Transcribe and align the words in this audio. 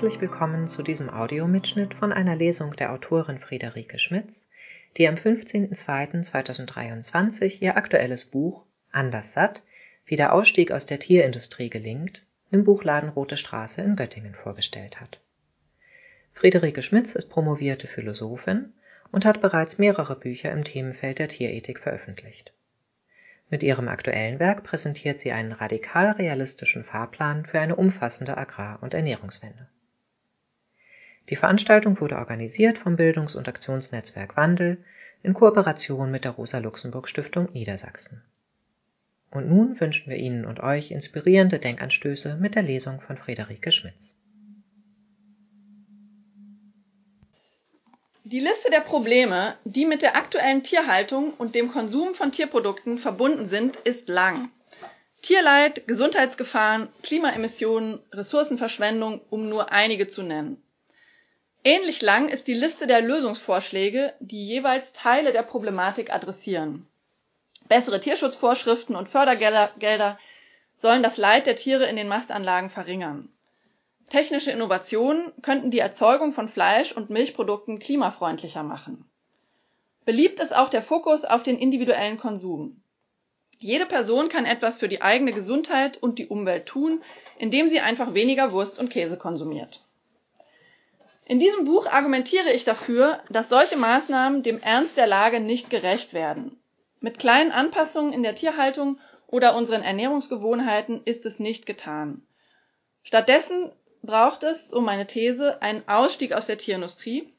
herzlich 0.00 0.22
willkommen 0.22 0.66
zu 0.66 0.82
diesem 0.82 1.10
Audiomitschnitt 1.10 1.92
von 1.92 2.10
einer 2.10 2.34
Lesung 2.34 2.72
der 2.72 2.94
Autorin 2.94 3.38
Friederike 3.38 3.98
Schmitz, 3.98 4.48
die 4.96 5.06
am 5.06 5.16
15.02.2023 5.16 7.60
ihr 7.60 7.76
aktuelles 7.76 8.24
Buch 8.24 8.64
Anders 8.90 9.34
satt, 9.34 9.62
wie 10.06 10.16
der 10.16 10.32
Ausstieg 10.32 10.72
aus 10.72 10.86
der 10.86 11.00
Tierindustrie 11.00 11.68
gelingt, 11.68 12.22
im 12.50 12.64
Buchladen 12.64 13.10
Rote 13.10 13.36
Straße 13.36 13.82
in 13.82 13.94
Göttingen 13.94 14.34
vorgestellt 14.34 15.02
hat. 15.02 15.20
Friederike 16.32 16.80
Schmitz 16.80 17.14
ist 17.14 17.28
promovierte 17.28 17.86
Philosophin 17.86 18.72
und 19.12 19.26
hat 19.26 19.42
bereits 19.42 19.76
mehrere 19.76 20.18
Bücher 20.18 20.50
im 20.50 20.64
Themenfeld 20.64 21.18
der 21.18 21.28
Tierethik 21.28 21.78
veröffentlicht. 21.78 22.54
Mit 23.50 23.62
ihrem 23.62 23.88
aktuellen 23.88 24.38
Werk 24.38 24.64
präsentiert 24.64 25.20
sie 25.20 25.32
einen 25.32 25.52
radikal 25.52 26.12
realistischen 26.12 26.84
Fahrplan 26.84 27.44
für 27.44 27.60
eine 27.60 27.76
umfassende 27.76 28.38
Agrar- 28.38 28.82
und 28.82 28.94
Ernährungswende. 28.94 29.68
Die 31.30 31.36
Veranstaltung 31.36 32.00
wurde 32.00 32.16
organisiert 32.16 32.76
vom 32.76 32.96
Bildungs- 32.96 33.36
und 33.36 33.46
Aktionsnetzwerk 33.46 34.36
Wandel 34.36 34.84
in 35.22 35.32
Kooperation 35.32 36.10
mit 36.10 36.24
der 36.24 36.32
Rosa-Luxemburg-Stiftung 36.32 37.48
Niedersachsen. 37.52 38.22
Und 39.30 39.48
nun 39.48 39.78
wünschen 39.78 40.10
wir 40.10 40.16
Ihnen 40.16 40.44
und 40.44 40.58
euch 40.58 40.90
inspirierende 40.90 41.60
Denkanstöße 41.60 42.36
mit 42.40 42.56
der 42.56 42.64
Lesung 42.64 43.00
von 43.00 43.16
Friederike 43.16 43.70
Schmitz. 43.70 44.20
Die 48.24 48.40
Liste 48.40 48.70
der 48.72 48.80
Probleme, 48.80 49.54
die 49.64 49.86
mit 49.86 50.02
der 50.02 50.16
aktuellen 50.16 50.64
Tierhaltung 50.64 51.32
und 51.34 51.54
dem 51.54 51.70
Konsum 51.70 52.14
von 52.14 52.32
Tierprodukten 52.32 52.98
verbunden 52.98 53.48
sind, 53.48 53.76
ist 53.76 54.08
lang. 54.08 54.50
Tierleid, 55.22 55.86
Gesundheitsgefahren, 55.86 56.88
Klimaemissionen, 57.02 58.00
Ressourcenverschwendung, 58.10 59.20
um 59.30 59.48
nur 59.48 59.70
einige 59.70 60.08
zu 60.08 60.24
nennen. 60.24 60.60
Ähnlich 61.62 62.00
lang 62.00 62.28
ist 62.28 62.46
die 62.46 62.54
Liste 62.54 62.86
der 62.86 63.02
Lösungsvorschläge, 63.02 64.14
die 64.20 64.46
jeweils 64.46 64.94
Teile 64.94 65.32
der 65.32 65.42
Problematik 65.42 66.12
adressieren. 66.12 66.86
Bessere 67.68 68.00
Tierschutzvorschriften 68.00 68.96
und 68.96 69.10
Fördergelder 69.10 70.18
sollen 70.76 71.02
das 71.02 71.18
Leid 71.18 71.46
der 71.46 71.56
Tiere 71.56 71.84
in 71.84 71.96
den 71.96 72.08
Mastanlagen 72.08 72.70
verringern. 72.70 73.28
Technische 74.08 74.50
Innovationen 74.50 75.32
könnten 75.42 75.70
die 75.70 75.78
Erzeugung 75.78 76.32
von 76.32 76.48
Fleisch 76.48 76.92
und 76.92 77.10
Milchprodukten 77.10 77.78
klimafreundlicher 77.78 78.62
machen. 78.62 79.04
Beliebt 80.06 80.40
ist 80.40 80.56
auch 80.56 80.70
der 80.70 80.82
Fokus 80.82 81.26
auf 81.26 81.42
den 81.42 81.58
individuellen 81.58 82.16
Konsum. 82.16 82.82
Jede 83.58 83.84
Person 83.84 84.30
kann 84.30 84.46
etwas 84.46 84.78
für 84.78 84.88
die 84.88 85.02
eigene 85.02 85.34
Gesundheit 85.34 85.98
und 85.98 86.18
die 86.18 86.26
Umwelt 86.26 86.64
tun, 86.64 87.02
indem 87.38 87.68
sie 87.68 87.80
einfach 87.80 88.14
weniger 88.14 88.50
Wurst 88.52 88.78
und 88.78 88.88
Käse 88.88 89.18
konsumiert. 89.18 89.84
In 91.30 91.38
diesem 91.38 91.64
Buch 91.64 91.86
argumentiere 91.86 92.50
ich 92.52 92.64
dafür, 92.64 93.20
dass 93.30 93.48
solche 93.48 93.76
Maßnahmen 93.76 94.42
dem 94.42 94.60
Ernst 94.60 94.96
der 94.96 95.06
Lage 95.06 95.38
nicht 95.38 95.70
gerecht 95.70 96.12
werden. 96.12 96.60
Mit 96.98 97.20
kleinen 97.20 97.52
Anpassungen 97.52 98.12
in 98.12 98.24
der 98.24 98.34
Tierhaltung 98.34 98.98
oder 99.28 99.54
unseren 99.54 99.82
Ernährungsgewohnheiten 99.82 101.02
ist 101.04 101.26
es 101.26 101.38
nicht 101.38 101.66
getan. 101.66 102.26
Stattdessen 103.04 103.70
braucht 104.02 104.42
es, 104.42 104.70
so 104.70 104.80
meine 104.80 105.06
These, 105.06 105.62
einen 105.62 105.86
Ausstieg 105.86 106.32
aus 106.32 106.48
der 106.48 106.58
Tierindustrie. 106.58 107.32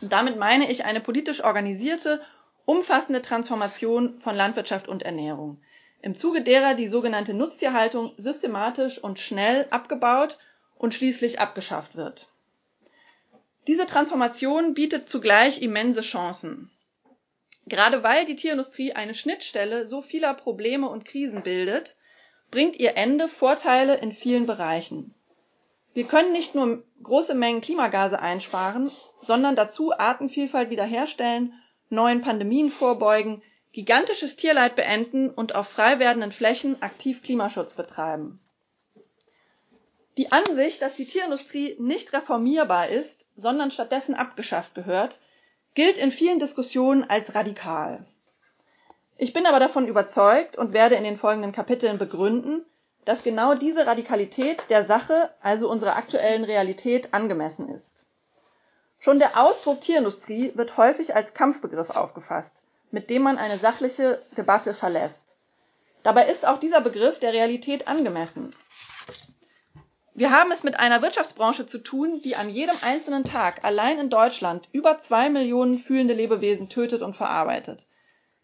Und 0.00 0.10
damit 0.14 0.38
meine 0.38 0.70
ich 0.70 0.86
eine 0.86 1.02
politisch 1.02 1.44
organisierte, 1.44 2.22
umfassende 2.64 3.20
Transformation 3.20 4.18
von 4.18 4.34
Landwirtschaft 4.34 4.88
und 4.88 5.02
Ernährung, 5.02 5.60
im 6.00 6.14
Zuge 6.14 6.40
derer 6.40 6.72
die 6.72 6.88
sogenannte 6.88 7.34
Nutztierhaltung 7.34 8.14
systematisch 8.16 8.98
und 8.98 9.20
schnell 9.20 9.66
abgebaut 9.68 10.38
und 10.78 10.94
schließlich 10.94 11.38
abgeschafft 11.38 11.96
wird. 11.96 12.30
Diese 13.66 13.86
Transformation 13.86 14.74
bietet 14.74 15.08
zugleich 15.08 15.62
immense 15.62 16.00
Chancen. 16.00 16.70
Gerade 17.66 18.02
weil 18.02 18.24
die 18.24 18.36
Tierindustrie 18.36 18.92
eine 18.94 19.14
Schnittstelle 19.14 19.86
so 19.86 20.02
vieler 20.02 20.34
Probleme 20.34 20.88
und 20.88 21.04
Krisen 21.04 21.42
bildet, 21.42 21.96
bringt 22.50 22.76
ihr 22.76 22.96
Ende 22.96 23.28
Vorteile 23.28 23.96
in 23.96 24.12
vielen 24.12 24.46
Bereichen. 24.46 25.14
Wir 25.92 26.04
können 26.04 26.32
nicht 26.32 26.54
nur 26.54 26.82
große 27.02 27.34
Mengen 27.34 27.60
Klimagase 27.60 28.20
einsparen, 28.20 28.90
sondern 29.20 29.56
dazu 29.56 29.92
Artenvielfalt 29.92 30.70
wiederherstellen, 30.70 31.52
neuen 31.88 32.22
Pandemien 32.22 32.70
vorbeugen, 32.70 33.42
gigantisches 33.72 34.36
Tierleid 34.36 34.76
beenden 34.76 35.30
und 35.30 35.54
auf 35.54 35.68
frei 35.68 35.98
werdenden 35.98 36.32
Flächen 36.32 36.80
aktiv 36.82 37.22
Klimaschutz 37.22 37.74
betreiben. 37.74 38.40
Die 40.16 40.32
Ansicht, 40.32 40.82
dass 40.82 40.96
die 40.96 41.06
Tierindustrie 41.06 41.76
nicht 41.78 42.12
reformierbar 42.12 42.88
ist, 42.88 43.26
sondern 43.36 43.70
stattdessen 43.70 44.14
abgeschafft 44.14 44.74
gehört, 44.74 45.18
gilt 45.74 45.98
in 45.98 46.10
vielen 46.10 46.38
Diskussionen 46.38 47.04
als 47.04 47.34
radikal. 47.34 48.04
Ich 49.16 49.32
bin 49.32 49.46
aber 49.46 49.60
davon 49.60 49.86
überzeugt 49.86 50.56
und 50.56 50.72
werde 50.72 50.96
in 50.96 51.04
den 51.04 51.18
folgenden 51.18 51.52
Kapiteln 51.52 51.98
begründen, 51.98 52.64
dass 53.04 53.22
genau 53.22 53.54
diese 53.54 53.86
Radikalität 53.86 54.62
der 54.68 54.84
Sache, 54.84 55.30
also 55.40 55.70
unserer 55.70 55.96
aktuellen 55.96 56.44
Realität, 56.44 57.14
angemessen 57.14 57.68
ist. 57.74 58.06
Schon 58.98 59.18
der 59.18 59.40
Ausdruck 59.40 59.80
Tierindustrie 59.80 60.52
wird 60.54 60.76
häufig 60.76 61.14
als 61.14 61.34
Kampfbegriff 61.34 61.90
aufgefasst, 61.90 62.54
mit 62.90 63.08
dem 63.10 63.22
man 63.22 63.38
eine 63.38 63.58
sachliche 63.58 64.20
Debatte 64.36 64.74
verlässt. 64.74 65.38
Dabei 66.02 66.28
ist 66.28 66.46
auch 66.46 66.58
dieser 66.58 66.80
Begriff 66.80 67.18
der 67.18 67.32
Realität 67.32 67.88
angemessen. 67.88 68.54
Wir 70.20 70.32
haben 70.32 70.52
es 70.52 70.64
mit 70.64 70.78
einer 70.78 71.00
Wirtschaftsbranche 71.00 71.64
zu 71.64 71.78
tun, 71.78 72.20
die 72.20 72.36
an 72.36 72.50
jedem 72.50 72.76
einzelnen 72.82 73.24
Tag 73.24 73.64
allein 73.64 73.98
in 73.98 74.10
Deutschland 74.10 74.68
über 74.70 74.98
zwei 74.98 75.30
Millionen 75.30 75.78
fühlende 75.78 76.12
Lebewesen 76.12 76.68
tötet 76.68 77.00
und 77.00 77.16
verarbeitet. 77.16 77.86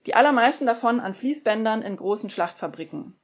Die 0.07 0.15
allermeisten 0.15 0.65
davon 0.65 1.01
an 1.01 1.13
Fließbändern 1.13 1.83
in 1.83 1.99
großen 1.99 2.31
Schlachtfabriken. 2.31 3.15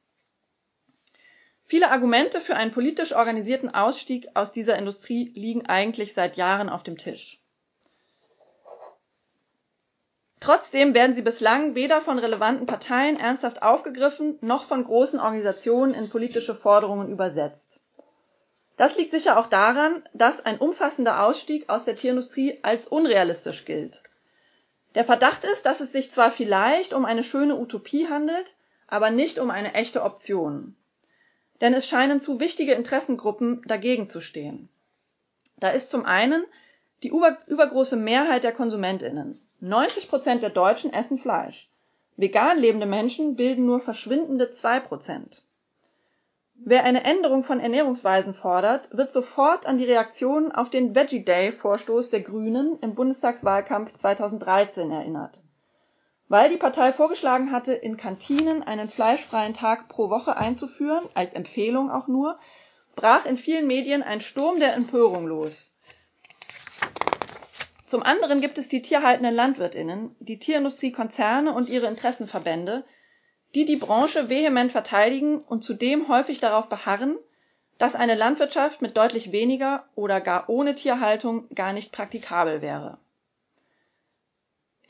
Viele 1.65 1.91
Argumente 1.91 2.43
für 2.43 2.55
einen 2.55 2.73
politisch 2.73 3.15
organisierten 3.15 3.75
Ausstieg 3.75 4.29
aus 4.35 4.53
dieser 4.53 4.77
Industrie 4.77 5.33
liegen 5.35 5.65
eigentlich 5.65 6.13
seit 6.13 6.37
Jahren 6.37 6.69
auf 6.69 6.83
dem 6.83 6.99
Tisch. 6.99 7.41
Trotzdem 10.41 10.93
werden 10.93 11.15
sie 11.15 11.23
bislang 11.23 11.75
weder 11.75 12.03
von 12.03 12.19
relevanten 12.19 12.67
Parteien 12.67 13.19
ernsthaft 13.19 13.63
aufgegriffen, 13.63 14.37
noch 14.43 14.65
von 14.65 14.85
großen 14.85 15.21
Organisationen 15.21 15.95
in 15.95 16.11
politische 16.11 16.55
Forderungen 16.55 17.09
übersetzt. 17.09 17.79
Das 18.77 18.97
liegt 18.97 19.11
sicher 19.11 19.39
auch 19.39 19.47
daran, 19.47 20.03
dass 20.13 20.45
ein 20.45 20.59
umfassender 20.59 21.23
Ausstieg 21.23 21.69
aus 21.69 21.85
der 21.85 21.97
Tierindustrie 21.97 22.59
als 22.63 22.87
unrealistisch 22.87 23.65
gilt. 23.65 24.03
Der 24.95 25.05
Verdacht 25.05 25.45
ist, 25.45 25.67
dass 25.67 25.81
es 25.81 25.93
sich 25.93 26.11
zwar 26.11 26.31
vielleicht 26.31 26.93
um 26.93 27.05
eine 27.05 27.25
schöne 27.25 27.57
Utopie 27.57 28.09
handelt, 28.09 28.55
aber 28.87 29.11
nicht 29.11 29.39
um 29.39 29.51
eine 29.51 29.75
echte 29.75 30.03
Option 30.03 30.77
denn 31.63 31.75
es 31.75 31.87
scheinen 31.87 32.21
zu 32.21 32.41
wichtige 32.41 32.73
Interessengruppen 32.73 33.63
dagegen 33.67 34.09
zu 34.09 34.21
stehen. 34.21 34.69
Da 35.59 35.69
ist 35.71 35.93
zum 35.93 36.05
einen 36.05 36.45
die 37.05 37.09
übergroße 37.09 37.97
Mehrheit 37.97 38.43
der 38.43 38.53
Konsumentinnen. 38.53 39.41
90 39.61 40.09
Prozent 40.09 40.43
der 40.43 40.51
Deutschen 40.51 40.93
essen 40.93 41.19
Fleisch. 41.19 41.71
Vegan 42.17 42.59
lebende 42.59 42.87
Menschen 42.87 43.37
bilden 43.37 43.65
nur 43.65 43.79
verschwindende 43.79 44.53
zwei 44.53 44.81
Prozent. 44.81 45.43
Wer 46.55 46.85
eine 46.85 47.05
Änderung 47.05 47.45
von 47.45 47.61
Ernährungsweisen 47.61 48.35
fordert, 48.35 48.97
wird 48.97 49.13
sofort 49.13 49.67
an 49.67 49.79
die 49.79 49.85
Reaktion 49.85 50.53
auf 50.53 50.71
den 50.71 50.95
Veggie 50.95 51.25
Day 51.25 51.53
Vorstoß 51.53 52.11
der 52.11 52.21
Grünen 52.21 52.79
im 52.81 52.95
Bundestagswahlkampf 52.95 53.95
2013 53.95 54.91
erinnert 54.91 55.43
weil 56.33 56.49
die 56.49 56.57
Partei 56.57 56.95
vorgeschlagen 56.95 57.53
hatte, 57.53 57.75
in 57.75 57.99
Kantinen 57.99 58.63
einen 58.63 58.89
fleischfreien 58.89 59.53
Tag 59.53 59.89
pro 59.89 60.09
Woche 60.09 60.35
einzuführen, 60.35 61.07
als 61.13 61.35
Empfehlung 61.35 61.91
auch 61.91 62.09
nur, 62.09 62.39
brach 62.95 63.27
in 63.27 63.37
vielen 63.37 63.67
Medien 63.67 64.03
ein 64.03 64.23
Sturm 64.23 64.59
der 64.59 64.73
Empörung 64.73 65.27
los. 65.27 65.75
Zum 67.85 68.03
anderen 68.03 68.41
gibt 68.41 68.57
es 68.57 68.71
die 68.71 68.81
tierhaltenden 68.81 69.35
Landwirtinnen, 69.35 70.17
die 70.21 70.39
Tierindustrie-Konzerne 70.39 71.53
und 71.53 71.69
ihre 71.69 71.89
Interessenverbände, 71.89 72.87
die 73.55 73.65
die 73.65 73.77
Branche 73.77 74.29
vehement 74.29 74.73
verteidigen 74.73 75.39
und 75.41 75.65
zudem 75.65 76.09
häufig 76.09 76.41
darauf 76.41 76.69
beharren, 76.69 77.17
dass 77.79 77.95
eine 77.95 78.15
Landwirtschaft 78.15 78.83
mit 78.83 78.97
deutlich 78.97 79.33
weniger 79.33 79.85
oder 79.95 80.21
gar 80.21 80.49
ohne 80.49 80.75
Tierhaltung 80.75 81.49
gar 81.55 81.73
nicht 81.73 81.93
praktikabel 81.93 82.63
wäre 82.63 82.99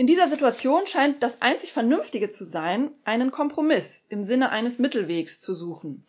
in 0.02 0.08
dieser 0.08 0.28
Situation 0.28 0.86
scheint 0.88 1.22
das 1.22 1.42
einzig 1.42 1.72
Vernünftige 1.72 2.28
zu 2.28 2.44
sein, 2.44 2.90
einen 3.04 3.30
Kompromiss 3.30 4.04
im 4.08 4.24
Sinne 4.24 4.50
eines 4.50 4.80
Mittelwegs 4.80 5.40
zu 5.40 5.54
suchen 5.54 6.04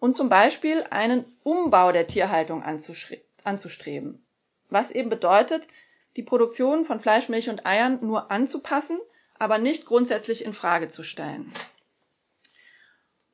und 0.00 0.16
zum 0.16 0.28
Beispiel 0.28 0.84
einen 0.90 1.24
Umbau 1.44 1.92
der 1.92 2.08
Tierhaltung 2.08 2.64
anzustreben, 2.64 4.24
was 4.68 4.90
eben 4.90 5.10
bedeutet, 5.10 5.68
die 6.16 6.24
Produktion 6.24 6.86
von 6.86 6.98
Fleisch, 6.98 7.28
Milch 7.28 7.50
und 7.50 7.66
Eiern 7.66 7.98
nur 8.00 8.32
anzupassen, 8.32 8.98
aber 9.38 9.58
nicht 9.58 9.86
grundsätzlich 9.86 10.44
in 10.44 10.52
Frage 10.52 10.88
zu 10.88 11.04
stellen. 11.04 11.52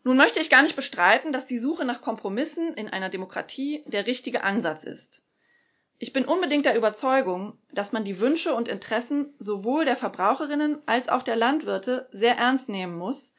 Nun 0.06 0.18
möchte 0.18 0.38
ich 0.38 0.50
gar 0.50 0.62
nicht 0.62 0.76
bestreiten, 0.76 1.32
dass 1.32 1.46
die 1.46 1.58
Suche 1.58 1.84
nach 1.84 2.00
Kompromissen 2.00 2.74
in 2.74 2.88
einer 2.88 3.08
Demokratie 3.08 3.82
der 3.88 4.06
richtige 4.06 4.44
Ansatz 4.44 4.84
ist. 4.84 5.24
Ich 5.98 6.12
bin 6.12 6.24
unbedingt 6.24 6.64
der 6.64 6.76
Überzeugung, 6.76 7.58
dass 7.72 7.90
man 7.90 8.04
die 8.04 8.20
Wünsche 8.20 8.54
und 8.54 8.68
Interessen 8.68 9.34
sowohl 9.40 9.84
der 9.84 9.96
Verbraucherinnen 9.96 10.78
als 10.86 11.08
auch 11.08 11.24
der 11.24 11.34
Landwirte 11.34 12.08
sehr 12.12 12.36
ernst 12.36 12.68
nehmen 12.68 12.96
muss, 12.96 13.34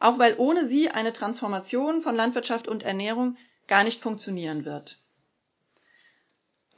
auch 0.00 0.18
weil 0.18 0.36
ohne 0.38 0.66
sie 0.66 0.88
eine 0.88 1.12
Transformation 1.12 2.00
von 2.00 2.14
Landwirtschaft 2.14 2.66
und 2.66 2.82
Ernährung 2.82 3.36
gar 3.66 3.84
nicht 3.84 4.00
funktionieren 4.00 4.64
wird. 4.64 4.98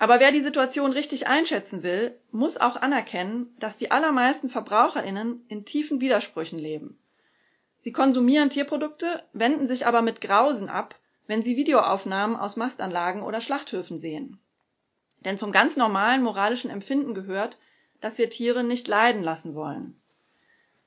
Aber 0.01 0.19
wer 0.19 0.33
die 0.33 0.41
Situation 0.41 0.91
richtig 0.91 1.29
einschätzen 1.29 1.85
will, 1.85 2.19
muss 2.33 2.57
auch 2.57 2.75
anerkennen, 2.75 3.55
dass 3.61 3.77
die 3.77 3.93
allermeisten 3.93 4.51
Verbraucherinnen 4.51 5.45
in 5.47 5.65
tiefen 5.65 6.01
Widersprüchen 6.01 6.59
leben. 6.59 6.99
Sie 7.89 7.93
konsumieren 7.93 8.51
Tierprodukte, 8.51 9.23
wenden 9.33 9.67
sich 9.67 9.87
aber 9.87 10.03
mit 10.03 10.21
Grausen 10.21 10.69
ab, 10.69 10.95
wenn 11.27 11.41
sie 11.41 11.57
Videoaufnahmen 11.57 12.37
aus 12.37 12.59
Mastanlagen 12.59 13.23
oder 13.23 13.41
Schlachthöfen 13.41 13.99
sehen. 13.99 14.39
Denn 15.21 15.39
zum 15.39 15.53
ganz 15.53 15.79
normalen 15.79 16.23
moralischen 16.23 16.71
Empfinden 16.71 17.15
gehört, 17.15 17.57
dass 18.03 18.19
wir 18.19 18.29
Tiere 18.29 18.63
nicht 18.63 18.89
leiden 18.89 19.23
lassen 19.23 19.55
wollen. 19.55 19.99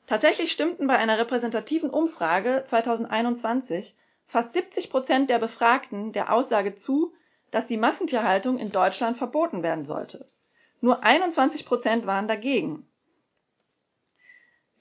Tatsächlich 0.06 0.52
stimmten 0.52 0.86
bei 0.86 0.96
einer 0.96 1.18
repräsentativen 1.18 1.90
Umfrage 1.90 2.66
2021 2.68 3.96
fast 4.28 4.54
70 4.54 4.92
Prozent 4.92 5.32
der 5.32 5.40
Befragten 5.40 6.12
der 6.12 6.32
Aussage 6.32 6.76
zu, 6.76 7.16
dass 7.50 7.66
die 7.66 7.78
Massentierhaltung 7.78 8.60
in 8.60 8.72
Deutschland 8.72 9.18
verboten 9.18 9.64
werden 9.64 9.86
sollte. 9.86 10.28
Nur 10.82 11.02
21 11.02 11.66
Prozent 11.66 12.06
waren 12.06 12.28
dagegen. 12.28 12.86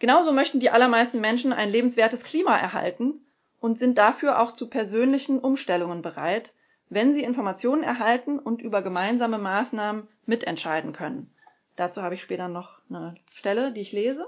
Genauso 0.00 0.32
möchten 0.32 0.60
die 0.60 0.70
allermeisten 0.70 1.20
Menschen 1.20 1.52
ein 1.52 1.68
lebenswertes 1.68 2.24
Klima 2.24 2.56
erhalten 2.56 3.24
und 3.60 3.78
sind 3.78 3.98
dafür 3.98 4.40
auch 4.40 4.52
zu 4.52 4.68
persönlichen 4.68 5.38
Umstellungen 5.38 6.00
bereit, 6.00 6.54
wenn 6.88 7.12
sie 7.12 7.22
Informationen 7.22 7.82
erhalten 7.82 8.38
und 8.38 8.62
über 8.62 8.82
gemeinsame 8.82 9.38
Maßnahmen 9.38 10.08
mitentscheiden 10.24 10.94
können. 10.94 11.30
Dazu 11.76 12.02
habe 12.02 12.14
ich 12.14 12.22
später 12.22 12.48
noch 12.48 12.78
eine 12.88 13.14
Stelle, 13.30 13.72
die 13.72 13.82
ich 13.82 13.92
lese. 13.92 14.26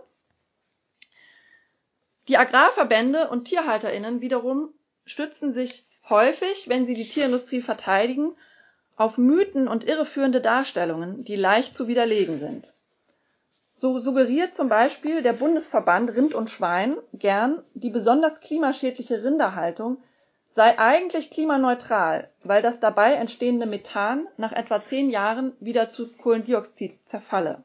Die 2.29 2.37
Agrarverbände 2.37 3.31
und 3.31 3.47
Tierhalterinnen 3.47 4.21
wiederum 4.21 4.69
stützen 5.07 5.55
sich 5.55 5.83
häufig, 6.11 6.69
wenn 6.69 6.87
sie 6.87 6.95
die 6.95 7.09
Tierindustrie 7.09 7.63
verteidigen, 7.63 8.37
auf 8.97 9.17
Mythen 9.17 9.69
und 9.69 9.85
irreführende 9.85 10.43
Darstellungen, 10.43 11.25
die 11.25 11.35
leicht 11.35 11.75
zu 11.75 11.89
widerlegen 11.89 12.39
sind. 12.39 12.67
So 13.83 13.99
suggeriert 13.99 14.55
zum 14.55 14.69
Beispiel 14.69 15.23
der 15.23 15.33
Bundesverband 15.33 16.11
Rind 16.11 16.35
und 16.35 16.49
Schwein 16.49 16.97
gern, 17.15 17.65
die 17.75 17.91
besonders 17.91 18.39
klimaschädliche 18.39 19.25
Rinderhaltung 19.25 20.01
sei 20.55 20.79
eigentlich 20.79 21.33
klimaneutral, 21.33 22.31
weil 22.45 22.63
das 22.63 22.79
dabei 22.79 23.15
entstehende 23.15 23.67
Methan 23.67 24.29
nach 24.37 24.53
etwa 24.53 24.81
zehn 24.85 25.11
Jahren 25.11 25.57
wieder 25.59 25.91
zu 25.91 26.07
Kohlendioxid 26.13 26.97
zerfalle. 27.07 27.65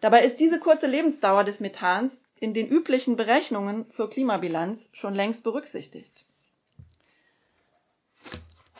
Dabei 0.00 0.24
ist 0.24 0.40
diese 0.40 0.58
kurze 0.58 0.86
Lebensdauer 0.86 1.44
des 1.44 1.60
Methans 1.60 2.24
in 2.40 2.54
den 2.54 2.66
üblichen 2.66 3.16
Berechnungen 3.16 3.90
zur 3.90 4.08
Klimabilanz 4.08 4.88
schon 4.94 5.14
längst 5.14 5.44
berücksichtigt. 5.44 6.24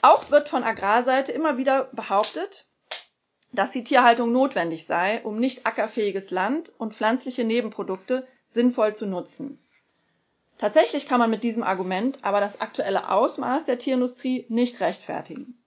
Auch 0.01 0.31
wird 0.31 0.49
von 0.49 0.65
Agrarseite 0.65 1.33
immer 1.33 1.59
wieder 1.59 1.91
behauptet, 1.93 2.67
dass 3.55 3.71
die 3.71 3.85
Tierhaltung 3.85 4.33
notwendig 4.33 4.87
sei, 4.87 5.23
um 5.23 5.39
nicht 5.39 5.67
ackerfähiges 5.67 6.31
Land 6.31 6.73
und 6.79 6.95
pflanzliche 6.95 7.45
Nebenprodukte 7.45 8.27
sinnvoll 8.49 8.95
zu 8.95 9.07
nutzen. 9.07 9.59
Tatsächlich 10.59 11.09
kann 11.09 11.19
man 11.19 11.31
mit 11.31 11.43
diesem 11.43 11.63
Argument 11.63 12.19
aber 12.23 12.41
das 12.41 12.61
aktuelle 12.61 13.11
Ausmaß 13.11 13.65
der 13.65 13.79
Tierindustrie 13.79 14.47
nicht 14.49 14.81
rechtfertigen. 14.81 15.59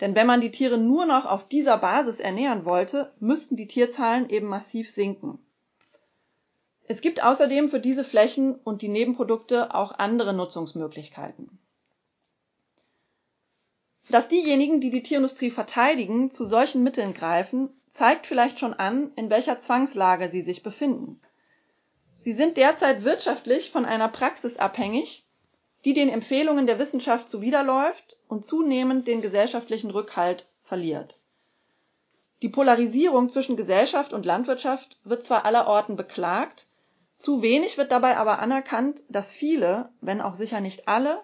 Denn 0.00 0.14
wenn 0.14 0.26
man 0.26 0.40
die 0.40 0.50
Tiere 0.50 0.78
nur 0.78 1.06
noch 1.06 1.24
auf 1.24 1.48
dieser 1.48 1.78
Basis 1.78 2.20
ernähren 2.20 2.64
wollte, 2.64 3.12
müssten 3.20 3.56
die 3.56 3.68
Tierzahlen 3.68 4.28
eben 4.28 4.46
massiv 4.46 4.90
sinken. 4.90 5.38
Es 6.86 7.00
gibt 7.00 7.22
außerdem 7.22 7.68
für 7.68 7.80
diese 7.80 8.04
Flächen 8.04 8.54
und 8.54 8.82
die 8.82 8.88
Nebenprodukte 8.88 9.74
auch 9.74 9.98
andere 9.98 10.34
Nutzungsmöglichkeiten. 10.34 11.58
Dass 14.10 14.28
diejenigen, 14.28 14.80
die 14.80 14.90
die 14.90 15.02
Tierindustrie 15.02 15.50
verteidigen, 15.50 16.30
zu 16.30 16.46
solchen 16.46 16.82
Mitteln 16.82 17.14
greifen, 17.14 17.70
zeigt 17.90 18.26
vielleicht 18.26 18.58
schon 18.58 18.74
an, 18.74 19.12
in 19.16 19.30
welcher 19.30 19.58
Zwangslage 19.58 20.28
sie 20.28 20.42
sich 20.42 20.62
befinden. 20.62 21.20
Sie 22.20 22.32
sind 22.32 22.56
derzeit 22.56 23.04
wirtschaftlich 23.04 23.70
von 23.70 23.84
einer 23.84 24.08
Praxis 24.08 24.56
abhängig, 24.56 25.26
die 25.84 25.92
den 25.92 26.08
Empfehlungen 26.08 26.66
der 26.66 26.78
Wissenschaft 26.78 27.28
zuwiderläuft 27.28 28.16
und 28.28 28.44
zunehmend 28.44 29.06
den 29.06 29.20
gesellschaftlichen 29.20 29.90
Rückhalt 29.90 30.46
verliert. 30.62 31.20
Die 32.42 32.48
Polarisierung 32.48 33.28
zwischen 33.28 33.56
Gesellschaft 33.56 34.12
und 34.12 34.26
Landwirtschaft 34.26 34.98
wird 35.04 35.22
zwar 35.22 35.44
allerorten 35.44 35.96
beklagt, 35.96 36.66
zu 37.18 37.42
wenig 37.42 37.78
wird 37.78 37.92
dabei 37.92 38.16
aber 38.16 38.38
anerkannt, 38.38 39.02
dass 39.08 39.32
viele, 39.32 39.90
wenn 40.00 40.20
auch 40.20 40.34
sicher 40.34 40.60
nicht 40.60 40.88
alle, 40.88 41.22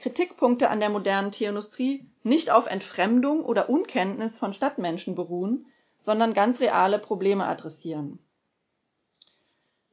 Kritikpunkte 0.00 0.70
an 0.70 0.80
der 0.80 0.88
modernen 0.88 1.30
Tierindustrie 1.30 2.06
nicht 2.22 2.50
auf 2.50 2.66
Entfremdung 2.66 3.44
oder 3.44 3.68
Unkenntnis 3.68 4.38
von 4.38 4.54
Stadtmenschen 4.54 5.14
beruhen, 5.14 5.66
sondern 6.00 6.32
ganz 6.32 6.60
reale 6.60 6.98
Probleme 6.98 7.44
adressieren. 7.46 8.18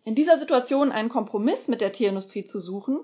In 0.05 0.15
dieser 0.15 0.39
Situation 0.39 0.93
einen 0.93 1.09
Kompromiss 1.09 1.67
mit 1.67 1.81
der 1.81 1.91
Tierindustrie 1.91 2.45
zu 2.45 2.61
suchen, 2.61 3.01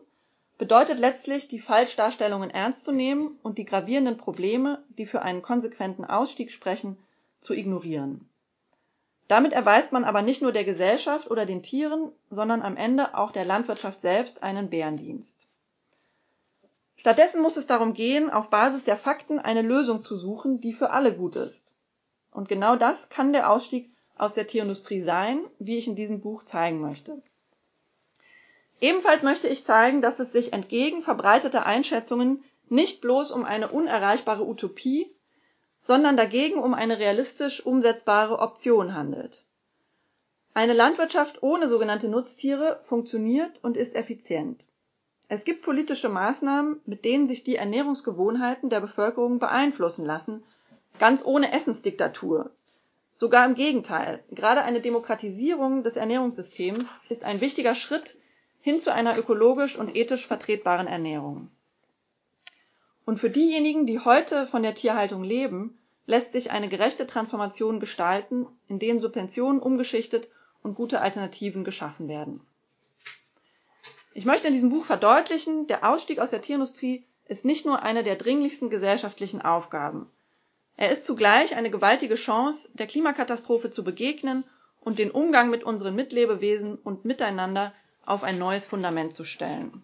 bedeutet 0.58 0.98
letztlich, 0.98 1.50
die 1.50 1.60
Falschdarstellungen 1.60 2.50
ernst 2.50 2.86
zu 2.86 2.94
nehmen 2.94 3.38
und 3.44 3.58
die 3.58 3.66
gravierenden 3.66 4.18
Probleme, 4.18 4.82
die 4.98 5.06
für 5.06 5.22
einen 5.22 5.42
konsequenten 5.42 6.06
Ausstieg 6.06 6.52
sprechen, 6.52 6.98
zu 7.42 7.54
ignorieren. 7.54 8.30
Damit 9.28 9.52
erweist 9.52 9.92
man 9.92 10.06
aber 10.06 10.22
nicht 10.22 10.42
nur 10.42 10.54
der 10.54 10.64
Gesellschaft 10.64 11.30
oder 11.30 11.46
den 11.46 11.64
Tieren, 11.64 12.14
sondern 12.30 12.62
am 12.62 12.78
Ende 12.78 13.18
auch 13.18 13.34
der 13.34 13.44
Landwirtschaft 13.44 14.00
selbst 14.00 14.42
einen 14.42 14.70
Bärendienst. 14.70 15.43
Stattdessen 17.04 17.42
muss 17.42 17.58
es 17.58 17.68
darum 17.68 17.94
gehen, 17.94 18.30
auf 18.30 18.50
Basis 18.50 18.86
der 18.86 18.96
Fakten 18.96 19.38
eine 19.38 19.62
Lösung 19.62 20.02
zu 20.02 20.16
suchen, 20.16 20.62
die 20.62 20.72
für 20.72 20.92
alle 20.92 21.14
gut 21.14 21.36
ist. 21.36 21.76
Und 22.32 22.48
genau 22.48 22.78
das 22.78 23.10
kann 23.10 23.34
der 23.34 23.50
Ausstieg 23.50 23.92
aus 24.18 24.36
der 24.36 24.48
Tierindustrie 24.48 25.02
sein, 25.02 25.44
wie 25.60 25.78
ich 25.78 25.86
in 25.86 25.98
diesem 25.98 26.22
Buch 26.22 26.46
zeigen 26.46 26.80
möchte. 26.80 27.22
Ebenfalls 28.80 29.22
möchte 29.22 29.50
ich 29.50 29.66
zeigen, 29.66 30.02
dass 30.02 30.20
es 30.22 30.32
sich 30.32 30.54
entgegen 30.54 31.02
verbreiteter 31.02 31.66
Einschätzungen 31.66 32.42
nicht 32.70 33.02
bloß 33.02 33.32
um 33.32 33.44
eine 33.44 33.68
unerreichbare 33.68 34.48
Utopie, 34.48 35.14
sondern 35.82 36.16
dagegen 36.16 36.58
um 36.58 36.74
eine 36.74 37.00
realistisch 37.00 37.66
umsetzbare 37.66 38.40
Option 38.40 38.96
handelt. 38.96 39.44
Eine 40.54 40.72
Landwirtschaft 40.72 41.44
ohne 41.44 41.68
sogenannte 41.68 42.08
Nutztiere 42.08 42.80
funktioniert 42.84 43.62
und 43.62 43.76
ist 43.76 43.94
effizient. 43.94 44.68
Es 45.34 45.46
gibt 45.46 45.64
politische 45.64 46.10
Maßnahmen, 46.10 46.80
mit 46.86 47.06
denen 47.06 47.28
sich 47.28 47.44
die 47.44 47.56
Ernährungsgewohnheiten 47.56 48.70
der 48.70 48.82
Bevölkerung 48.82 49.40
beeinflussen 49.40 50.06
lassen, 50.06 50.44
ganz 51.00 51.26
ohne 51.26 51.52
Essensdiktatur. 51.54 52.52
Sogar 53.16 53.44
im 53.48 53.56
Gegenteil. 53.56 54.24
Gerade 54.30 54.62
eine 54.62 54.80
Demokratisierung 54.80 55.82
des 55.82 55.96
Ernährungssystems 55.96 56.88
ist 57.10 57.24
ein 57.24 57.42
wichtiger 57.42 57.74
Schritt 57.74 58.16
hin 58.62 58.80
zu 58.80 58.94
einer 58.94 59.18
ökologisch 59.18 59.76
und 59.76 59.96
ethisch 59.96 60.28
vertretbaren 60.28 60.86
Ernährung. 60.86 61.50
Und 63.04 63.18
für 63.18 63.32
diejenigen, 63.32 63.88
die 63.88 63.98
heute 63.98 64.46
von 64.46 64.62
der 64.62 64.76
Tierhaltung 64.76 65.24
leben, 65.24 65.80
lässt 66.06 66.32
sich 66.32 66.52
eine 66.52 66.70
gerechte 66.70 67.08
Transformation 67.08 67.80
gestalten, 67.80 68.46
in 68.68 68.78
denen 68.78 69.00
Subventionen 69.00 69.64
umgeschichtet 69.64 70.30
und 70.62 70.76
gute 70.76 71.02
Alternativen 71.02 71.64
geschaffen 71.64 72.08
werden. 72.08 72.42
Ich 74.14 74.26
möchte 74.26 74.48
in 74.48 74.54
diesem 74.54 74.70
Buch 74.70 74.86
verdeutlichen, 74.86 75.68
der 75.68 75.90
Ausstieg 75.90 76.20
aus 76.20 76.30
der 76.30 76.42
Tierindustrie 76.42 77.06
ist 77.26 77.46
nicht 77.46 77.66
nur 77.66 77.82
eine 77.82 78.04
der 78.04 78.16
dringlichsten 78.16 78.70
gesellschaftlichen 78.70 79.42
Aufgaben. 79.42 80.10
Er 80.78 80.92
ist 80.92 81.06
zugleich 81.06 81.56
eine 81.56 81.72
gewaltige 81.72 82.16
Chance, 82.16 82.70
der 82.74 82.88
Klimakatastrophe 82.88 83.70
zu 83.70 83.84
begegnen 83.84 84.44
und 84.80 85.00
den 85.00 85.12
Umgang 85.12 85.50
mit 85.50 85.64
unseren 85.64 85.96
Mitlebewesen 85.96 86.76
und 86.76 87.06
miteinander 87.06 87.74
auf 88.06 88.24
ein 88.24 88.38
neues 88.38 88.66
Fundament 88.66 89.14
zu 89.14 89.24
stellen. 89.24 89.84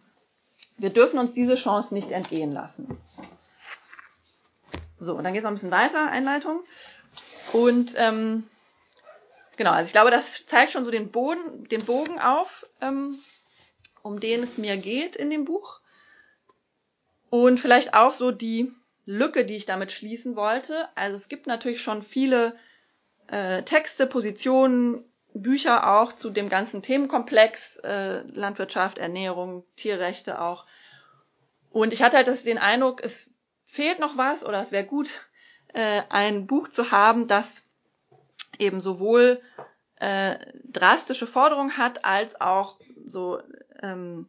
Wir 0.77 0.89
dürfen 0.89 1.19
uns 1.19 1.33
diese 1.33 1.55
Chance 1.55 1.93
nicht 1.93 2.11
entgehen 2.11 2.51
lassen. 2.51 2.97
So, 4.99 5.15
und 5.15 5.23
dann 5.23 5.33
geht 5.33 5.39
es 5.39 5.43
noch 5.43 5.51
ein 5.51 5.55
bisschen 5.55 5.71
weiter, 5.71 6.09
Einleitung. 6.09 6.61
Und 7.53 7.93
ähm, 7.97 8.43
genau, 9.55 9.71
also 9.71 9.87
ich 9.87 9.93
glaube, 9.93 10.11
das 10.11 10.45
zeigt 10.45 10.73
schon 10.73 10.83
so 10.83 10.91
den, 10.91 11.11
Boden, 11.11 11.67
den 11.69 11.85
Bogen 11.85 12.19
auf, 12.19 12.69
ähm, 12.81 13.17
um 14.03 14.19
den 14.19 14.43
es 14.43 14.57
mir 14.57 14.77
geht 14.77 15.15
in 15.15 15.29
dem 15.29 15.45
Buch. 15.45 15.81
Und 17.29 17.59
vielleicht 17.59 17.93
auch 17.93 18.13
so 18.13 18.31
die 18.31 18.73
Lücke, 19.05 19.45
die 19.45 19.55
ich 19.55 19.65
damit 19.65 19.91
schließen 19.91 20.35
wollte. 20.35 20.87
Also 20.95 21.15
es 21.15 21.29
gibt 21.29 21.47
natürlich 21.47 21.81
schon 21.81 22.01
viele 22.01 22.55
äh, 23.27 23.63
Texte, 23.63 24.07
Positionen, 24.07 25.03
Bücher 25.33 25.95
auch 25.99 26.13
zu 26.13 26.29
dem 26.31 26.49
ganzen 26.49 26.81
Themenkomplex 26.81 27.77
äh, 27.77 28.21
Landwirtschaft, 28.31 28.97
Ernährung, 28.97 29.63
Tierrechte 29.75 30.41
auch. 30.41 30.65
Und 31.69 31.93
ich 31.93 32.01
hatte 32.01 32.17
halt 32.17 32.27
das, 32.27 32.43
den 32.43 32.57
Eindruck, 32.57 33.03
es 33.03 33.31
fehlt 33.63 33.99
noch 33.99 34.17
was 34.17 34.43
oder 34.43 34.59
es 34.61 34.71
wäre 34.71 34.85
gut, 34.85 35.29
äh, 35.73 36.01
ein 36.09 36.47
Buch 36.47 36.69
zu 36.69 36.91
haben, 36.91 37.27
das 37.27 37.67
eben 38.57 38.81
sowohl 38.81 39.41
äh, 39.99 40.37
drastische 40.63 41.27
Forderungen 41.27 41.77
hat, 41.77 42.05
als 42.05 42.39
auch 42.39 42.79
so 43.05 43.41
ähm, 43.81 44.27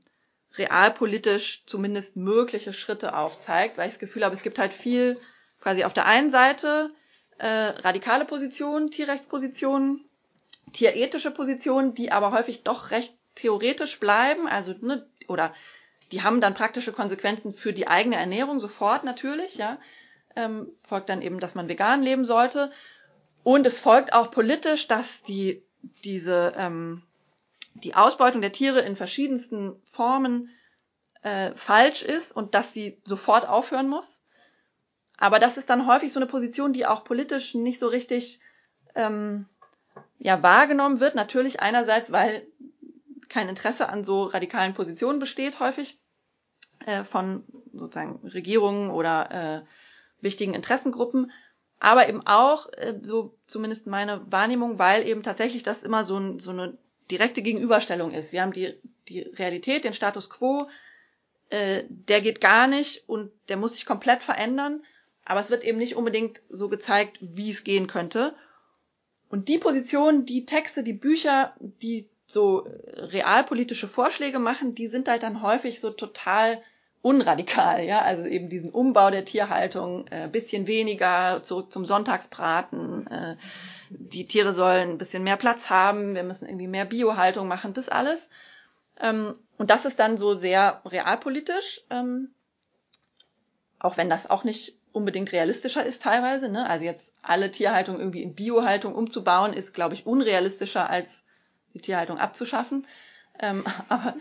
realpolitisch 0.55 1.65
zumindest 1.67 2.17
mögliche 2.17 2.73
Schritte 2.73 3.17
aufzeigt, 3.17 3.79
weil 3.79 3.87
ich 3.87 3.95
das 3.95 4.01
Gefühl 4.01 4.25
habe, 4.25 4.35
es 4.35 4.43
gibt 4.43 4.59
halt 4.59 4.75
viel 4.75 5.21
quasi 5.61 5.85
auf 5.85 5.95
der 5.95 6.07
einen 6.07 6.31
Seite 6.31 6.91
äh, 7.39 7.47
radikale 7.47 8.25
Positionen, 8.25 8.91
Tierrechtspositionen, 8.91 10.05
tierethische 10.73 11.31
Positionen, 11.31 11.95
die 11.95 12.13
aber 12.13 12.33
häufig 12.33 12.65
doch 12.65 12.91
recht 12.91 13.17
theoretisch 13.35 14.01
bleiben, 14.01 14.49
also 14.49 14.75
ne, 14.81 15.07
oder 15.29 15.55
die 16.13 16.23
haben 16.23 16.41
dann 16.41 16.55
praktische 16.55 16.93
Konsequenzen 16.93 17.53
für 17.53 17.73
die 17.73 17.87
eigene 17.87 18.17
Ernährung 18.17 18.59
sofort 18.59 19.05
natürlich, 19.05 19.57
ja. 19.57 19.79
Ähm, 20.37 20.69
folgt 20.87 21.09
dann 21.09 21.23
eben, 21.23 21.41
dass 21.41 21.55
man 21.55 21.69
vegan 21.69 22.03
leben 22.03 22.25
sollte. 22.25 22.71
Und 23.43 23.67
es 23.67 23.79
folgt 23.79 24.13
auch 24.13 24.31
politisch, 24.31 24.89
dass 24.89 25.23
die 25.23 25.63
diese 26.05 26.53
ähm, 26.57 27.03
die 27.75 27.95
Ausbeutung 27.95 28.41
der 28.41 28.53
Tiere 28.53 28.81
in 28.81 28.97
verschiedensten 28.97 29.81
Formen 29.91 30.51
äh, 31.23 31.53
falsch 31.55 32.03
ist 32.03 32.33
und 32.33 32.55
dass 32.55 32.73
die 32.73 32.99
sofort 33.05 33.49
aufhören 33.49 33.89
muss. 33.89 34.23
Aber 35.17 35.39
das 35.39 35.59
ist 35.59 35.71
dann 35.71 35.87
häufig 35.87 36.13
so 36.13 36.21
eine 36.21 36.27
Position, 36.27 36.73
die 36.73 36.87
auch 36.87 37.05
politisch 37.05 37.55
nicht 37.55 37.79
so 37.79 37.89
richtig 37.89 38.41
ähm, 38.95 39.47
ja, 40.19 40.43
wahrgenommen 40.43 41.01
wird. 41.01 41.15
Natürlich 41.15 41.61
einerseits, 41.61 42.11
weil 42.11 42.47
kein 43.29 43.49
Interesse 43.49 43.89
an 43.89 44.03
so 44.03 44.25
radikalen 44.25 44.75
Positionen 44.75 45.19
besteht, 45.19 45.61
häufig 45.61 46.01
äh, 46.87 47.05
von 47.05 47.45
sozusagen 47.73 48.27
Regierungen 48.27 48.91
oder 48.91 49.31
äh, 49.31 50.23
wichtigen 50.23 50.55
Interessengruppen, 50.55 51.31
aber 51.81 52.09
eben 52.09 52.25
auch, 52.27 52.69
äh, 52.75 52.99
so 53.03 53.35
zumindest 53.47 53.87
meine 53.87 54.21
Wahrnehmung, 54.31 54.79
weil 54.79 55.07
eben 55.09 55.23
tatsächlich 55.23 55.63
das 55.63 55.83
immer 55.83 56.05
so, 56.05 56.19
ein, 56.19 56.39
so 56.39 56.51
eine 56.51 56.77
direkte 57.11 57.43
Gegenüberstellung 57.43 58.13
ist. 58.13 58.33
Wir 58.33 58.43
haben 58.43 58.53
die, 58.53 58.75
die 59.09 59.23
Realität, 59.23 59.85
den 59.85 59.95
Status 59.95 60.31
quo, 60.31 60.69
äh, 61.49 61.85
der 61.89 62.21
geht 62.21 62.41
gar 62.41 62.69
nicht 62.69 63.09
und 63.09 63.33
der 63.49 63.57
muss 63.57 63.73
sich 63.73 63.87
komplett 63.87 64.23
verändern, 64.23 64.85
aber 65.25 65.41
es 65.41 65.51
wird 65.51 65.65
eben 65.65 65.79
nicht 65.79 65.97
unbedingt 65.97 66.43
so 66.49 66.69
gezeigt, 66.69 67.19
wie 67.21 67.51
es 67.51 67.65
gehen 67.65 67.87
könnte. 67.87 68.35
Und 69.29 69.49
die 69.49 69.59
Position, 69.59 70.27
die 70.27 70.45
Texte, 70.45 70.83
die 70.83 70.93
Bücher, 70.93 71.55
die 71.61 72.09
so 72.27 72.67
realpolitische 72.95 73.89
Vorschläge 73.89 74.39
machen, 74.39 74.75
die 74.75 74.87
sind 74.87 75.09
halt 75.09 75.23
dann 75.23 75.43
häufig 75.43 75.81
so 75.81 75.91
total 75.91 76.63
unradikal, 77.03 77.83
ja, 77.85 78.03
also 78.03 78.25
eben 78.25 78.51
diesen 78.51 78.71
Umbau 78.71 79.11
der 79.11 79.25
Tierhaltung, 79.25 80.07
äh, 80.09 80.29
bisschen 80.29 80.67
weniger, 80.67 81.43
zurück 81.43 81.73
zum 81.73 81.87
Sonntagsbraten, 81.87 83.07
äh, 83.07 83.37
die 83.89 84.27
Tiere 84.27 84.53
sollen 84.53 84.91
ein 84.91 84.99
bisschen 84.99 85.25
mehr 85.25 85.37
Platz 85.37 85.71
haben, 85.71 86.15
wir 86.15 86.23
müssen 86.23 86.47
irgendwie 86.47 86.69
mehr 86.69 86.85
Biohaltung 86.85 87.49
machen, 87.49 87.73
das 87.73 87.89
alles. 87.89 88.29
Ähm, 89.01 89.35
und 89.57 89.71
das 89.71 89.87
ist 89.87 89.99
dann 89.99 90.19
so 90.19 90.35
sehr 90.35 90.83
realpolitisch, 90.85 91.83
ähm, 91.91 92.31
auch 93.79 93.97
wenn 93.97 94.11
das 94.11 94.29
auch 94.29 94.45
nicht 94.45 94.77
unbedingt 94.93 95.33
realistischer 95.33 95.85
ist 95.85 96.03
teilweise. 96.03 96.51
Ne? 96.51 96.69
Also 96.69 96.85
jetzt 96.85 97.17
alle 97.23 97.51
Tierhaltung 97.51 97.99
irgendwie 97.99 98.23
in 98.23 98.35
Biohaltung 98.35 98.95
umzubauen, 98.95 99.55
ist, 99.55 99.73
glaube 99.73 99.95
ich, 99.95 100.07
unrealistischer 100.07 100.91
als 100.91 101.25
die 101.73 101.81
Tierhaltung 101.81 102.19
abzuschaffen. 102.19 102.87
Ähm, 103.39 103.65
aber 103.89 104.15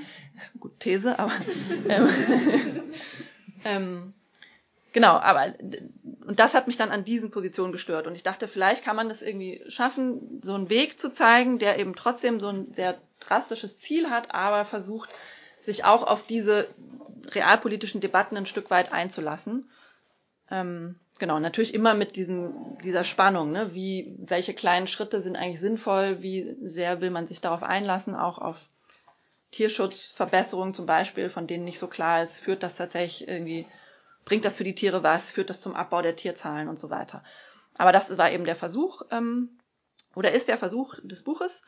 gut, 0.59 0.79
These, 0.79 1.19
aber 1.19 1.33
ähm, 1.87 2.09
ähm, 3.65 4.13
genau, 4.93 5.13
aber 5.13 5.53
und 6.29 6.37
das 6.37 6.53
hat 6.53 6.67
mich 6.67 6.77
dann 6.77 6.91
an 6.91 7.03
diesen 7.03 7.31
Positionen 7.31 7.71
gestört. 7.71 8.05
Und 8.05 8.13
ich 8.13 8.21
dachte, 8.21 8.47
vielleicht 8.47 8.85
kann 8.85 8.95
man 8.95 9.09
das 9.09 9.23
irgendwie 9.23 9.63
schaffen, 9.67 10.39
so 10.43 10.53
einen 10.53 10.69
Weg 10.69 10.99
zu 10.99 11.11
zeigen, 11.11 11.57
der 11.57 11.79
eben 11.79 11.95
trotzdem 11.95 12.39
so 12.39 12.49
ein 12.49 12.71
sehr 12.71 12.99
drastisches 13.19 13.79
Ziel 13.79 14.11
hat, 14.11 14.31
aber 14.31 14.63
versucht, 14.63 15.09
sich 15.57 15.85
auch 15.85 16.03
auf 16.03 16.27
diese 16.27 16.67
realpolitischen 17.31 17.99
Debatten 17.99 18.37
ein 18.37 18.45
Stück 18.45 18.69
weit 18.69 18.93
einzulassen. 18.93 19.69
Ähm, 20.51 20.99
genau, 21.17 21.39
natürlich 21.39 21.73
immer 21.73 21.95
mit 21.95 22.15
diesem, 22.15 22.77
dieser 22.83 23.03
Spannung, 23.03 23.51
ne? 23.51 23.73
wie, 23.73 24.15
welche 24.19 24.53
kleinen 24.53 24.85
Schritte 24.85 25.21
sind 25.21 25.35
eigentlich 25.35 25.59
sinnvoll, 25.59 26.21
wie 26.21 26.55
sehr 26.61 27.01
will 27.01 27.09
man 27.09 27.27
sich 27.27 27.41
darauf 27.41 27.63
einlassen, 27.63 28.15
auch 28.15 28.37
auf 28.37 28.69
Tierschutzverbesserungen 29.51 30.73
zum 30.73 30.85
Beispiel, 30.85 31.29
von 31.29 31.47
denen 31.47 31.65
nicht 31.65 31.79
so 31.79 31.87
klar 31.87 32.21
ist, 32.21 32.39
führt 32.39 32.63
das 32.63 32.75
tatsächlich 32.75 33.27
irgendwie, 33.27 33.67
bringt 34.25 34.45
das 34.45 34.57
für 34.57 34.63
die 34.63 34.75
Tiere 34.75 35.03
was, 35.03 35.31
führt 35.31 35.49
das 35.49 35.61
zum 35.61 35.75
Abbau 35.75 36.01
der 36.01 36.15
Tierzahlen 36.15 36.67
und 36.67 36.77
so 36.77 36.89
weiter. 36.89 37.23
Aber 37.77 37.91
das 37.91 38.17
war 38.17 38.31
eben 38.31 38.45
der 38.45 38.55
Versuch, 38.55 39.03
ähm, 39.11 39.57
oder 40.15 40.31
ist 40.31 40.49
der 40.49 40.57
Versuch 40.57 40.95
des 41.01 41.23
Buches. 41.23 41.63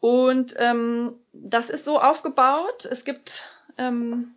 Und 0.00 0.54
ähm, 0.58 1.14
das 1.32 1.70
ist 1.70 1.84
so 1.84 2.00
aufgebaut. 2.00 2.84
Es 2.84 3.04
gibt 3.04 3.48
ähm, 3.78 4.34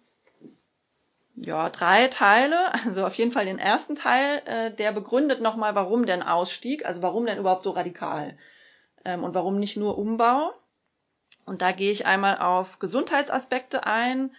ja 1.35 1.69
drei 1.69 2.07
Teile. 2.07 2.73
Also 2.85 3.05
auf 3.05 3.15
jeden 3.15 3.31
Fall 3.31 3.45
den 3.45 3.59
ersten 3.59 3.95
Teil, 3.95 4.41
äh, 4.45 4.71
der 4.71 4.91
begründet 4.91 5.41
nochmal, 5.41 5.75
warum 5.75 6.05
denn 6.05 6.23
Ausstieg, 6.23 6.85
also 6.85 7.01
warum 7.01 7.25
denn 7.25 7.37
überhaupt 7.37 7.63
so 7.63 7.71
radikal 7.71 8.37
ähm, 9.05 9.23
und 9.23 9.33
warum 9.33 9.59
nicht 9.59 9.77
nur 9.77 9.97
Umbau. 9.97 10.53
Und 11.49 11.63
da 11.63 11.71
gehe 11.71 11.91
ich 11.91 12.05
einmal 12.05 12.37
auf 12.37 12.77
Gesundheitsaspekte 12.77 13.83
ein, 13.87 14.29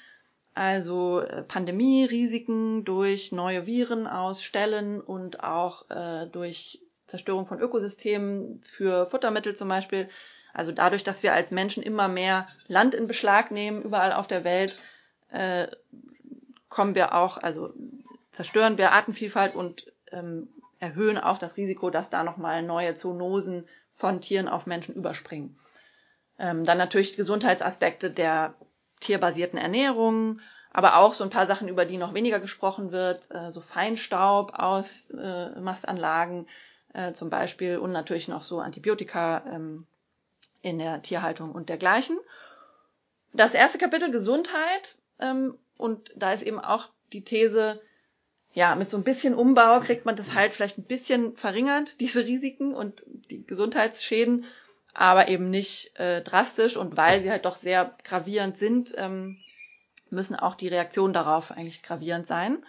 also 0.55 1.19
äh, 1.19 1.43
Pandemie-Risiken 1.43 2.85
durch 2.85 3.33
neue 3.33 3.67
Viren 3.67 4.07
aus 4.07 4.45
Ställen 4.45 5.01
und 5.01 5.43
auch 5.43 5.91
äh, 5.91 6.29
durch 6.29 6.81
Zerstörung 7.07 7.47
von 7.47 7.59
Ökosystemen 7.59 8.61
für 8.63 9.07
Futtermittel 9.07 9.57
zum 9.57 9.69
Beispiel. 9.69 10.09
Also 10.55 10.71
dadurch, 10.71 11.03
dass 11.03 11.25
wir 11.25 11.33
als 11.33 11.51
Menschen 11.51 11.83
immer 11.83 12.07
mehr 12.07 12.47
Land 12.69 12.95
in 12.95 13.09
Beschlag 13.09 13.51
nehmen, 13.51 13.83
überall 13.83 14.13
auf 14.13 14.29
der 14.29 14.45
Welt, 14.45 14.79
äh, 15.33 15.67
kommen 16.69 16.95
wir 16.95 17.17
auch, 17.17 17.39
also 17.39 17.75
zerstören 18.31 18.79
wir 18.79 18.93
Artenvielfalt 18.93 19.57
und 19.57 19.93
ähm, 20.13 20.47
erhöhen 20.79 21.19
auch 21.19 21.39
das 21.39 21.57
Risiko, 21.57 21.91
dass 21.91 22.09
da 22.09 22.23
nochmal 22.23 22.63
neue 22.63 22.95
Zoonosen 22.95 23.67
von 23.95 24.21
Tieren 24.21 24.47
auf 24.47 24.67
Menschen 24.67 24.95
überspringen. 24.95 25.57
Ähm, 26.41 26.65
dann 26.65 26.79
natürlich 26.79 27.17
Gesundheitsaspekte 27.17 28.11
der 28.11 28.55
tierbasierten 29.01 29.59
Ernährung, 29.59 30.41
aber 30.73 30.97
auch 30.97 31.13
so 31.13 31.23
ein 31.23 31.31
paar 31.31 31.47
Sachen, 31.47 31.69
über 31.69 31.85
die 31.85 31.99
noch 31.99 32.15
weniger 32.15 32.41
gesprochen 32.41 32.93
wird, 32.93 33.31
äh, 33.31 33.53
so 33.53 33.61
Feinstaub 33.61 34.55
aus 34.55 35.11
äh, 35.11 35.61
Mastanlagen 35.61 36.47
äh, 36.95 37.13
zum 37.13 37.29
Beispiel 37.29 37.77
und 37.79 37.93
natürlich 37.93 38.27
noch 38.27 38.43
so 38.43 38.61
Antibiotika 38.61 39.45
ähm, 39.53 39.87
in 40.63 40.79
der 40.79 41.03
Tierhaltung 41.03 41.53
und 41.53 41.69
dergleichen. 41.69 42.19
Das 43.35 43.55
erste 43.55 43.79
Kapitel 43.79 44.11
Gesundheit 44.11 44.97
ähm, 45.19 45.59
und 45.77 46.11
da 46.17 46.33
ist 46.33 46.43
eben 46.43 46.59
auch 46.59 46.89
die 47.13 47.25
These, 47.25 47.83
ja, 48.55 48.75
mit 48.77 48.89
so 48.89 48.97
ein 48.97 49.05
bisschen 49.05 49.35
Umbau 49.35 49.81
kriegt 49.81 50.07
man 50.07 50.17
das 50.17 50.35
halt 50.35 50.55
vielleicht 50.55 50.79
ein 50.79 50.85
bisschen 50.85 51.37
verringert, 51.37 52.01
diese 52.01 52.25
Risiken 52.25 52.75
und 52.75 53.05
die 53.31 53.47
Gesundheitsschäden 53.47 54.47
aber 54.95 55.29
eben 55.29 55.51
nicht 55.51 55.99
äh, 55.99 56.23
drastisch 56.23 56.77
und 56.77 56.97
weil 56.97 57.23
sie 57.23 57.31
halt 57.31 57.45
doch 57.45 57.57
sehr 57.57 57.95
gravierend 58.05 58.57
sind, 58.59 58.95
ähm, 58.97 59.37
müssen 60.11 60.37
auch 60.37 60.55
die 60.55 60.69
Reaktionen 60.69 61.15
darauf 61.15 61.53
eigentlich 61.53 61.83
gravierend 61.83 62.27
sein. 62.27 62.65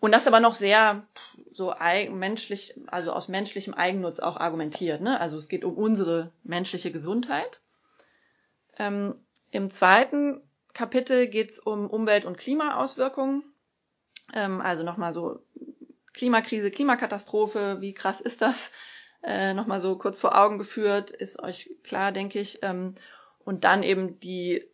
Und 0.00 0.12
das 0.12 0.26
aber 0.26 0.40
noch 0.40 0.54
sehr 0.54 1.06
so 1.52 1.74
menschlich, 2.10 2.78
also 2.88 3.12
aus 3.12 3.28
menschlichem 3.28 3.74
Eigennutz 3.74 4.18
auch 4.18 4.36
argumentiert. 4.36 5.00
Ne? 5.00 5.18
Also 5.18 5.38
es 5.38 5.48
geht 5.48 5.64
um 5.64 5.76
unsere 5.76 6.32
menschliche 6.44 6.92
Gesundheit. 6.92 7.60
Ähm, 8.78 9.14
Im 9.50 9.70
zweiten 9.70 10.42
Kapitel 10.74 11.28
geht 11.28 11.50
es 11.50 11.58
um 11.58 11.88
Umwelt- 11.88 12.26
und 12.26 12.36
Klimaauswirkungen. 12.36 13.42
Ähm, 14.34 14.60
also 14.60 14.82
nochmal 14.82 15.12
so 15.14 15.40
Klimakrise, 16.12 16.70
Klimakatastrophe, 16.70 17.80
wie 17.80 17.94
krass 17.94 18.20
ist 18.20 18.42
das? 18.42 18.72
Äh, 19.22 19.54
nochmal 19.54 19.80
so 19.80 19.96
kurz 19.96 20.18
vor 20.18 20.38
Augen 20.38 20.58
geführt, 20.58 21.10
ist 21.10 21.42
euch 21.42 21.70
klar, 21.82 22.12
denke 22.12 22.38
ich. 22.38 22.60
Ähm, 22.62 22.94
und 23.44 23.64
dann 23.64 23.82
eben 23.82 24.20
die 24.20 24.68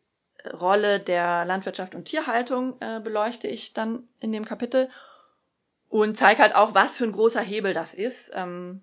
Rolle 0.51 0.99
der 1.01 1.45
Landwirtschaft 1.45 1.95
und 1.95 2.07
Tierhaltung 2.07 2.81
äh, 2.81 3.01
beleuchte 3.01 3.49
ich 3.49 3.73
dann 3.73 4.09
in 4.19 4.33
dem 4.33 4.45
Kapitel 4.45 4.91
und 5.89 6.17
zeige 6.17 6.43
halt 6.43 6.55
auch, 6.55 6.75
was 6.75 6.97
für 6.97 7.05
ein 7.05 7.13
großer 7.13 7.43
Hebel 7.43 7.75
das 7.75 7.95
ist. 7.95 8.33
Ähm, 8.35 8.83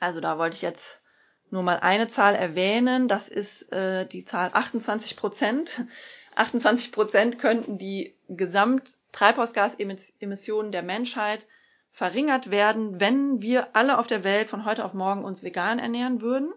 also 0.00 0.20
da 0.20 0.38
wollte 0.38 0.56
ich 0.56 0.62
jetzt 0.62 1.02
nur 1.50 1.62
mal 1.62 1.78
eine 1.78 2.08
Zahl 2.08 2.34
erwähnen. 2.34 3.06
Das 3.06 3.28
ist 3.28 3.72
äh, 3.72 4.06
die 4.06 4.24
Zahl 4.24 4.50
28 4.52 5.16
Prozent. 5.16 5.84
28 6.34 6.92
Prozent 6.92 7.38
könnten 7.38 7.76
die 7.76 8.16
Gesamttreibhausgasemissionen 8.28 10.72
der 10.72 10.82
Menschheit 10.82 11.46
verringert 11.92 12.50
werden, 12.50 13.00
wenn 13.00 13.42
wir 13.42 13.76
alle 13.76 13.98
auf 13.98 14.06
der 14.06 14.24
Welt 14.24 14.48
von 14.48 14.64
heute 14.64 14.84
auf 14.84 14.94
morgen 14.94 15.24
uns 15.24 15.42
vegan 15.42 15.78
ernähren 15.78 16.22
würden. 16.22 16.52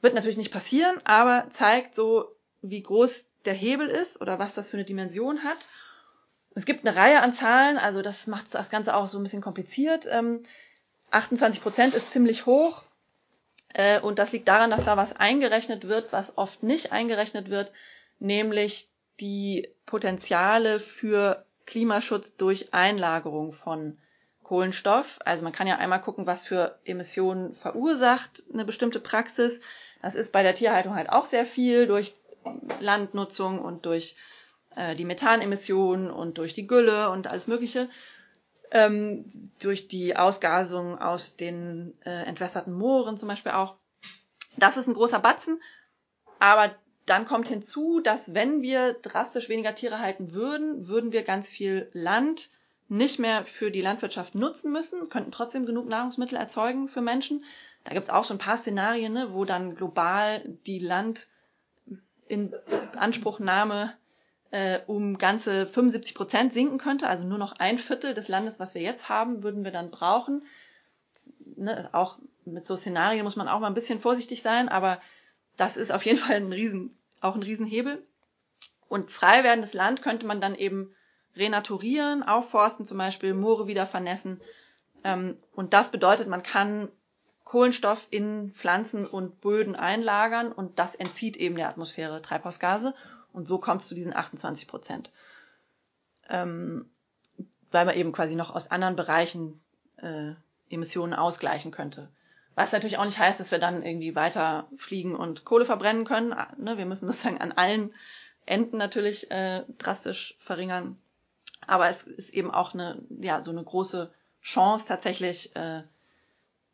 Wird 0.00 0.14
natürlich 0.14 0.38
nicht 0.38 0.52
passieren, 0.52 1.00
aber 1.04 1.48
zeigt 1.50 1.94
so, 1.94 2.34
wie 2.62 2.82
groß 2.82 3.28
der 3.44 3.54
Hebel 3.54 3.86
ist 3.86 4.20
oder 4.20 4.38
was 4.38 4.54
das 4.54 4.70
für 4.70 4.78
eine 4.78 4.86
Dimension 4.86 5.44
hat. 5.44 5.58
Es 6.54 6.64
gibt 6.64 6.86
eine 6.86 6.96
Reihe 6.96 7.20
an 7.20 7.34
Zahlen, 7.34 7.78
also 7.78 8.00
das 8.00 8.26
macht 8.26 8.52
das 8.54 8.70
Ganze 8.70 8.96
auch 8.96 9.06
so 9.06 9.18
ein 9.18 9.22
bisschen 9.22 9.42
kompliziert. 9.42 10.06
Ähm, 10.10 10.42
28 11.10 11.62
Prozent 11.62 11.94
ist 11.94 12.12
ziemlich 12.12 12.46
hoch. 12.46 12.84
Äh, 13.74 14.00
und 14.00 14.18
das 14.18 14.32
liegt 14.32 14.48
daran, 14.48 14.70
dass 14.70 14.84
da 14.84 14.96
was 14.96 15.14
eingerechnet 15.14 15.86
wird, 15.86 16.12
was 16.12 16.38
oft 16.38 16.62
nicht 16.62 16.90
eingerechnet 16.90 17.50
wird, 17.50 17.72
nämlich 18.18 18.88
die 19.20 19.68
Potenziale 19.84 20.80
für 20.80 21.44
Klimaschutz 21.66 22.36
durch 22.36 22.72
Einlagerung 22.72 23.52
von 23.52 23.98
Kohlenstoff. 24.48 25.18
Also 25.26 25.44
man 25.44 25.52
kann 25.52 25.66
ja 25.66 25.76
einmal 25.76 26.00
gucken, 26.00 26.26
was 26.26 26.42
für 26.42 26.78
Emissionen 26.86 27.52
verursacht 27.52 28.44
eine 28.50 28.64
bestimmte 28.64 28.98
Praxis. 28.98 29.60
Das 30.00 30.14
ist 30.14 30.32
bei 30.32 30.42
der 30.42 30.54
Tierhaltung 30.54 30.94
halt 30.94 31.10
auch 31.10 31.26
sehr 31.26 31.44
viel 31.44 31.86
durch 31.86 32.14
Landnutzung 32.80 33.60
und 33.60 33.84
durch 33.84 34.16
äh, 34.74 34.96
die 34.96 35.04
Methanemissionen 35.04 36.10
und 36.10 36.38
durch 36.38 36.54
die 36.54 36.66
Gülle 36.66 37.10
und 37.10 37.26
alles 37.26 37.46
Mögliche. 37.46 37.90
Ähm, 38.70 39.26
durch 39.60 39.86
die 39.86 40.16
Ausgasung 40.16 40.98
aus 40.98 41.36
den 41.36 41.94
äh, 42.06 42.24
entwässerten 42.24 42.72
Mooren 42.72 43.18
zum 43.18 43.28
Beispiel 43.28 43.52
auch. 43.52 43.76
Das 44.56 44.78
ist 44.78 44.86
ein 44.86 44.94
großer 44.94 45.18
Batzen. 45.18 45.60
Aber 46.38 46.74
dann 47.04 47.26
kommt 47.26 47.48
hinzu, 47.48 48.00
dass 48.00 48.32
wenn 48.32 48.62
wir 48.62 48.94
drastisch 48.94 49.50
weniger 49.50 49.74
Tiere 49.74 50.00
halten 50.00 50.32
würden, 50.32 50.88
würden 50.88 51.12
wir 51.12 51.22
ganz 51.22 51.50
viel 51.50 51.90
Land 51.92 52.48
nicht 52.88 53.18
mehr 53.18 53.44
für 53.44 53.70
die 53.70 53.82
Landwirtschaft 53.82 54.34
nutzen 54.34 54.72
müssen, 54.72 55.08
könnten 55.10 55.30
trotzdem 55.30 55.66
genug 55.66 55.86
Nahrungsmittel 55.86 56.38
erzeugen 56.38 56.88
für 56.88 57.02
Menschen. 57.02 57.44
Da 57.84 57.92
gibt 57.92 58.04
es 58.04 58.10
auch 58.10 58.24
so 58.24 58.34
ein 58.34 58.38
paar 58.38 58.56
Szenarien, 58.56 59.12
ne, 59.12 59.28
wo 59.32 59.44
dann 59.44 59.74
global 59.74 60.42
die 60.66 60.78
Land 60.78 61.28
in 62.26 62.54
Anspruchnahme 62.96 63.94
äh, 64.50 64.80
um 64.86 65.18
ganze 65.18 65.66
75 65.66 66.14
Prozent 66.14 66.54
sinken 66.54 66.78
könnte, 66.78 67.08
also 67.08 67.26
nur 67.26 67.38
noch 67.38 67.52
ein 67.58 67.78
Viertel 67.78 68.14
des 68.14 68.28
Landes, 68.28 68.58
was 68.58 68.74
wir 68.74 68.82
jetzt 68.82 69.08
haben, 69.08 69.42
würden 69.42 69.64
wir 69.64 69.72
dann 69.72 69.90
brauchen. 69.90 70.42
Ne, 71.56 71.90
auch 71.92 72.18
mit 72.44 72.64
so 72.64 72.76
Szenarien 72.76 73.24
muss 73.24 73.36
man 73.36 73.48
auch 73.48 73.60
mal 73.60 73.66
ein 73.66 73.74
bisschen 73.74 74.00
vorsichtig 74.00 74.40
sein, 74.40 74.68
aber 74.68 75.00
das 75.56 75.76
ist 75.76 75.92
auf 75.92 76.04
jeden 76.06 76.18
Fall 76.18 76.36
ein 76.36 76.52
Riesen, 76.52 76.96
auch 77.20 77.34
ein 77.34 77.42
Riesenhebel. 77.42 78.02
Und 78.88 79.10
frei 79.10 79.44
werdendes 79.44 79.74
Land 79.74 80.00
könnte 80.00 80.26
man 80.26 80.40
dann 80.40 80.54
eben 80.54 80.94
renaturieren, 81.38 82.22
aufforsten, 82.22 82.84
zum 82.84 82.98
Beispiel 82.98 83.34
Moore 83.34 83.66
wieder 83.66 83.86
vernässen. 83.86 84.40
Ähm, 85.04 85.36
und 85.54 85.72
das 85.72 85.90
bedeutet, 85.90 86.28
man 86.28 86.42
kann 86.42 86.88
Kohlenstoff 87.44 88.06
in 88.10 88.52
Pflanzen 88.52 89.06
und 89.06 89.40
Böden 89.40 89.74
einlagern 89.74 90.52
und 90.52 90.78
das 90.78 90.94
entzieht 90.94 91.36
eben 91.36 91.56
der 91.56 91.70
Atmosphäre 91.70 92.20
Treibhausgase 92.20 92.94
und 93.32 93.48
so 93.48 93.58
kommt 93.58 93.80
es 93.80 93.88
zu 93.88 93.94
diesen 93.94 94.14
28 94.14 94.68
Prozent. 94.68 95.10
Ähm, 96.28 96.90
weil 97.70 97.86
man 97.86 97.96
eben 97.96 98.12
quasi 98.12 98.34
noch 98.34 98.54
aus 98.54 98.70
anderen 98.70 98.96
Bereichen 98.96 99.62
äh, 99.96 100.32
Emissionen 100.68 101.14
ausgleichen 101.14 101.70
könnte. 101.70 102.10
Was 102.54 102.72
natürlich 102.72 102.98
auch 102.98 103.04
nicht 103.04 103.18
heißt, 103.18 103.38
dass 103.38 103.50
wir 103.50 103.58
dann 103.58 103.82
irgendwie 103.82 104.14
weiter 104.14 104.68
fliegen 104.76 105.14
und 105.14 105.44
Kohle 105.44 105.64
verbrennen 105.64 106.04
können. 106.04 106.32
Ah, 106.32 106.52
ne, 106.58 106.76
wir 106.76 106.86
müssen 106.86 107.06
sozusagen 107.06 107.40
an 107.40 107.52
allen 107.52 107.94
Enden 108.46 108.78
natürlich 108.78 109.30
äh, 109.30 109.64
drastisch 109.78 110.36
verringern. 110.38 110.98
Aber 111.68 111.88
es 111.88 112.02
ist 112.02 112.34
eben 112.34 112.50
auch 112.50 112.72
eine, 112.72 113.00
ja, 113.20 113.42
so 113.42 113.50
eine 113.50 113.62
große 113.62 114.10
Chance 114.42 114.88
tatsächlich, 114.88 115.54
äh, 115.54 115.82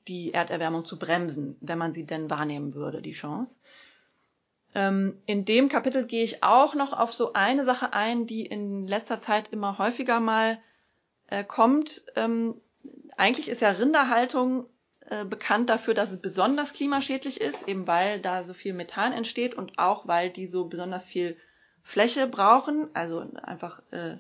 die 0.07 0.33
Erderwärmung 0.33 0.85
zu 0.85 0.99
bremsen, 0.99 1.57
wenn 1.61 1.79
man 1.79 1.93
sie 1.93 2.07
denn 2.07 2.31
wahrnehmen 2.31 2.75
würde, 2.75 3.03
die 3.03 3.13
Chance. 3.13 3.59
Ähm, 4.75 5.21
in 5.27 5.45
dem 5.45 5.69
Kapitel 5.69 6.07
gehe 6.07 6.23
ich 6.23 6.45
auch 6.45 6.75
noch 6.75 6.93
auf 6.93 7.13
so 7.13 7.33
eine 7.33 7.65
Sache 7.65 7.93
ein, 7.93 8.27
die 8.27 8.47
in 8.47 8.87
letzter 8.87 9.21
Zeit 9.21 9.49
immer 9.49 9.79
häufiger 9.79 10.21
mal 10.21 10.59
äh, 11.27 11.43
kommt. 11.43 12.05
Ähm, 12.15 12.55
eigentlich 13.17 13.49
ist 13.49 13.63
ja 13.63 13.71
Rinderhaltung 13.71 14.67
äh, 15.11 15.25
bekannt 15.25 15.71
dafür, 15.71 15.95
dass 15.95 16.13
es 16.13 16.21
besonders 16.21 16.73
klimaschädlich 16.73 17.41
ist, 17.41 17.67
eben 17.67 17.89
weil 17.89 18.21
da 18.21 18.45
so 18.45 18.55
viel 18.55 18.75
Methan 18.75 19.13
entsteht 19.13 19.55
und 19.55 19.79
auch 19.79 20.07
weil 20.07 20.31
die 20.31 20.47
so 20.47 20.67
besonders 20.67 21.05
viel 21.05 21.37
Fläche 21.83 22.29
brauchen, 22.29 22.89
also 22.95 23.27
einfach 23.43 23.81
äh, 23.91 24.19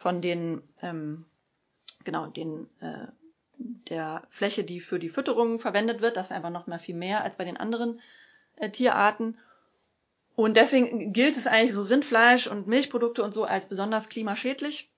von 0.00 0.22
den 0.22 0.62
ähm, 0.80 1.26
genau 2.04 2.26
den 2.26 2.68
äh, 2.80 3.08
der 3.58 4.26
Fläche, 4.30 4.64
die 4.64 4.80
für 4.80 4.98
die 4.98 5.10
Fütterung 5.10 5.58
verwendet 5.58 6.00
wird, 6.00 6.16
das 6.16 6.28
ist 6.28 6.32
einfach 6.32 6.48
noch 6.48 6.66
mal 6.66 6.78
viel 6.78 6.94
mehr 6.94 7.22
als 7.22 7.36
bei 7.36 7.44
den 7.44 7.58
anderen 7.58 8.00
äh, 8.56 8.70
Tierarten. 8.70 9.36
Und 10.34 10.56
deswegen 10.56 11.12
gilt 11.12 11.36
es 11.36 11.46
eigentlich 11.46 11.74
so 11.74 11.82
Rindfleisch 11.82 12.46
und 12.46 12.66
Milchprodukte 12.66 13.22
und 13.22 13.34
so 13.34 13.44
als 13.44 13.68
besonders 13.68 14.08
klimaschädlich. 14.08 14.90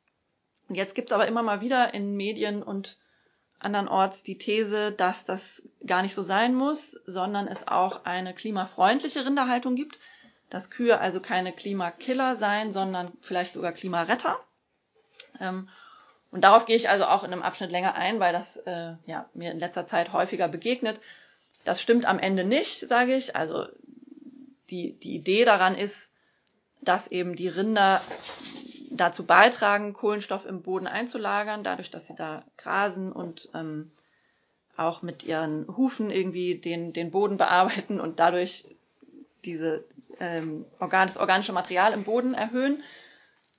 Und 0.68 0.76
jetzt 0.76 0.94
gibt's 0.94 1.10
aber 1.10 1.26
immer 1.26 1.42
mal 1.42 1.60
wieder 1.60 1.92
in 1.94 2.14
Medien 2.14 2.62
und 2.62 2.98
andernorts 3.58 4.22
die 4.22 4.38
These, 4.38 4.92
dass 4.92 5.24
das 5.24 5.68
gar 5.84 6.02
nicht 6.02 6.14
so 6.14 6.22
sein 6.22 6.54
muss, 6.54 6.92
sondern 7.06 7.48
es 7.48 7.66
auch 7.66 8.04
eine 8.04 8.34
klimafreundliche 8.34 9.26
Rinderhaltung 9.26 9.74
gibt, 9.74 9.98
dass 10.48 10.70
Kühe 10.70 11.00
also 11.00 11.20
keine 11.20 11.52
Klimakiller 11.52 12.36
seien, 12.36 12.70
sondern 12.70 13.12
vielleicht 13.20 13.54
sogar 13.54 13.72
Klimaretter. 13.72 14.38
Ähm, 15.40 15.68
und 16.30 16.44
darauf 16.44 16.64
gehe 16.64 16.76
ich 16.76 16.88
also 16.88 17.04
auch 17.04 17.24
in 17.24 17.32
einem 17.32 17.42
Abschnitt 17.42 17.72
länger 17.72 17.94
ein, 17.94 18.18
weil 18.18 18.32
das 18.32 18.56
äh, 18.56 18.94
ja, 19.06 19.28
mir 19.34 19.52
in 19.52 19.58
letzter 19.58 19.86
Zeit 19.86 20.12
häufiger 20.12 20.48
begegnet. 20.48 21.00
Das 21.64 21.80
stimmt 21.80 22.06
am 22.06 22.18
Ende 22.18 22.44
nicht, 22.44 22.80
sage 22.80 23.14
ich. 23.14 23.36
Also 23.36 23.66
die, 24.70 24.94
die 24.94 25.14
Idee 25.14 25.44
daran 25.44 25.76
ist, 25.76 26.12
dass 26.80 27.06
eben 27.06 27.36
die 27.36 27.48
Rinder 27.48 28.00
dazu 28.90 29.24
beitragen, 29.24 29.92
Kohlenstoff 29.92 30.46
im 30.46 30.62
Boden 30.62 30.86
einzulagern, 30.86 31.64
dadurch, 31.64 31.90
dass 31.90 32.06
sie 32.06 32.16
da 32.16 32.44
grasen 32.56 33.12
und 33.12 33.48
ähm, 33.54 33.90
auch 34.76 35.02
mit 35.02 35.22
ihren 35.22 35.66
Hufen 35.76 36.10
irgendwie 36.10 36.56
den, 36.56 36.92
den 36.92 37.10
Boden 37.10 37.36
bearbeiten 37.36 38.00
und 38.00 38.18
dadurch 38.18 38.64
diese 39.44 39.84
ähm, 40.18 40.64
organ, 40.78 41.08
das 41.08 41.16
organische 41.16 41.52
Material 41.52 41.92
im 41.92 42.04
Boden 42.04 42.34
erhöhen. 42.34 42.82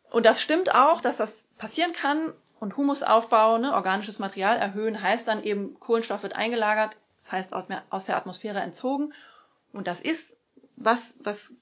Und 0.09 0.25
das 0.25 0.41
stimmt 0.41 0.73
auch, 0.75 1.01
dass 1.01 1.17
das 1.17 1.42
passieren 1.57 1.93
kann. 1.93 2.33
Und 2.59 2.77
Humusaufbau, 2.77 3.57
ne, 3.57 3.73
organisches 3.73 4.19
Material 4.19 4.57
erhöhen, 4.57 5.01
heißt 5.01 5.27
dann 5.27 5.43
eben, 5.43 5.77
Kohlenstoff 5.81 6.23
wird 6.23 6.33
eingelagert, 6.33 6.95
das 7.19 7.31
heißt 7.33 7.53
aus 7.53 8.05
der 8.05 8.15
Atmosphäre 8.15 8.61
entzogen. 8.61 9.13
Und 9.73 9.87
das 9.87 9.99
ist 9.99 10.37
was, 10.77 11.15
was 11.23 11.55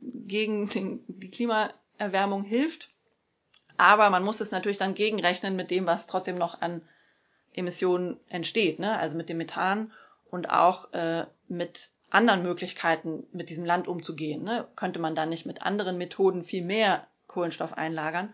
gegen 0.00 0.68
den, 0.68 1.04
die 1.08 1.30
Klimaerwärmung 1.30 2.42
hilft. 2.42 2.90
Aber 3.76 4.08
man 4.10 4.24
muss 4.24 4.40
es 4.40 4.50
natürlich 4.50 4.78
dann 4.78 4.94
gegenrechnen 4.94 5.56
mit 5.56 5.70
dem, 5.70 5.86
was 5.86 6.06
trotzdem 6.06 6.38
noch 6.38 6.60
an 6.62 6.82
Emissionen 7.52 8.18
entsteht, 8.28 8.78
ne? 8.78 8.96
also 8.98 9.16
mit 9.16 9.28
dem 9.28 9.38
Methan 9.38 9.92
und 10.30 10.50
auch 10.50 10.92
äh, 10.92 11.26
mit 11.48 11.90
anderen 12.10 12.42
Möglichkeiten, 12.42 13.26
mit 13.32 13.50
diesem 13.50 13.64
Land 13.64 13.88
umzugehen. 13.88 14.42
Ne? 14.42 14.66
Könnte 14.76 14.98
man 14.98 15.14
dann 15.14 15.28
nicht 15.28 15.46
mit 15.46 15.62
anderen 15.62 15.98
Methoden 15.98 16.44
viel 16.44 16.64
mehr 16.64 17.06
Kohlenstoff 17.26 17.74
einlagern? 17.74 18.32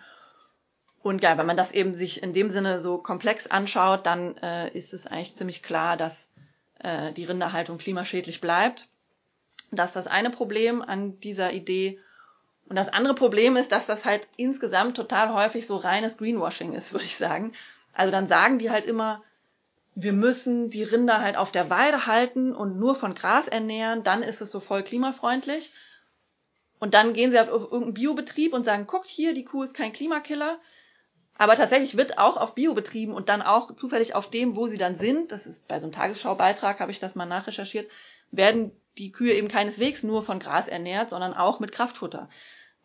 Und 1.02 1.22
ja, 1.22 1.36
wenn 1.36 1.46
man 1.46 1.56
das 1.56 1.72
eben 1.72 1.94
sich 1.94 2.22
in 2.22 2.32
dem 2.32 2.48
Sinne 2.48 2.80
so 2.80 2.98
komplex 2.98 3.48
anschaut, 3.48 4.06
dann 4.06 4.36
äh, 4.38 4.70
ist 4.70 4.94
es 4.94 5.06
eigentlich 5.06 5.34
ziemlich 5.34 5.62
klar, 5.62 5.96
dass 5.96 6.30
äh, 6.78 7.12
die 7.12 7.24
Rinderhaltung 7.24 7.78
klimaschädlich 7.78 8.40
bleibt. 8.40 8.88
Das 9.72 9.90
ist 9.90 9.96
das 9.96 10.06
eine 10.06 10.30
Problem 10.30 10.80
an 10.82 11.18
dieser 11.20 11.52
Idee. 11.52 11.98
Und 12.68 12.76
das 12.76 12.88
andere 12.88 13.14
Problem 13.14 13.56
ist, 13.56 13.72
dass 13.72 13.86
das 13.86 14.04
halt 14.04 14.28
insgesamt 14.36 14.96
total 14.96 15.34
häufig 15.34 15.66
so 15.66 15.76
reines 15.76 16.18
Greenwashing 16.18 16.72
ist, 16.72 16.92
würde 16.94 17.04
ich 17.04 17.16
sagen. 17.16 17.52
Also 17.92 18.12
dann 18.12 18.26
sagen 18.26 18.58
die 18.58 18.70
halt 18.70 18.86
immer, 18.86 19.22
wir 19.94 20.12
müssen 20.12 20.70
die 20.70 20.84
Rinder 20.84 21.20
halt 21.20 21.36
auf 21.36 21.52
der 21.52 21.68
Weide 21.68 22.06
halten 22.06 22.54
und 22.54 22.78
nur 22.78 22.94
von 22.94 23.14
Gras 23.14 23.48
ernähren, 23.48 24.02
dann 24.02 24.22
ist 24.22 24.40
es 24.40 24.50
so 24.50 24.60
voll 24.60 24.82
klimafreundlich. 24.84 25.72
Und 26.78 26.94
dann 26.94 27.12
gehen 27.12 27.30
sie 27.30 27.38
halt 27.38 27.50
auf 27.50 27.62
irgendeinen 27.62 27.94
Biobetrieb 27.94 28.54
und 28.54 28.64
sagen, 28.64 28.86
guckt 28.86 29.08
hier, 29.08 29.34
die 29.34 29.44
Kuh 29.44 29.62
ist 29.62 29.74
kein 29.74 29.92
Klimakiller. 29.92 30.58
Aber 31.38 31.56
tatsächlich 31.56 31.96
wird 31.96 32.18
auch 32.18 32.36
auf 32.36 32.54
Biobetrieben 32.54 33.14
und 33.14 33.28
dann 33.28 33.42
auch 33.42 33.74
zufällig 33.74 34.14
auf 34.14 34.30
dem, 34.30 34.54
wo 34.54 34.66
sie 34.66 34.78
dann 34.78 34.96
sind, 34.96 35.32
das 35.32 35.46
ist 35.46 35.66
bei 35.66 35.80
so 35.80 35.86
einem 35.86 35.92
Tagesschaubeitrag, 35.92 36.80
habe 36.80 36.92
ich 36.92 37.00
das 37.00 37.14
mal 37.14 37.26
nachrecherchiert, 37.26 37.90
werden 38.30 38.72
die 38.98 39.12
Kühe 39.12 39.32
eben 39.34 39.48
keineswegs 39.48 40.02
nur 40.02 40.22
von 40.22 40.38
Gras 40.38 40.68
ernährt, 40.68 41.10
sondern 41.10 41.34
auch 41.34 41.60
mit 41.60 41.72
Kraftfutter. 41.72 42.28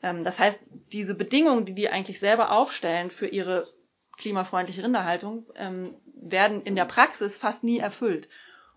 Ähm, 0.01 0.23
das 0.23 0.39
heißt, 0.39 0.59
diese 0.91 1.15
Bedingungen, 1.15 1.65
die 1.65 1.73
die 1.73 1.89
eigentlich 1.89 2.19
selber 2.19 2.51
aufstellen 2.51 3.11
für 3.11 3.27
ihre 3.27 3.67
klimafreundliche 4.17 4.83
Rinderhaltung, 4.83 5.45
ähm, 5.55 5.95
werden 6.15 6.63
in 6.63 6.75
der 6.75 6.85
Praxis 6.85 7.37
fast 7.37 7.63
nie 7.63 7.79
erfüllt. 7.79 8.29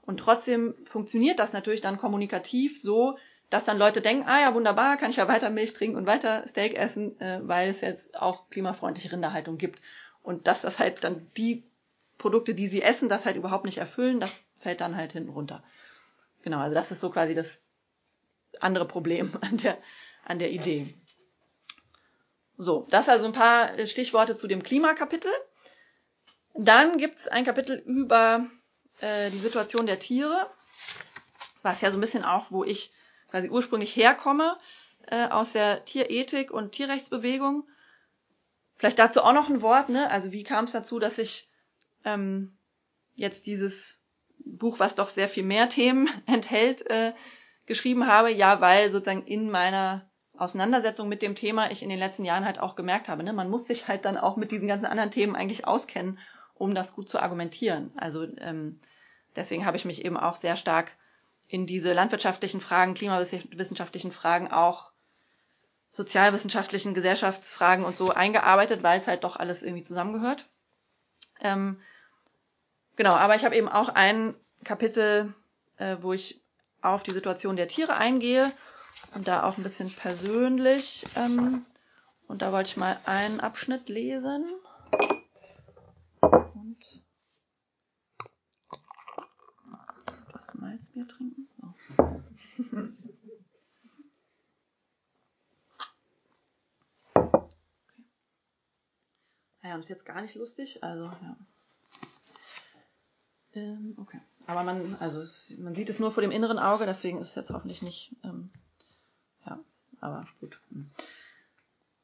Und 0.03 0.19
trotzdem 0.19 0.75
funktioniert 0.85 1.39
das 1.39 1.53
natürlich 1.53 1.81
dann 1.81 1.99
kommunikativ 1.99 2.81
so, 2.81 3.17
dass 3.51 3.65
dann 3.65 3.79
Leute 3.79 4.01
denken, 4.01 4.29
ah 4.29 4.41
ja, 4.41 4.55
wunderbar, 4.55 4.97
kann 4.97 5.11
ich 5.11 5.17
ja 5.17 5.29
weiter 5.29 5.51
Milch 5.51 5.75
trinken 5.75 5.97
und 5.97 6.07
weiter 6.07 6.47
Steak 6.47 6.77
essen, 6.77 7.21
äh, 7.21 7.41
weil 7.43 7.69
es 7.69 7.81
jetzt 7.81 8.17
auch 8.17 8.49
klimafreundliche 8.49 9.13
Rinderhaltung 9.13 9.59
gibt. 9.59 9.81
Und 10.23 10.47
dass 10.47 10.61
das 10.61 10.79
halt 10.79 11.03
dann 11.03 11.29
die 11.37 11.65
Produkte, 12.17 12.55
die 12.55 12.69
sie 12.69 12.83
essen, 12.83 13.09
das 13.09 13.27
halt 13.27 13.37
überhaupt 13.37 13.65
nicht 13.65 13.79
erfüllen, 13.79 14.21
das 14.21 14.45
fällt 14.61 14.81
dann 14.81 14.97
halt 14.97 15.13
hinten 15.13 15.31
runter. 15.31 15.65
Genau, 16.43 16.59
also 16.59 16.75
das 16.75 16.93
ist 16.93 17.01
so 17.01 17.11
quasi 17.11 17.35
das 17.35 17.65
andere 18.61 18.87
Problem 18.87 19.33
an 19.41 19.57
der, 19.57 19.79
an 20.25 20.39
der 20.39 20.53
Idee. 20.53 20.95
So, 22.57 22.87
das 22.91 23.09
also 23.09 23.27
ein 23.27 23.33
paar 23.33 23.79
äh, 23.79 23.87
Stichworte 23.89 24.37
zu 24.37 24.47
dem 24.47 24.63
Klimakapitel. 24.63 25.33
Dann 26.55 26.99
gibt's 26.99 27.27
ein 27.27 27.45
Kapitel 27.45 27.79
über 27.79 28.47
äh, 29.01 29.31
die 29.31 29.39
Situation 29.39 29.87
der 29.87 29.99
Tiere, 29.99 30.49
was 31.63 31.81
ja 31.81 31.91
so 31.91 31.97
ein 31.97 32.01
bisschen 32.01 32.25
auch, 32.25 32.51
wo 32.51 32.65
ich 32.65 32.93
quasi 33.31 33.49
ursprünglich 33.49 33.95
herkomme, 33.97 34.57
äh, 35.07 35.29
aus 35.29 35.53
der 35.53 35.85
Tierethik 35.85 36.51
und 36.51 36.73
Tierrechtsbewegung. 36.73 37.65
Vielleicht 38.77 38.99
dazu 38.99 39.23
auch 39.23 39.33
noch 39.33 39.49
ein 39.49 39.63
Wort, 39.63 39.89
ne? 39.89 40.11
Also 40.11 40.33
wie 40.33 40.45
kam 40.45 40.65
es 40.65 40.73
dazu, 40.73 40.99
dass 40.99 41.19
ich 41.19 41.49
ähm, 42.05 42.57
jetzt 43.15 43.47
dieses 43.47 43.99
Buch, 44.39 44.79
was 44.79 44.95
doch 44.95 45.11
sehr 45.11 45.29
viel 45.29 45.43
mehr 45.43 45.69
Themen 45.69 46.09
enthält, 46.27 46.89
äh, 46.91 47.13
geschrieben 47.67 48.07
habe? 48.07 48.33
Ja, 48.33 48.61
weil 48.61 48.91
sozusagen 48.91 49.27
in 49.27 49.51
meiner 49.51 50.11
Auseinandersetzung 50.37 51.09
mit 51.09 51.21
dem 51.21 51.35
Thema 51.35 51.71
ich 51.71 51.83
in 51.83 51.91
den 51.91 51.99
letzten 51.99 52.25
Jahren 52.25 52.47
halt 52.47 52.59
auch 52.59 52.75
gemerkt 52.75 53.09
habe, 53.09 53.23
ne? 53.23 53.35
man 53.35 53.51
muss 53.51 53.67
sich 53.67 53.89
halt 53.89 54.07
dann 54.07 54.17
auch 54.17 54.37
mit 54.39 54.51
diesen 54.51 54.69
ganzen 54.69 54.87
anderen 54.87 55.11
Themen 55.11 55.37
eigentlich 55.37 55.67
auskennen, 55.67 56.19
um 56.55 56.75
das 56.75 56.95
gut 56.95 57.11
zu 57.11 57.21
argumentieren. 57.21 57.93
Also 57.97 58.25
ähm, 58.39 58.81
deswegen 59.37 59.67
habe 59.67 59.77
ich 59.77 59.85
mich 59.85 60.03
eben 60.03 60.17
auch 60.17 60.37
sehr 60.37 60.57
stark 60.57 60.97
in 61.51 61.67
diese 61.67 61.93
landwirtschaftlichen 61.93 62.61
Fragen, 62.61 62.95
klimawissenschaftlichen 62.95 64.13
Fragen, 64.13 64.53
auch 64.53 64.93
sozialwissenschaftlichen 65.91 66.95
Gesellschaftsfragen 66.95 67.85
und 67.85 67.97
so 67.97 68.11
eingearbeitet, 68.11 68.85
weil 68.85 68.99
es 68.99 69.09
halt 69.09 69.25
doch 69.25 69.35
alles 69.35 69.65
irgendwie 69.65 69.83
zusammengehört. 69.83 70.47
Ähm, 71.41 71.81
genau, 72.95 73.15
aber 73.15 73.35
ich 73.35 73.45
habe 73.45 73.57
eben 73.57 73.69
auch 73.69 73.89
ein 73.89 74.37
Kapitel, 74.63 75.35
äh, 75.79 75.97
wo 76.01 76.13
ich 76.13 76.41
auf 76.83 77.03
die 77.03 77.11
Situation 77.13 77.57
der 77.57 77.67
Tiere 77.67 77.97
eingehe 77.97 78.53
und 79.17 79.27
da 79.27 79.43
auch 79.43 79.59
ein 79.59 79.65
bisschen 79.65 79.91
persönlich. 79.93 81.05
Ähm, 81.17 81.67
und 82.29 82.43
da 82.43 82.53
wollte 82.53 82.71
ich 82.71 82.77
mal 82.77 82.97
einen 83.07 83.41
Abschnitt 83.41 83.89
lesen. 83.89 84.45
Und 86.21 86.79
etwas 90.81 90.95
Malzbier 90.95 91.09
trinken. 91.09 91.49
So. 91.61 91.75
Ja, 99.63 99.75
und 99.75 99.81
ist 99.81 99.91
jetzt 99.91 100.07
gar 100.07 100.23
nicht 100.23 100.35
lustig, 100.37 100.83
also 100.83 101.05
ja. 101.05 101.37
Ähm, 103.53 103.95
okay. 103.99 104.21
Aber 104.47 104.65
man, 104.65 104.97
also 104.97 105.21
es, 105.21 105.53
man 105.59 105.75
sieht 105.75 105.91
es 105.91 105.99
nur 105.99 106.13
vor 106.13 106.23
dem 106.23 106.31
inneren 106.31 106.59
Auge, 106.59 106.87
deswegen 106.87 107.19
ist 107.19 107.29
es 107.29 107.35
jetzt 107.35 107.51
hoffentlich 107.51 107.83
nicht, 107.83 108.17
ähm, 108.25 108.51
ja, 109.45 109.61
aber 110.01 110.27
gut. 110.41 110.59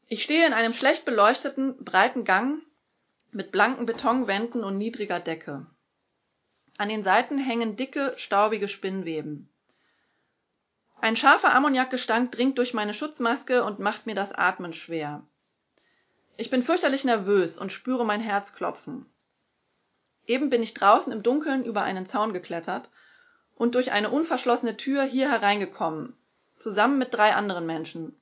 Ich 0.07 0.23
stehe 0.23 0.47
in 0.47 0.53
einem 0.53 0.75
schlecht 0.75 1.05
beleuchteten, 1.07 1.83
breiten 1.83 2.25
Gang 2.25 2.63
mit 3.33 3.53
blanken 3.53 3.87
Betonwänden 3.87 4.63
und 4.63 4.77
niedriger 4.77 5.21
Decke. 5.21 5.67
An 6.79 6.89
den 6.91 7.05
Seiten 7.05 7.39
hängen 7.39 7.77
dicke, 7.77 8.13
staubige 8.17 8.69
Spinnweben. 8.69 9.49
Ein 11.01 11.17
scharfer 11.17 11.55
Ammoniakgestank 11.55 12.33
dringt 12.33 12.59
durch 12.59 12.75
meine 12.75 12.93
Schutzmaske 12.93 13.65
und 13.65 13.79
macht 13.79 14.07
mir 14.07 14.15
das 14.15 14.33
Atmen 14.33 14.73
schwer. 14.73 15.23
Ich 16.37 16.51
bin 16.51 16.63
fürchterlich 16.63 17.05
nervös 17.05 17.57
und 17.57 17.73
spüre 17.73 18.05
mein 18.05 18.21
Herz 18.21 18.55
klopfen. 18.55 19.07
Eben 20.27 20.51
bin 20.51 20.63
ich 20.63 20.75
draußen 20.75 21.13
im 21.13 21.23
Dunkeln 21.23 21.65
über 21.65 21.83
einen 21.83 22.07
Zaun 22.07 22.35
geklettert 22.35 22.91
und 23.55 23.75
durch 23.75 23.93
eine 23.93 24.11
unverschlossene 24.11 24.77
Tür 24.77 25.05
hier 25.05 25.31
hereingekommen, 25.31 26.15
zusammen 26.55 26.99
mit 26.99 27.15
drei 27.15 27.35
anderen 27.35 27.65
Menschen. 27.65 28.21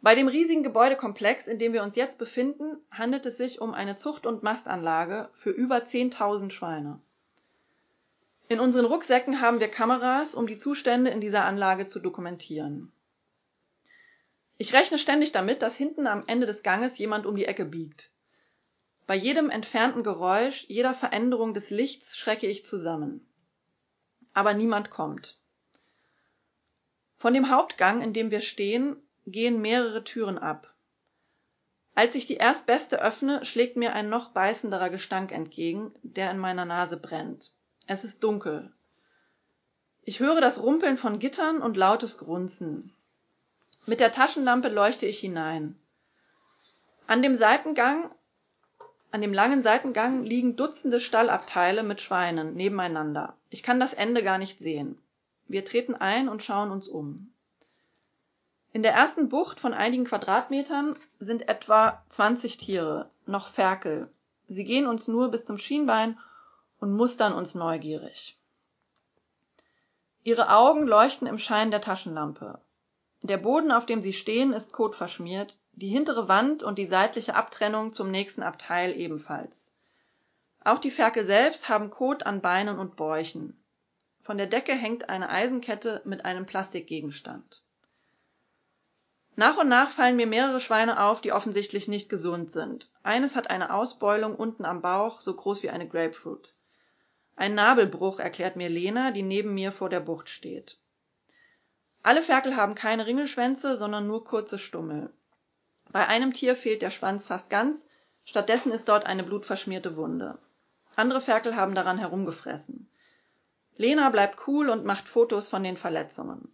Bei 0.00 0.14
dem 0.14 0.28
riesigen 0.28 0.62
Gebäudekomplex, 0.62 1.46
in 1.46 1.58
dem 1.58 1.74
wir 1.74 1.82
uns 1.82 1.96
jetzt 1.96 2.18
befinden, 2.18 2.78
handelt 2.90 3.26
es 3.26 3.36
sich 3.36 3.60
um 3.60 3.74
eine 3.74 3.96
Zucht- 3.96 4.24
und 4.24 4.42
Mastanlage 4.42 5.28
für 5.34 5.50
über 5.50 5.78
10.000 5.78 6.50
Schweine. 6.50 7.00
In 8.50 8.58
unseren 8.58 8.84
Rucksäcken 8.84 9.40
haben 9.40 9.60
wir 9.60 9.68
Kameras, 9.68 10.34
um 10.34 10.48
die 10.48 10.56
Zustände 10.56 11.12
in 11.12 11.20
dieser 11.20 11.44
Anlage 11.44 11.86
zu 11.86 12.00
dokumentieren. 12.00 12.90
Ich 14.58 14.72
rechne 14.72 14.98
ständig 14.98 15.30
damit, 15.30 15.62
dass 15.62 15.76
hinten 15.76 16.08
am 16.08 16.24
Ende 16.26 16.48
des 16.48 16.64
Ganges 16.64 16.98
jemand 16.98 17.26
um 17.26 17.36
die 17.36 17.44
Ecke 17.44 17.64
biegt. 17.64 18.10
Bei 19.06 19.14
jedem 19.14 19.50
entfernten 19.50 20.02
Geräusch, 20.02 20.64
jeder 20.66 20.94
Veränderung 20.94 21.54
des 21.54 21.70
Lichts 21.70 22.16
schrecke 22.16 22.48
ich 22.48 22.64
zusammen. 22.64 23.24
Aber 24.32 24.52
niemand 24.52 24.90
kommt. 24.90 25.38
Von 27.18 27.34
dem 27.34 27.50
Hauptgang, 27.50 28.02
in 28.02 28.12
dem 28.12 28.32
wir 28.32 28.40
stehen, 28.40 28.96
gehen 29.28 29.60
mehrere 29.60 30.02
Türen 30.02 30.38
ab. 30.38 30.74
Als 31.94 32.16
ich 32.16 32.26
die 32.26 32.38
erstbeste 32.38 33.00
öffne, 33.00 33.44
schlägt 33.44 33.76
mir 33.76 33.92
ein 33.92 34.08
noch 34.08 34.32
beißenderer 34.32 34.90
Gestank 34.90 35.30
entgegen, 35.30 35.94
der 36.02 36.32
in 36.32 36.38
meiner 36.38 36.64
Nase 36.64 36.96
brennt. 36.96 37.52
Es 37.86 38.04
ist 38.04 38.22
dunkel. 38.22 38.72
Ich 40.02 40.20
höre 40.20 40.40
das 40.40 40.62
Rumpeln 40.62 40.96
von 40.96 41.18
Gittern 41.18 41.60
und 41.60 41.76
lautes 41.76 42.18
Grunzen. 42.18 42.92
Mit 43.86 44.00
der 44.00 44.12
Taschenlampe 44.12 44.68
leuchte 44.68 45.06
ich 45.06 45.18
hinein. 45.18 45.76
An 47.06 47.22
dem 47.22 47.34
Seitengang, 47.34 48.10
an 49.10 49.20
dem 49.20 49.32
langen 49.32 49.62
Seitengang 49.62 50.22
liegen 50.24 50.56
Dutzende 50.56 51.00
Stallabteile 51.00 51.82
mit 51.82 52.00
Schweinen 52.00 52.54
nebeneinander. 52.54 53.36
Ich 53.50 53.62
kann 53.62 53.80
das 53.80 53.94
Ende 53.94 54.22
gar 54.22 54.38
nicht 54.38 54.60
sehen. 54.60 54.98
Wir 55.48 55.64
treten 55.64 55.96
ein 55.96 56.28
und 56.28 56.42
schauen 56.42 56.70
uns 56.70 56.86
um. 56.86 57.32
In 58.72 58.84
der 58.84 58.92
ersten 58.92 59.28
Bucht 59.28 59.58
von 59.58 59.74
einigen 59.74 60.04
Quadratmetern 60.04 60.94
sind 61.18 61.48
etwa 61.48 62.04
20 62.08 62.56
Tiere, 62.56 63.10
noch 63.26 63.48
Ferkel. 63.48 64.08
Sie 64.46 64.64
gehen 64.64 64.86
uns 64.86 65.08
nur 65.08 65.32
bis 65.32 65.44
zum 65.44 65.58
Schienbein 65.58 66.18
und 66.80 66.92
mustern 66.92 67.32
uns 67.32 67.54
neugierig. 67.54 68.36
Ihre 70.22 70.50
Augen 70.50 70.86
leuchten 70.86 71.26
im 71.26 71.38
Schein 71.38 71.70
der 71.70 71.80
Taschenlampe. 71.80 72.58
Der 73.22 73.38
Boden, 73.38 73.70
auf 73.70 73.86
dem 73.86 74.02
sie 74.02 74.12
stehen, 74.12 74.52
ist 74.52 74.72
kotverschmiert, 74.72 75.58
die 75.72 75.88
hintere 75.88 76.28
Wand 76.28 76.62
und 76.62 76.78
die 76.78 76.86
seitliche 76.86 77.34
Abtrennung 77.34 77.92
zum 77.92 78.10
nächsten 78.10 78.42
Abteil 78.42 78.96
ebenfalls. 78.96 79.70
Auch 80.62 80.78
die 80.78 80.90
Ferkel 80.90 81.24
selbst 81.24 81.68
haben 81.68 81.90
Kot 81.90 82.24
an 82.24 82.40
Beinen 82.40 82.78
und 82.78 82.96
Bäuchen. 82.96 83.62
Von 84.22 84.36
der 84.36 84.46
Decke 84.46 84.72
hängt 84.72 85.08
eine 85.08 85.30
Eisenkette 85.30 86.02
mit 86.04 86.24
einem 86.24 86.44
Plastikgegenstand. 86.44 87.62
Nach 89.36 89.56
und 89.56 89.68
nach 89.68 89.90
fallen 89.90 90.16
mir 90.16 90.26
mehrere 90.26 90.60
Schweine 90.60 91.02
auf, 91.02 91.22
die 91.22 91.32
offensichtlich 91.32 91.88
nicht 91.88 92.10
gesund 92.10 92.50
sind. 92.50 92.90
Eines 93.02 93.36
hat 93.36 93.48
eine 93.48 93.72
Ausbeulung 93.72 94.36
unten 94.36 94.66
am 94.66 94.82
Bauch, 94.82 95.22
so 95.22 95.34
groß 95.34 95.62
wie 95.62 95.70
eine 95.70 95.88
Grapefruit. 95.88 96.52
Ein 97.40 97.54
Nabelbruch, 97.54 98.20
erklärt 98.20 98.56
mir 98.56 98.68
Lena, 98.68 99.12
die 99.12 99.22
neben 99.22 99.54
mir 99.54 99.72
vor 99.72 99.88
der 99.88 100.00
Bucht 100.00 100.28
steht. 100.28 100.76
Alle 102.02 102.20
Ferkel 102.20 102.54
haben 102.54 102.74
keine 102.74 103.06
Ringelschwänze, 103.06 103.78
sondern 103.78 104.06
nur 104.06 104.26
kurze 104.26 104.58
Stummel. 104.58 105.10
Bei 105.90 106.06
einem 106.06 106.34
Tier 106.34 106.54
fehlt 106.54 106.82
der 106.82 106.90
Schwanz 106.90 107.24
fast 107.24 107.48
ganz, 107.48 107.88
stattdessen 108.26 108.72
ist 108.72 108.90
dort 108.90 109.06
eine 109.06 109.22
blutverschmierte 109.22 109.96
Wunde. 109.96 110.36
Andere 110.96 111.22
Ferkel 111.22 111.56
haben 111.56 111.74
daran 111.74 111.96
herumgefressen. 111.96 112.90
Lena 113.78 114.10
bleibt 114.10 114.46
cool 114.46 114.68
und 114.68 114.84
macht 114.84 115.08
Fotos 115.08 115.48
von 115.48 115.64
den 115.64 115.78
Verletzungen. 115.78 116.52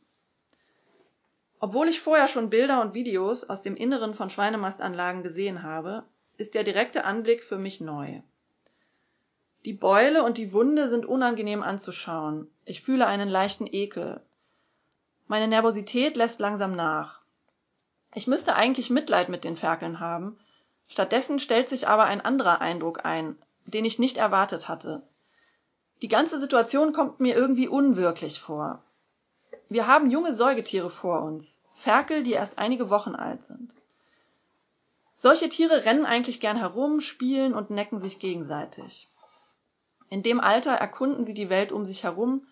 Obwohl 1.58 1.88
ich 1.88 2.00
vorher 2.00 2.28
schon 2.28 2.48
Bilder 2.48 2.80
und 2.80 2.94
Videos 2.94 3.42
aus 3.42 3.60
dem 3.60 3.74
Inneren 3.74 4.14
von 4.14 4.30
Schweinemastanlagen 4.30 5.24
gesehen 5.24 5.64
habe, 5.64 6.04
ist 6.36 6.54
der 6.54 6.62
direkte 6.62 7.02
Anblick 7.02 7.42
für 7.42 7.58
mich 7.58 7.80
neu. 7.80 8.20
Die 9.66 9.74
Beule 9.74 10.22
und 10.22 10.38
die 10.38 10.54
Wunde 10.54 10.88
sind 10.88 11.04
unangenehm 11.04 11.62
anzuschauen. 11.62 12.48
Ich 12.64 12.80
fühle 12.80 13.06
einen 13.06 13.28
leichten 13.28 13.66
Ekel, 13.66 14.22
meine 15.28 15.48
Nervosität 15.48 16.16
lässt 16.16 16.38
langsam 16.38 16.76
nach. 16.76 17.20
Ich 18.14 18.28
müsste 18.28 18.54
eigentlich 18.54 18.90
Mitleid 18.90 19.28
mit 19.28 19.42
den 19.42 19.56
Ferkeln 19.56 19.98
haben, 19.98 20.38
stattdessen 20.86 21.40
stellt 21.40 21.68
sich 21.68 21.88
aber 21.88 22.04
ein 22.04 22.20
anderer 22.20 22.60
Eindruck 22.60 23.04
ein, 23.04 23.36
den 23.64 23.84
ich 23.84 23.98
nicht 23.98 24.18
erwartet 24.18 24.68
hatte. 24.68 25.02
Die 26.00 26.08
ganze 26.08 26.38
Situation 26.38 26.92
kommt 26.92 27.18
mir 27.18 27.34
irgendwie 27.34 27.66
unwirklich 27.66 28.40
vor. 28.40 28.84
Wir 29.68 29.88
haben 29.88 30.10
junge 30.10 30.32
Säugetiere 30.32 30.90
vor 30.90 31.22
uns, 31.22 31.64
Ferkel, 31.74 32.22
die 32.22 32.34
erst 32.34 32.58
einige 32.58 32.88
Wochen 32.88 33.16
alt 33.16 33.42
sind. 33.42 33.74
Solche 35.16 35.48
Tiere 35.48 35.84
rennen 35.84 36.06
eigentlich 36.06 36.38
gern 36.38 36.56
herum, 36.56 37.00
spielen 37.00 37.52
und 37.52 37.70
necken 37.70 37.98
sich 37.98 38.20
gegenseitig. 38.20 39.08
In 40.08 40.22
dem 40.22 40.40
Alter 40.40 40.72
erkunden 40.72 41.24
sie 41.24 41.34
die 41.34 41.50
Welt 41.50 41.72
um 41.72 41.84
sich 41.84 42.04
herum, 42.04 42.46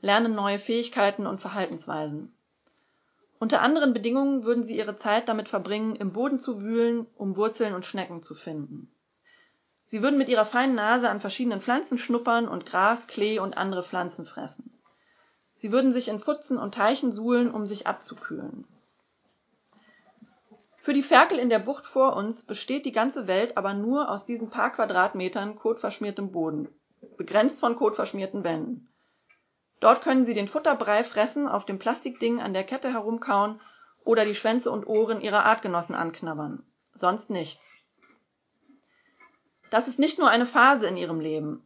lernen 0.00 0.34
neue 0.34 0.58
Fähigkeiten 0.58 1.26
und 1.26 1.40
Verhaltensweisen. 1.40 2.32
Unter 3.38 3.62
anderen 3.62 3.94
Bedingungen 3.94 4.44
würden 4.44 4.64
sie 4.64 4.76
ihre 4.76 4.96
Zeit 4.96 5.28
damit 5.28 5.48
verbringen, 5.48 5.96
im 5.96 6.12
Boden 6.12 6.38
zu 6.38 6.62
wühlen, 6.62 7.06
um 7.16 7.36
Wurzeln 7.36 7.74
und 7.74 7.84
Schnecken 7.84 8.22
zu 8.22 8.34
finden. 8.34 8.90
Sie 9.86 10.02
würden 10.02 10.18
mit 10.18 10.28
ihrer 10.28 10.44
feinen 10.44 10.74
Nase 10.74 11.08
an 11.08 11.20
verschiedenen 11.20 11.62
Pflanzen 11.62 11.98
schnuppern 11.98 12.46
und 12.46 12.66
Gras, 12.66 13.06
Klee 13.06 13.38
und 13.38 13.56
andere 13.56 13.82
Pflanzen 13.82 14.26
fressen. 14.26 14.70
Sie 15.54 15.72
würden 15.72 15.92
sich 15.92 16.08
in 16.08 16.20
Pfutzen 16.20 16.58
und 16.58 16.74
Teichen 16.74 17.10
suhlen, 17.10 17.50
um 17.50 17.64
sich 17.64 17.86
abzukühlen. 17.86 18.66
Für 20.76 20.92
die 20.92 21.02
Ferkel 21.02 21.38
in 21.38 21.48
der 21.48 21.58
Bucht 21.58 21.86
vor 21.86 22.16
uns 22.16 22.42
besteht 22.42 22.86
die 22.86 22.92
ganze 22.92 23.26
Welt 23.26 23.56
aber 23.56 23.74
nur 23.74 24.10
aus 24.10 24.26
diesen 24.26 24.50
paar 24.50 24.70
Quadratmetern 24.70 25.56
kotverschmiertem 25.56 26.32
Boden, 26.32 26.68
begrenzt 27.16 27.60
von 27.60 27.76
kotverschmierten 27.76 28.44
Wänden. 28.44 28.88
Dort 29.80 30.02
können 30.02 30.24
sie 30.24 30.34
den 30.34 30.48
Futterbrei 30.48 31.04
fressen, 31.04 31.48
auf 31.48 31.64
dem 31.64 31.78
Plastikding 31.78 32.40
an 32.40 32.52
der 32.52 32.64
Kette 32.64 32.92
herumkauen 32.92 33.60
oder 34.04 34.24
die 34.24 34.34
Schwänze 34.34 34.70
und 34.70 34.86
Ohren 34.86 35.20
ihrer 35.20 35.44
Artgenossen 35.44 35.94
anknabbern. 35.94 36.64
Sonst 36.94 37.30
nichts. 37.30 37.86
Das 39.70 39.86
ist 39.86 39.98
nicht 39.98 40.18
nur 40.18 40.28
eine 40.28 40.46
Phase 40.46 40.86
in 40.86 40.96
ihrem 40.96 41.20
Leben. 41.20 41.62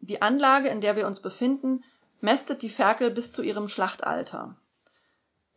Die 0.00 0.22
Anlage, 0.22 0.68
in 0.68 0.80
der 0.80 0.94
wir 0.94 1.06
uns 1.06 1.20
befinden, 1.20 1.82
mästet 2.20 2.62
die 2.62 2.70
Ferkel 2.70 3.10
bis 3.10 3.32
zu 3.32 3.42
ihrem 3.42 3.66
Schlachtalter. 3.66 4.56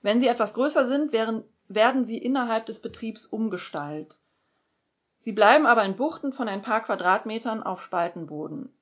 Wenn 0.02 0.20
sie 0.20 0.28
etwas 0.28 0.54
größer 0.54 0.88
sind, 0.88 1.12
werden, 1.12 1.44
werden 1.68 2.06
sie 2.06 2.18
innerhalb 2.18 2.66
des 2.66 2.80
Betriebs 2.82 3.26
umgestallt. 3.26 4.18
Sie 5.18 5.34
bleiben 5.34 5.66
aber 5.66 5.84
in 5.84 5.98
Buchten 5.98 6.32
von 6.32 6.48
ein 6.48 6.62
paar 6.62 6.82
Quadratmetern 6.82 7.62
auf 7.62 7.82
Spaltenboden. 7.82 8.74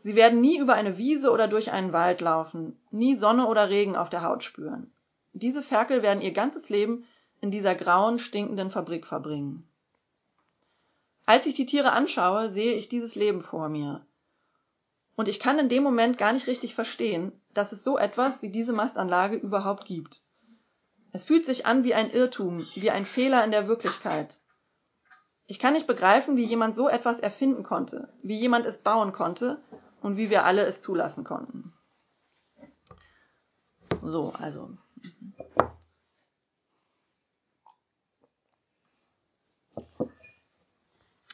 Sie 0.00 0.14
werden 0.14 0.40
nie 0.40 0.58
über 0.58 0.74
eine 0.74 0.96
Wiese 0.96 1.30
oder 1.30 1.48
durch 1.48 1.72
einen 1.72 1.92
Wald 1.92 2.20
laufen, 2.20 2.78
nie 2.90 3.14
Sonne 3.14 3.46
oder 3.46 3.68
Regen 3.68 3.96
auf 3.96 4.10
der 4.10 4.22
Haut 4.22 4.42
spüren. 4.42 4.92
Diese 5.32 5.62
Ferkel 5.62 6.02
werden 6.02 6.22
ihr 6.22 6.32
ganzes 6.32 6.68
Leben 6.68 7.04
in 7.40 7.50
dieser 7.50 7.74
grauen, 7.74 8.18
stinkenden 8.18 8.70
Fabrik 8.70 9.06
verbringen. 9.06 9.68
Als 11.26 11.46
ich 11.46 11.54
die 11.54 11.66
Tiere 11.66 11.92
anschaue, 11.92 12.50
sehe 12.50 12.74
ich 12.74 12.88
dieses 12.88 13.14
Leben 13.14 13.42
vor 13.42 13.68
mir. 13.68 14.06
Und 15.16 15.28
ich 15.28 15.40
kann 15.40 15.58
in 15.58 15.68
dem 15.68 15.82
Moment 15.82 16.16
gar 16.16 16.32
nicht 16.32 16.46
richtig 16.46 16.74
verstehen, 16.74 17.32
dass 17.52 17.72
es 17.72 17.84
so 17.84 17.98
etwas 17.98 18.40
wie 18.40 18.50
diese 18.50 18.72
Mastanlage 18.72 19.36
überhaupt 19.36 19.84
gibt. 19.84 20.22
Es 21.12 21.24
fühlt 21.24 21.44
sich 21.44 21.66
an 21.66 21.84
wie 21.84 21.94
ein 21.94 22.10
Irrtum, 22.10 22.64
wie 22.74 22.90
ein 22.90 23.04
Fehler 23.04 23.44
in 23.44 23.50
der 23.50 23.66
Wirklichkeit. 23.66 24.38
Ich 25.46 25.58
kann 25.58 25.72
nicht 25.72 25.86
begreifen, 25.86 26.36
wie 26.36 26.44
jemand 26.44 26.76
so 26.76 26.88
etwas 26.88 27.20
erfinden 27.20 27.62
konnte, 27.62 28.08
wie 28.22 28.36
jemand 28.36 28.66
es 28.66 28.78
bauen 28.78 29.12
konnte 29.12 29.60
und 30.00 30.16
wie 30.16 30.30
wir 30.30 30.44
alle 30.44 30.64
es 30.64 30.82
zulassen 30.82 31.24
konnten. 31.24 31.72
So, 34.02 34.32
also. 34.38 34.76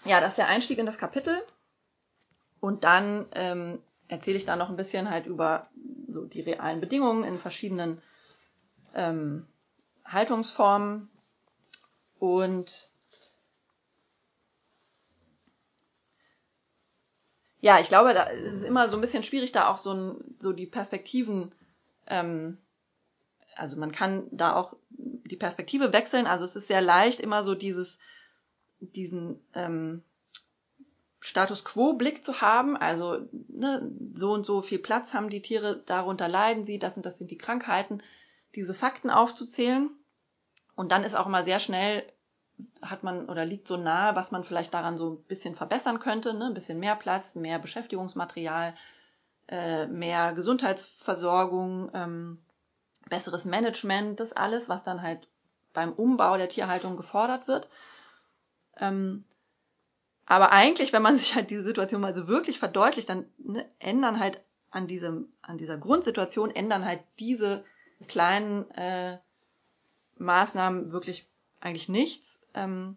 Ja, 0.05 0.21
das 0.21 0.31
ist 0.31 0.39
der 0.39 0.49
Einstieg 0.49 0.79
in 0.79 0.87
das 0.87 0.99
Kapitel. 0.99 1.43
Und 2.61 2.85
dann 2.85 3.27
ähm, 3.33 3.83
erzähle 4.09 4.39
ich 4.39 4.47
da 4.47 4.57
noch 4.57 4.71
ein 4.71 4.77
bisschen 4.77 5.11
halt 5.11 5.27
über 5.27 5.69
so 6.09 6.25
die 6.25 6.41
realen 6.41 6.81
Bedingungen 6.81 7.25
in 7.25 7.39
verschiedenen 7.39 8.01
ähm, 8.95 9.47
Haltungsformen 10.05 11.11
und 12.19 12.91
ja, 17.65 17.81
ich 17.81 17.89
glaube, 17.89 18.13
da 18.13 18.25
ist 18.25 18.53
es 18.53 18.63
immer 18.63 18.91
so 18.91 18.97
ein 18.97 19.01
bisschen 19.01 19.23
schwierig, 19.23 19.51
da 19.51 19.69
auch 19.69 19.79
so, 19.79 19.95
ein, 19.95 20.37
so 20.39 20.53
die 20.53 20.67
Perspektiven, 20.67 21.55
ähm, 22.07 22.59
also 23.57 23.79
man 23.79 23.91
kann 23.91 24.29
da 24.33 24.55
auch 24.55 24.77
die 24.91 25.39
Perspektive 25.39 25.91
wechseln. 25.95 26.27
Also 26.27 26.45
es 26.45 26.57
ist 26.57 26.69
sehr 26.69 26.83
leicht, 26.83 27.21
immer 27.21 27.43
so 27.43 27.55
dieses, 27.55 28.01
diesen 28.81 29.41
ähm, 29.55 30.03
Status 31.21 31.65
Quo-Blick 31.65 32.23
zu 32.23 32.43
haben. 32.43 32.77
Also 32.77 33.31
ne, 33.49 33.91
so 34.13 34.35
und 34.35 34.45
so 34.45 34.61
viel 34.61 34.79
Platz 34.79 35.15
haben 35.15 35.31
die 35.31 35.41
Tiere, 35.41 35.83
darunter 35.87 36.29
leiden 36.29 36.67
sie, 36.67 36.79
das 36.79 36.99
und 36.99 37.07
das 37.07 37.17
sind 37.17 37.31
die 37.31 37.39
Krankheiten, 37.39 38.03
diese 38.55 38.75
Fakten 38.75 39.09
aufzuzählen. 39.09 39.89
Und 40.77 40.93
dann 40.93 41.03
ist 41.03 41.15
auch 41.15 41.29
immer 41.29 41.45
sehr 41.45 41.61
schnell 41.61 42.05
hat 42.83 43.03
man 43.03 43.29
oder 43.29 43.45
liegt 43.45 43.67
so 43.67 43.77
nahe, 43.77 44.15
was 44.15 44.31
man 44.31 44.45
vielleicht 44.45 44.75
daran 44.75 44.97
so 44.97 45.11
ein 45.11 45.23
bisschen 45.25 45.57
verbessern 45.57 45.99
könnte, 45.99 46.35
ne? 46.35 46.47
ein 46.47 46.55
bisschen 46.55 46.79
mehr 46.79 46.95
Platz, 46.97 47.35
mehr 47.35 47.59
Beschäftigungsmaterial, 47.59 48.75
äh, 49.49 49.87
mehr 49.87 50.33
Gesundheitsversorgung, 50.35 51.91
ähm, 51.95 52.39
besseres 53.09 53.45
Management, 53.45 54.21
das 54.21 54.33
alles, 54.33 54.69
was 54.69 54.85
dann 54.85 55.03
halt 55.03 55.29
beim 55.73 55.93
Umbau 55.93 56.37
der 56.37 56.49
Tierhaltung 56.49 56.97
gefordert 56.97 57.49
wird. 57.49 57.69
Ähm, 58.79 59.25
aber 60.27 60.53
eigentlich, 60.53 60.93
wenn 60.93 61.03
man 61.03 61.17
sich 61.19 61.35
halt 61.35 61.51
diese 61.51 61.65
Situation 61.65 62.01
mal 62.01 62.15
so 62.15 62.29
wirklich 62.29 62.59
verdeutlicht, 62.59 63.09
dann 63.09 63.27
ne, 63.39 63.69
ändern 63.79 64.21
halt 64.21 64.41
an 64.71 64.87
diesem, 64.87 65.33
an 65.43 65.59
dieser 65.59 65.79
Grundsituation 65.79 66.51
ändern 66.51 66.85
halt 66.85 67.03
diese 67.19 67.65
kleinen 68.09 68.69
äh, 68.73 69.19
Maßnahmen 70.19 70.93
wirklich 70.93 71.29
eigentlich 71.61 71.89
nichts. 71.89 72.44
Ähm, 72.55 72.97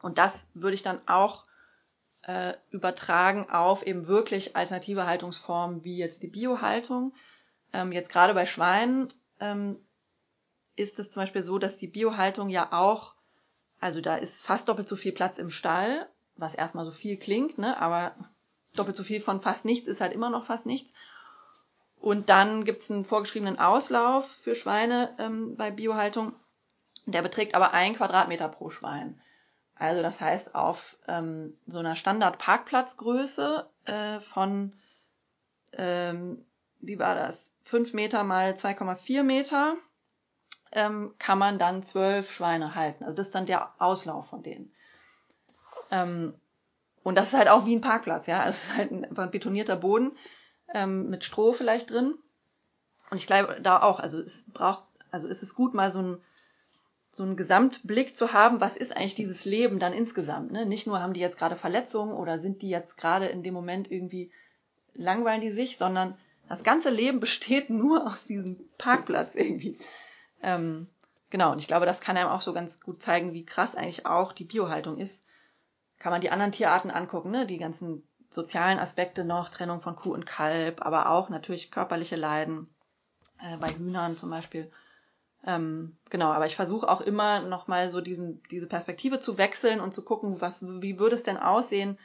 und 0.00 0.18
das 0.18 0.50
würde 0.54 0.74
ich 0.74 0.82
dann 0.82 1.00
auch 1.06 1.46
äh, 2.22 2.54
übertragen 2.70 3.50
auf 3.50 3.84
eben 3.84 4.06
wirklich 4.06 4.56
alternative 4.56 5.06
Haltungsformen 5.06 5.84
wie 5.84 5.96
jetzt 5.96 6.22
die 6.22 6.28
Biohaltung. 6.28 7.14
Ähm, 7.72 7.92
jetzt 7.92 8.10
gerade 8.10 8.34
bei 8.34 8.46
Schweinen 8.46 9.12
ähm, 9.40 9.78
ist 10.76 10.98
es 10.98 11.10
zum 11.10 11.22
Beispiel 11.22 11.42
so, 11.42 11.58
dass 11.58 11.78
die 11.78 11.88
Biohaltung 11.88 12.48
ja 12.48 12.72
auch, 12.72 13.14
also 13.80 14.00
da 14.00 14.16
ist 14.16 14.40
fast 14.40 14.68
doppelt 14.68 14.88
so 14.88 14.96
viel 14.96 15.12
Platz 15.12 15.38
im 15.38 15.50
Stall, 15.50 16.08
was 16.36 16.54
erstmal 16.54 16.84
so 16.84 16.92
viel 16.92 17.16
klingt, 17.16 17.58
ne? 17.58 17.78
aber 17.80 18.14
doppelt 18.74 18.96
so 18.96 19.04
viel 19.04 19.20
von 19.20 19.42
fast 19.42 19.64
nichts 19.64 19.88
ist 19.88 20.00
halt 20.00 20.12
immer 20.12 20.30
noch 20.30 20.46
fast 20.46 20.66
nichts. 20.66 20.92
Und 22.00 22.30
dann 22.30 22.64
gibt's 22.64 22.90
einen 22.90 23.04
vorgeschriebenen 23.04 23.58
Auslauf 23.58 24.28
für 24.42 24.56
Schweine 24.56 25.14
ähm, 25.18 25.56
bei 25.56 25.70
Biohaltung. 25.70 26.32
Der 27.06 27.22
beträgt 27.22 27.54
aber 27.54 27.72
ein 27.72 27.96
Quadratmeter 27.96 28.48
pro 28.48 28.70
Schwein. 28.70 29.20
Also 29.76 30.02
das 30.02 30.20
heißt, 30.20 30.54
auf 30.54 30.96
ähm, 31.08 31.58
so 31.66 31.80
einer 31.80 31.96
Standard-Parkplatzgröße 31.96 33.68
äh, 33.84 34.20
von, 34.20 34.74
ähm, 35.72 36.44
wie 36.80 36.98
war 36.98 37.14
das, 37.14 37.54
5 37.64 37.92
Meter 37.92 38.22
mal 38.22 38.52
2,4 38.52 39.22
Meter 39.22 39.76
ähm, 40.72 41.14
kann 41.18 41.38
man 41.38 41.58
dann 41.58 41.82
zwölf 41.82 42.32
Schweine 42.32 42.74
halten. 42.74 43.04
Also 43.04 43.16
das 43.16 43.26
ist 43.26 43.34
dann 43.34 43.46
der 43.46 43.72
Auslauf 43.78 44.28
von 44.28 44.42
denen. 44.42 44.72
Ähm, 45.90 46.34
und 47.02 47.16
das 47.16 47.28
ist 47.28 47.34
halt 47.34 47.48
auch 47.48 47.66
wie 47.66 47.74
ein 47.74 47.80
Parkplatz, 47.80 48.26
ja. 48.26 48.46
Es 48.48 48.64
ist 48.64 48.76
halt 48.76 48.90
ein, 48.90 49.16
ein 49.16 49.30
betonierter 49.30 49.76
Boden 49.76 50.12
ähm, 50.72 51.10
mit 51.10 51.24
Stroh 51.24 51.52
vielleicht 51.52 51.90
drin. 51.90 52.14
Und 53.10 53.18
ich 53.18 53.26
glaube 53.26 53.60
da 53.60 53.82
auch, 53.82 54.00
also 54.00 54.18
es 54.18 54.50
braucht, 54.52 54.84
also 55.10 55.26
ist 55.26 55.42
es 55.42 55.54
gut, 55.54 55.74
mal 55.74 55.90
so 55.90 56.00
ein 56.00 56.22
so 57.12 57.24
einen 57.24 57.36
Gesamtblick 57.36 58.16
zu 58.16 58.32
haben, 58.32 58.60
was 58.60 58.76
ist 58.76 58.96
eigentlich 58.96 59.14
dieses 59.14 59.44
Leben 59.44 59.78
dann 59.78 59.92
insgesamt. 59.92 60.50
Ne? 60.50 60.64
Nicht 60.64 60.86
nur 60.86 61.00
haben 61.00 61.12
die 61.12 61.20
jetzt 61.20 61.38
gerade 61.38 61.56
Verletzungen 61.56 62.14
oder 62.14 62.38
sind 62.38 62.62
die 62.62 62.70
jetzt 62.70 62.96
gerade 62.96 63.26
in 63.26 63.42
dem 63.42 63.52
Moment 63.52 63.90
irgendwie 63.90 64.32
langweilen 64.94 65.42
die 65.42 65.50
sich, 65.50 65.76
sondern 65.76 66.16
das 66.48 66.64
ganze 66.64 66.90
Leben 66.90 67.20
besteht 67.20 67.68
nur 67.70 68.06
aus 68.06 68.24
diesem 68.24 68.58
Parkplatz 68.78 69.34
irgendwie. 69.34 69.76
Ähm, 70.42 70.88
genau, 71.28 71.52
und 71.52 71.58
ich 71.58 71.68
glaube, 71.68 71.84
das 71.86 72.00
kann 72.00 72.16
einem 72.16 72.30
auch 72.30 72.40
so 72.40 72.54
ganz 72.54 72.80
gut 72.80 73.02
zeigen, 73.02 73.34
wie 73.34 73.44
krass 73.44 73.76
eigentlich 73.76 74.06
auch 74.06 74.32
die 74.32 74.44
Biohaltung 74.44 74.98
ist. 74.98 75.26
Kann 75.98 76.12
man 76.12 76.22
die 76.22 76.30
anderen 76.30 76.52
Tierarten 76.52 76.90
angucken, 76.90 77.30
ne? 77.30 77.46
die 77.46 77.58
ganzen 77.58 78.08
sozialen 78.30 78.78
Aspekte 78.78 79.24
noch, 79.24 79.50
Trennung 79.50 79.82
von 79.82 79.96
Kuh 79.96 80.14
und 80.14 80.24
Kalb, 80.24 80.84
aber 80.84 81.10
auch 81.10 81.28
natürlich 81.28 81.70
körperliche 81.70 82.16
Leiden, 82.16 82.74
äh, 83.38 83.58
bei 83.58 83.68
Hühnern 83.68 84.16
zum 84.16 84.30
Beispiel. 84.30 84.72
Ähm, 85.44 85.96
genau, 86.08 86.30
aber 86.30 86.46
ich 86.46 86.54
versuche 86.54 86.88
auch 86.88 87.00
immer 87.00 87.40
nochmal 87.40 87.90
so 87.90 88.00
diesen, 88.00 88.42
diese 88.50 88.68
Perspektive 88.68 89.18
zu 89.18 89.38
wechseln 89.38 89.80
und 89.80 89.92
zu 89.92 90.04
gucken, 90.04 90.40
was, 90.40 90.64
wie 90.64 90.98
würde 90.98 91.16
es 91.16 91.24
denn 91.24 91.36
aussehen, 91.36 91.98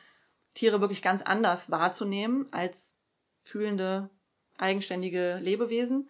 Tiere 0.56 0.82
wirklich 0.82 1.04
ganz 1.04 1.22
anders 1.22 1.70
wahrzunehmen 1.70 2.48
als 2.52 2.98
fühlende, 3.44 4.10
eigenständige 4.58 5.38
Lebewesen. 5.38 6.10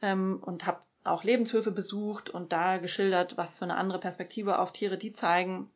Ähm, 0.00 0.40
und 0.44 0.64
habe 0.66 0.80
auch 1.02 1.24
Lebenshöfe 1.24 1.70
besucht 1.70 2.30
und 2.30 2.52
da 2.52 2.78
geschildert, 2.78 3.36
was 3.36 3.58
für 3.58 3.64
eine 3.64 3.76
andere 3.76 3.98
Perspektive 3.98 4.58
auf 4.58 4.72
Tiere 4.72 4.96
die 4.96 5.12
zeigen. 5.12 5.70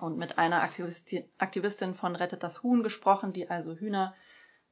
Und 0.00 0.18
mit 0.18 0.38
einer 0.38 0.62
Aktivisti 0.62 1.28
Aktivistin 1.38 1.94
von 1.94 2.16
Rettet 2.16 2.42
das 2.42 2.62
Huhn 2.62 2.82
gesprochen, 2.82 3.32
die 3.32 3.48
also 3.48 3.74
Hühner, 3.74 4.14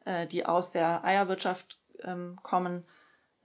äh, 0.05 0.27
die 0.27 0.47
aus 0.47 0.73
der 0.73 1.05
Eierwirtschaft 1.05 1.79
ähm, 2.01 2.39
kommen, 2.43 2.85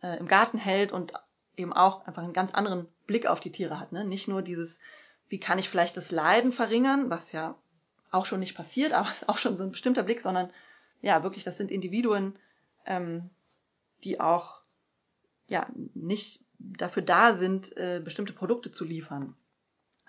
äh, 0.02 0.18
im 0.18 0.28
Garten 0.28 0.58
hält 0.58 0.92
und 0.92 1.14
eben 1.58 1.74
auch 1.74 2.06
einfach 2.06 2.24
einen 2.24 2.34
ganz 2.34 2.54
anderen 2.54 2.88
Blick 3.08 3.26
auf 3.26 3.40
die 3.40 3.52
Tiere 3.52 3.80
hat. 3.80 3.92
Ne? 3.92 4.06
Nicht 4.06 4.28
nur 4.28 4.42
dieses, 4.42 4.80
wie 5.28 5.40
kann 5.40 5.60
ich 5.60 5.70
vielleicht 5.70 5.98
das 5.98 6.12
Leiden 6.12 6.52
verringern, 6.52 7.10
was 7.10 7.32
ja 7.32 7.56
auch 8.12 8.26
schon 8.26 8.40
nicht 8.40 8.56
passiert, 8.56 8.94
aber 8.94 9.10
ist 9.10 9.28
auch 9.28 9.38
schon 9.38 9.58
so 9.58 9.64
ein 9.64 9.72
bestimmter 9.72 10.04
Blick, 10.04 10.22
sondern 10.22 10.52
ja, 11.02 11.24
wirklich, 11.24 11.44
das 11.44 11.58
sind 11.58 11.72
Individuen, 11.72 12.36
ähm, 12.86 13.30
die 14.04 14.20
auch 14.20 14.62
ja 15.48 15.68
nicht 15.94 16.42
dafür 16.60 17.04
da 17.04 17.34
sind, 17.34 17.76
äh, 17.78 18.02
bestimmte 18.04 18.34
Produkte 18.34 18.72
zu 18.72 18.84
liefern. 18.84 19.36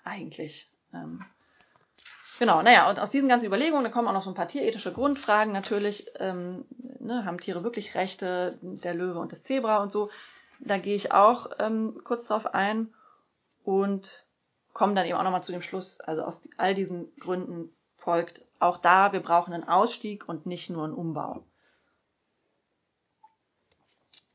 Eigentlich. 0.03 0.69
Ähm, 0.93 1.23
genau, 2.39 2.63
naja, 2.63 2.89
und 2.89 2.99
aus 2.99 3.11
diesen 3.11 3.29
ganzen 3.29 3.45
Überlegungen, 3.45 3.83
da 3.83 3.91
kommen 3.91 4.07
auch 4.07 4.13
noch 4.13 4.23
so 4.23 4.31
ein 4.31 4.35
paar 4.35 4.47
tierethische 4.47 4.91
Grundfragen 4.91 5.53
natürlich. 5.53 6.07
Ähm, 6.19 6.65
ne, 6.99 7.25
haben 7.25 7.39
Tiere 7.39 7.63
wirklich 7.63 7.93
Rechte, 7.93 8.57
der 8.61 8.95
Löwe 8.95 9.19
und 9.19 9.31
das 9.31 9.43
Zebra 9.43 9.81
und 9.83 9.91
so. 9.91 10.09
Da 10.59 10.77
gehe 10.77 10.95
ich 10.95 11.11
auch 11.11 11.51
ähm, 11.59 11.97
kurz 12.03 12.27
drauf 12.27 12.53
ein. 12.53 12.93
Und 13.63 14.25
kommen 14.73 14.95
dann 14.95 15.05
eben 15.05 15.17
auch 15.17 15.23
nochmal 15.23 15.43
zu 15.43 15.51
dem 15.51 15.61
Schluss, 15.61 15.99
also 15.99 16.23
aus 16.23 16.47
all 16.57 16.73
diesen 16.73 17.13
Gründen 17.17 17.75
folgt 17.97 18.43
auch 18.59 18.77
da, 18.77 19.11
wir 19.13 19.19
brauchen 19.19 19.53
einen 19.53 19.67
Ausstieg 19.67 20.27
und 20.27 20.45
nicht 20.45 20.69
nur 20.69 20.85
einen 20.85 20.93
Umbau. 20.93 21.43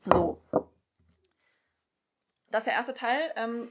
So. 0.05 0.39
Das 2.51 2.61
ist 2.61 2.67
der 2.67 2.73
erste 2.73 2.93
Teil. 2.93 3.31
Ähm, 3.35 3.67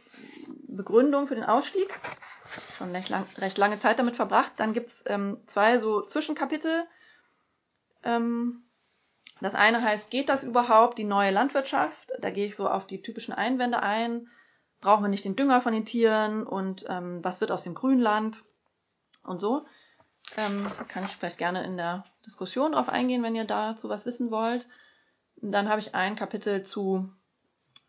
Begründung 0.68 1.26
für 1.26 1.36
den 1.36 1.44
Ausstieg. 1.44 1.88
Schon 2.76 2.90
recht, 2.90 3.08
lang, 3.08 3.24
recht 3.38 3.56
lange 3.56 3.78
Zeit 3.78 3.98
damit 3.98 4.16
verbracht. 4.16 4.52
Dann 4.56 4.74
gibt's 4.74 5.04
ähm, 5.06 5.40
zwei 5.46 5.78
so 5.78 6.02
Zwischenkapitel. 6.02 6.84
Ähm, 8.02 8.64
das 9.44 9.54
eine 9.54 9.82
heißt, 9.82 10.10
geht 10.10 10.30
das 10.30 10.42
überhaupt, 10.42 10.96
die 10.96 11.04
neue 11.04 11.30
Landwirtschaft? 11.30 12.10
Da 12.18 12.30
gehe 12.30 12.46
ich 12.46 12.56
so 12.56 12.66
auf 12.66 12.86
die 12.86 13.02
typischen 13.02 13.34
Einwände 13.34 13.82
ein. 13.82 14.28
Brauchen 14.80 15.04
wir 15.04 15.10
nicht 15.10 15.26
den 15.26 15.36
Dünger 15.36 15.60
von 15.60 15.74
den 15.74 15.84
Tieren 15.84 16.46
und 16.46 16.86
ähm, 16.88 17.22
was 17.22 17.42
wird 17.42 17.52
aus 17.52 17.62
dem 17.62 17.74
Grünland 17.74 18.42
und 19.22 19.42
so. 19.42 19.66
Ähm, 20.38 20.66
kann 20.88 21.04
ich 21.04 21.14
vielleicht 21.14 21.36
gerne 21.36 21.62
in 21.62 21.76
der 21.76 22.04
Diskussion 22.24 22.72
drauf 22.72 22.88
eingehen, 22.88 23.22
wenn 23.22 23.34
ihr 23.34 23.44
dazu 23.44 23.90
was 23.90 24.06
wissen 24.06 24.30
wollt. 24.30 24.66
Dann 25.36 25.68
habe 25.68 25.80
ich 25.80 25.94
ein 25.94 26.16
Kapitel 26.16 26.62
zu 26.62 27.12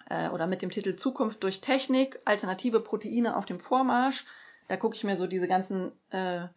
äh, 0.10 0.28
oder 0.28 0.48
mit 0.48 0.62
dem 0.62 0.72
Titel 0.72 0.98
Zukunft 0.98 1.42
durch 1.42 1.62
Technik, 1.62 2.20
alternative 2.26 2.82
Proteine 2.82 3.38
auf 3.38 3.46
dem 3.46 3.62
Vormarsch. 3.62 4.26
Da 4.68 4.76
gucke 4.76 4.98
ich 4.98 5.06
mir 5.06 5.16
so 5.16 5.26
diese 5.26 5.48
ganzen 5.48 5.94
äh, 6.10 6.50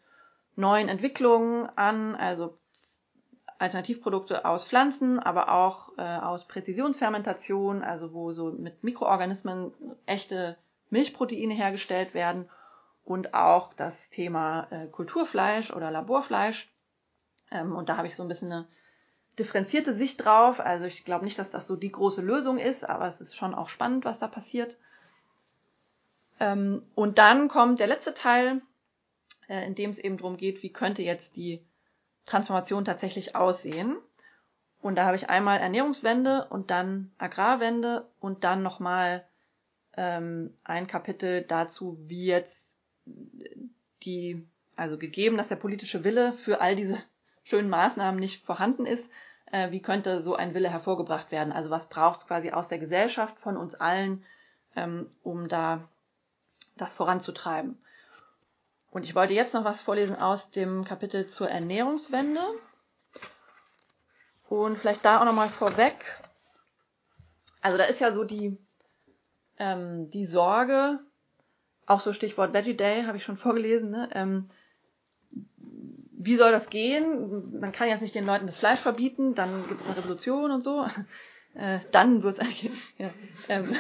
neuen 0.57 0.89
Entwicklungen 0.89 1.69
an, 1.77 2.17
also 2.17 2.57
Alternativprodukte 3.59 4.45
aus 4.45 4.65
Pflanzen, 4.65 5.19
aber 5.19 5.53
auch 5.53 5.91
äh, 5.99 6.03
aus 6.03 6.47
Präzisionsfermentation, 6.47 7.83
also 7.83 8.13
wo 8.13 8.33
so 8.33 8.53
mit 8.53 8.85
Mikroorganismen 8.85 9.73
echte 10.07 10.57
Milchproteine 10.91 11.55
hergestellt 11.55 12.15
werden 12.15 12.49
und 13.05 13.35
auch 13.35 13.73
das 13.73 14.11
Thema 14.11 14.69
äh, 14.71 14.87
Kulturfleisch 14.87 15.73
oder 15.73 15.91
Laborfleisch. 15.91 16.71
Ähm, 17.51 17.75
und 17.75 17.89
da 17.89 17.97
habe 17.97 18.07
ich 18.07 18.15
so 18.15 18.23
ein 18.23 18.29
bisschen 18.29 18.53
eine 18.53 18.69
differenzierte 19.39 19.93
Sicht 19.93 20.25
drauf. 20.25 20.61
Also 20.61 20.87
ich 20.87 21.05
glaube 21.05 21.25
nicht, 21.25 21.39
dass 21.39 21.51
das 21.51 21.67
so 21.67 21.75
die 21.75 21.93
große 21.93 22.23
Lösung 22.23 22.59
ist, 22.59 22.89
aber 22.89 23.07
es 23.09 23.21
ist 23.21 23.37
schon 23.37 23.55
auch 23.55 23.69
spannend, 23.69 24.05
was 24.05 24.19
da 24.19 24.29
passiert. 24.29 24.77
Ähm, 26.39 26.83
und 26.95 27.19
dann 27.19 27.49
kommt 27.49 27.81
der 27.81 27.89
letzte 27.89 28.15
Teil, 28.15 28.63
äh, 29.49 29.67
in 29.67 29.75
dem 29.75 29.91
es 29.91 29.99
eben 29.99 30.17
darum 30.17 30.37
geht, 30.37 30.63
wie 30.63 30.73
könnte 30.73 31.03
jetzt 31.03 31.37
die 31.37 31.65
Transformation 32.29 32.85
tatsächlich 32.85 33.35
aussehen. 33.35 33.97
Und 34.81 34.97
da 34.97 35.07
habe 35.07 35.17
ich 35.17 35.29
einmal 35.29 35.59
Ernährungswende 35.59 36.47
und 36.51 36.71
dann 36.71 37.11
Agrarwende 37.19 38.09
und 38.21 38.45
dann 38.45 38.63
nochmal 38.63 39.25
ähm, 39.97 40.55
ein 40.63 40.87
Kapitel 40.87 41.43
dazu, 41.43 41.99
wie 42.07 42.27
jetzt 42.27 42.79
die, 44.05 44.47
also 44.77 44.99
gegeben, 44.99 45.37
dass 45.37 45.49
der 45.49 45.57
politische 45.57 46.05
Wille 46.05 46.33
für 46.33 46.61
all 46.61 46.77
diese 46.77 46.99
schönen 47.43 47.71
Maßnahmen 47.71 48.21
nicht 48.21 48.45
vorhanden 48.45 48.87
ist, 48.87 49.11
äh, 49.51 49.71
wie 49.71 49.83
könnte 49.83 50.21
so 50.21 50.37
ein 50.37 50.55
Wille 50.55 50.71
hervorgebracht 50.71 51.33
werden? 51.33 51.53
Also 51.53 51.71
was 51.71 51.89
braucht 51.89 52.21
es 52.21 52.27
quasi 52.27 52.51
aus 52.51 52.69
der 52.69 52.79
Gesellschaft 52.79 53.39
von 53.39 53.57
uns 53.57 53.75
allen, 53.75 54.25
ähm, 54.77 55.11
um 55.23 55.49
da 55.49 55.89
das 56.77 56.95
voranzutreiben? 56.95 57.79
Und 58.91 59.05
ich 59.05 59.15
wollte 59.15 59.35
jetzt 59.35 59.55
noch 59.55 59.65
was 59.65 59.81
vorlesen 59.81 60.17
aus 60.17 60.51
dem 60.51 60.85
Kapitel 60.85 61.27
zur 61.27 61.49
Ernährungswende. 61.49 62.41
Und 64.49 64.79
vielleicht 64.79 65.05
da 65.05 65.21
auch 65.21 65.25
nochmal 65.25 65.49
vorweg. 65.49 65.95
Also 67.61 67.77
da 67.77 67.85
ist 67.85 68.01
ja 68.01 68.13
so 68.13 68.25
die, 68.25 68.57
ähm, 69.59 70.09
die 70.11 70.25
Sorge, 70.25 71.01
auch 71.87 72.01
so 72.01 72.13
Stichwort 72.13 72.53
Veggie 72.53 72.77
Day, 72.77 73.05
habe 73.05 73.19
ich 73.19 73.25
schon 73.25 73.37
vorgelesen, 73.37 73.91
ne? 73.91 74.09
ähm, 74.13 74.49
wie 76.21 76.37
soll 76.37 76.51
das 76.51 76.69
gehen? 76.69 77.61
Man 77.61 77.73
kann 77.73 77.89
jetzt 77.89 78.03
nicht 78.03 78.15
den 78.15 78.27
Leuten 78.27 78.47
das 78.47 78.59
Fleisch 78.59 78.81
verbieten, 78.81 79.35
dann 79.35 79.49
gibt 79.69 79.81
es 79.81 79.87
eine 79.87 79.97
Revolution 79.97 80.51
und 80.51 80.63
so. 80.63 80.87
Äh, 81.55 81.81
dann 81.91 82.23
wird 82.23 82.35
es 82.35 82.41
eigentlich. 82.41 82.71
Ja, 82.99 83.11
ähm, 83.49 83.75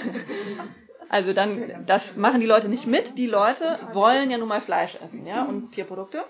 also 1.08 1.32
dann, 1.32 1.86
das 1.86 2.16
machen 2.16 2.40
die 2.40 2.46
Leute 2.46 2.68
nicht 2.68 2.86
mit. 2.86 3.16
Die 3.16 3.26
Leute 3.26 3.78
wollen 3.92 4.30
ja 4.30 4.38
nun 4.38 4.48
mal 4.48 4.60
Fleisch 4.60 4.96
essen, 5.02 5.26
ja, 5.26 5.44
und 5.44 5.72
Tierprodukte. 5.72 6.24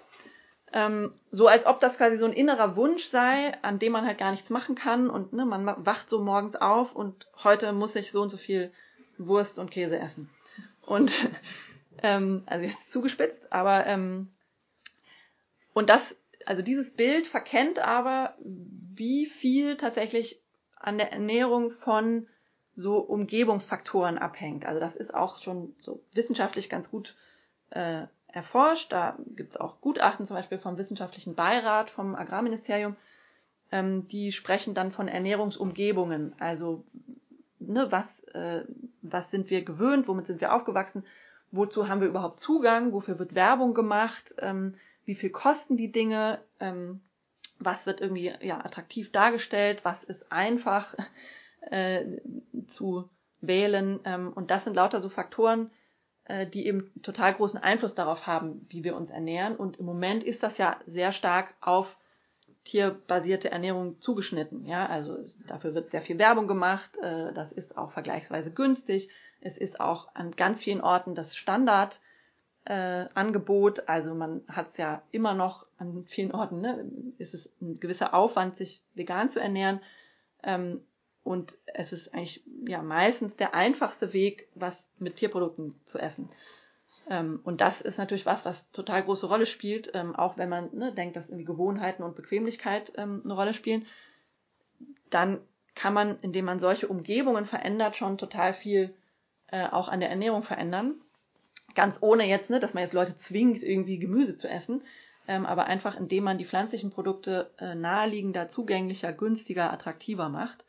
Ähm, 0.73 1.13
so 1.31 1.49
als 1.49 1.67
ob 1.67 1.79
das 1.79 1.97
quasi 1.97 2.19
so 2.19 2.27
ein 2.27 2.33
innerer 2.33 2.77
Wunsch 2.77 3.05
sei, 3.07 3.57
an 3.63 3.79
dem 3.79 3.93
man 3.93 4.07
halt 4.07 4.19
gar 4.19 4.31
nichts 4.31 4.51
machen 4.51 4.75
kann 4.75 5.09
und 5.09 5.33
ne, 5.33 5.47
man 5.47 5.67
wacht 5.85 6.11
so 6.11 6.21
morgens 6.21 6.57
auf 6.57 6.95
und 6.95 7.27
heute 7.43 7.73
muss 7.73 7.95
ich 7.97 8.13
so 8.13 8.23
und 8.23 8.29
so 8.29 8.37
viel 8.37 8.71
Wurst 9.17 9.59
und 9.59 9.71
Käse 9.71 9.99
essen. 9.99 10.31
Und 10.85 11.13
ähm, 12.03 12.43
also 12.47 12.67
jetzt 12.67 12.93
zugespitzt, 12.93 13.53
aber 13.53 13.87
ähm, 13.87 14.29
und 15.73 15.91
das, 15.91 16.21
also 16.45 16.61
dieses 16.63 16.95
Bild 16.95 17.27
verkennt 17.27 17.79
aber, 17.79 18.35
wie 18.45 19.27
viel 19.27 19.77
tatsächlich 19.77 20.43
an 20.77 20.99
der 20.99 21.13
Ernährung 21.13 21.71
von 21.71 22.29
so 22.79 22.99
Umgebungsfaktoren 22.99 24.19
abhängt. 24.19 24.65
Also 24.65 24.79
das 24.79 24.95
ist 24.95 25.13
auch 25.13 25.43
schon 25.43 25.75
so 25.81 26.01
wissenschaftlich 26.15 26.71
ganz 26.71 26.93
gut 26.93 27.17
äh, 27.71 28.03
erforscht. 28.29 28.93
Da 28.93 29.19
gibt 29.35 29.51
es 29.51 29.61
auch 29.61 29.81
Gutachten 29.81 30.25
zum 30.25 30.37
Beispiel 30.37 30.59
vom 30.59 30.79
wissenschaftlichen 30.79 31.35
Beirat 31.35 31.91
vom 31.91 32.15
Agrarministerium. 32.15 32.95
Ähm, 33.73 34.07
die 34.07 34.31
sprechen 34.31 34.75
dann 34.75 34.93
von 34.93 35.09
Ernährungsumgebungen. 35.09 36.37
Also 36.39 36.85
ne, 37.59 37.91
was, 37.91 38.23
äh, 38.29 38.65
was 39.03 39.33
sind 39.33 39.51
wir 39.51 39.65
gewöhnt, 39.65 40.07
womit 40.07 40.29
sind 40.29 40.41
wir 40.41 40.55
aufgewachsen, 40.55 41.05
wozu 41.51 41.89
haben 41.89 42.01
wir 42.01 42.07
überhaupt 42.07 42.39
Zugang, 42.39 42.93
wofür 42.93 43.19
wird 43.19 43.35
Werbung 43.35 43.75
gemacht, 43.75 44.37
ähm, 44.39 44.77
wie 45.05 45.17
viel 45.17 45.31
kosten 45.31 45.77
die 45.77 45.91
Dinge, 45.91 46.39
ähm, 46.61 47.01
was 47.59 47.87
wird 47.87 48.01
irgendwie 48.01 48.33
ja, 48.41 48.59
attraktiv 48.59 49.11
dargestellt, 49.11 49.85
was 49.85 50.05
ist 50.05 50.31
einfach 50.31 50.95
äh, 51.61 52.05
zu 52.67 53.09
wählen. 53.41 54.01
Ähm, 54.05 54.33
und 54.33 54.51
das 54.51 54.65
sind 54.65 54.75
lauter 54.75 55.01
so 55.01 55.09
Faktoren, 55.09 55.71
äh, 56.25 56.47
die 56.49 56.67
eben 56.67 56.91
total 57.03 57.35
großen 57.35 57.61
Einfluss 57.61 57.95
darauf 57.95 58.27
haben, 58.27 58.67
wie 58.69 58.85
wir 58.85 58.97
uns 58.97 59.11
ernähren. 59.11 59.57
Und 59.57 59.79
im 59.79 59.87
Moment 59.87 60.25
ist 60.25 60.43
das 60.43 60.59
ja 60.59 60.79
sehr 60.87 61.13
stark 61.13 61.55
auf 61.61 61.99
tierbasierte 62.65 63.51
Ernährung 63.51 64.01
zugeschnitten. 64.01 64.67
Ja, 64.67 64.87
also 64.87 65.15
es, 65.15 65.39
dafür 65.47 65.75
wird 65.75 65.91
sehr 65.91 66.03
viel 66.03 66.19
Werbung 66.19 66.47
gemacht. 66.47 66.99
Äh, 67.01 67.33
das 67.33 67.53
ist 67.53 67.79
auch 67.79 67.91
vergleichsweise 67.91 68.53
günstig. 68.53 69.09
Es 69.41 69.57
ist 69.57 69.81
auch 69.81 70.15
an 70.15 70.33
ganz 70.33 70.63
vielen 70.63 70.81
Orten 70.81 71.15
das 71.15 71.37
Standard 71.37 72.01
äh, 72.65 73.07
Angebot. 73.15 73.89
Also 73.89 74.15
man 74.15 74.43
hat 74.49 74.69
es 74.69 74.77
ja 74.77 75.03
immer 75.11 75.33
noch 75.33 75.67
an 75.79 76.05
vielen 76.07 76.33
Orten, 76.33 76.61
ne, 76.61 76.85
ist 77.17 77.33
es 77.33 77.51
ein 77.63 77.81
gewisser 77.81 78.13
Aufwand, 78.13 78.57
sich 78.57 78.83
vegan 78.95 79.31
zu 79.31 79.41
ernähren. 79.41 79.81
Ähm, 80.43 80.83
und 81.29 81.59
es 81.67 81.93
ist 81.93 82.15
eigentlich 82.15 82.43
ja 82.67 82.83
meistens 82.83 83.37
der 83.37 83.55
einfachste 83.55 84.15
Weg, 84.15 84.49
was 84.55 84.91
mit 84.99 85.17
Tierprodukten 85.17 85.75
zu 85.85 85.99
essen. 85.99 86.31
Ähm, 87.11 87.41
und 87.45 87.61
das 87.61 87.83
ist 87.83 87.99
natürlich 87.99 88.25
was, 88.25 88.47
was 88.47 88.71
total 88.71 89.03
große 89.03 89.27
Rolle 89.27 89.45
spielt, 89.45 89.91
ähm, 89.93 90.17
auch 90.17 90.39
wenn 90.39 90.49
man 90.49 90.71
ne, 90.75 90.91
denkt, 90.91 91.17
dass 91.17 91.29
irgendwie 91.29 91.45
Gewohnheiten 91.45 92.03
und 92.03 92.17
Bequemlichkeit 92.17 92.95
ähm, 92.97 93.21
eine 93.25 93.35
Rolle 93.35 93.53
spielen. 93.53 93.85
Dann 95.11 95.39
kann 95.75 95.93
man, 95.93 96.19
indem 96.23 96.47
man 96.47 96.61
solche 96.61 96.89
Umgebungen 96.89 97.45
verändert, 97.45 97.97
schon 97.97 98.17
total 98.17 98.55
viel 98.55 98.95
äh, 99.49 99.67
auch 99.67 99.91
an 99.91 100.01
der 100.01 100.09
Ernährung 100.09 100.43
verändern. 100.43 100.95
Ganz 101.75 101.99
ohne 102.01 102.25
jetzt, 102.25 102.49
ne, 102.49 102.59
dass 102.59 102.73
man 102.73 102.85
jetzt 102.85 102.95
Leute 102.95 103.17
zwingt, 103.17 103.63
irgendwie 103.63 103.99
Gemüse 103.99 104.39
zu 104.39 104.49
essen, 104.49 104.81
ähm, 105.27 105.45
aber 105.45 105.67
einfach 105.67 106.01
indem 106.01 106.25
man 106.25 106.39
die 106.39 106.47
pflanzlichen 106.47 106.89
Produkte 106.89 107.51
äh, 107.59 107.75
naheliegender, 107.75 108.49
zugänglicher, 108.49 109.13
günstiger, 109.13 109.71
attraktiver 109.71 110.31
macht. 110.31 110.65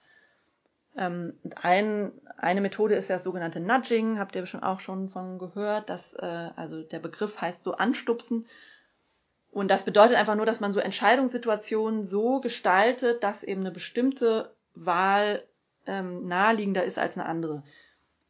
Ähm, 0.97 1.33
ein, 1.61 2.11
eine 2.37 2.61
Methode 2.61 2.95
ist 2.95 3.09
ja 3.09 3.15
das 3.15 3.23
sogenannte 3.23 3.59
Nudging, 3.59 4.19
habt 4.19 4.35
ihr 4.35 4.45
schon 4.45 4.63
auch 4.63 4.79
schon 4.79 5.09
von 5.09 5.39
gehört, 5.39 5.89
dass, 5.89 6.13
äh, 6.13 6.49
also 6.55 6.81
der 6.81 6.99
Begriff 6.99 7.41
heißt 7.41 7.63
so 7.63 7.73
anstupsen. 7.73 8.45
Und 9.51 9.71
das 9.71 9.83
bedeutet 9.83 10.17
einfach 10.17 10.35
nur, 10.35 10.45
dass 10.45 10.59
man 10.59 10.73
so 10.73 10.79
Entscheidungssituationen 10.79 12.03
so 12.03 12.39
gestaltet, 12.39 13.23
dass 13.23 13.43
eben 13.43 13.61
eine 13.61 13.71
bestimmte 13.71 14.53
Wahl 14.75 15.43
ähm, 15.87 16.27
naheliegender 16.27 16.83
ist 16.83 16.99
als 16.99 17.17
eine 17.17 17.25
andere. 17.25 17.63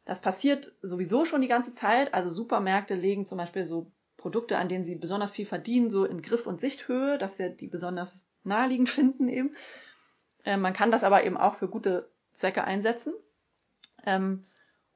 Das 0.06 0.20
passiert 0.20 0.72
sowieso 0.82 1.24
schon 1.24 1.42
die 1.42 1.48
ganze 1.48 1.74
Zeit. 1.74 2.14
Also 2.14 2.30
Supermärkte 2.30 2.94
legen 2.94 3.24
zum 3.26 3.38
Beispiel 3.38 3.64
so 3.64 3.92
Produkte, 4.16 4.58
an 4.58 4.68
denen 4.68 4.84
sie 4.84 4.96
besonders 4.96 5.30
viel 5.30 5.46
verdienen, 5.46 5.90
so 5.90 6.04
in 6.04 6.22
Griff- 6.22 6.46
und 6.46 6.60
Sichthöhe, 6.60 7.18
dass 7.18 7.38
wir 7.38 7.50
die 7.50 7.68
besonders 7.68 8.26
naheliegend 8.44 8.88
finden 8.90 9.28
eben. 9.28 9.54
Äh, 10.44 10.56
man 10.56 10.72
kann 10.72 10.90
das 10.90 11.04
aber 11.04 11.24
eben 11.24 11.36
auch 11.36 11.54
für 11.54 11.68
gute 11.68 12.10
Zwecke 12.40 12.64
einsetzen. 12.64 13.14
Ähm, 14.04 14.46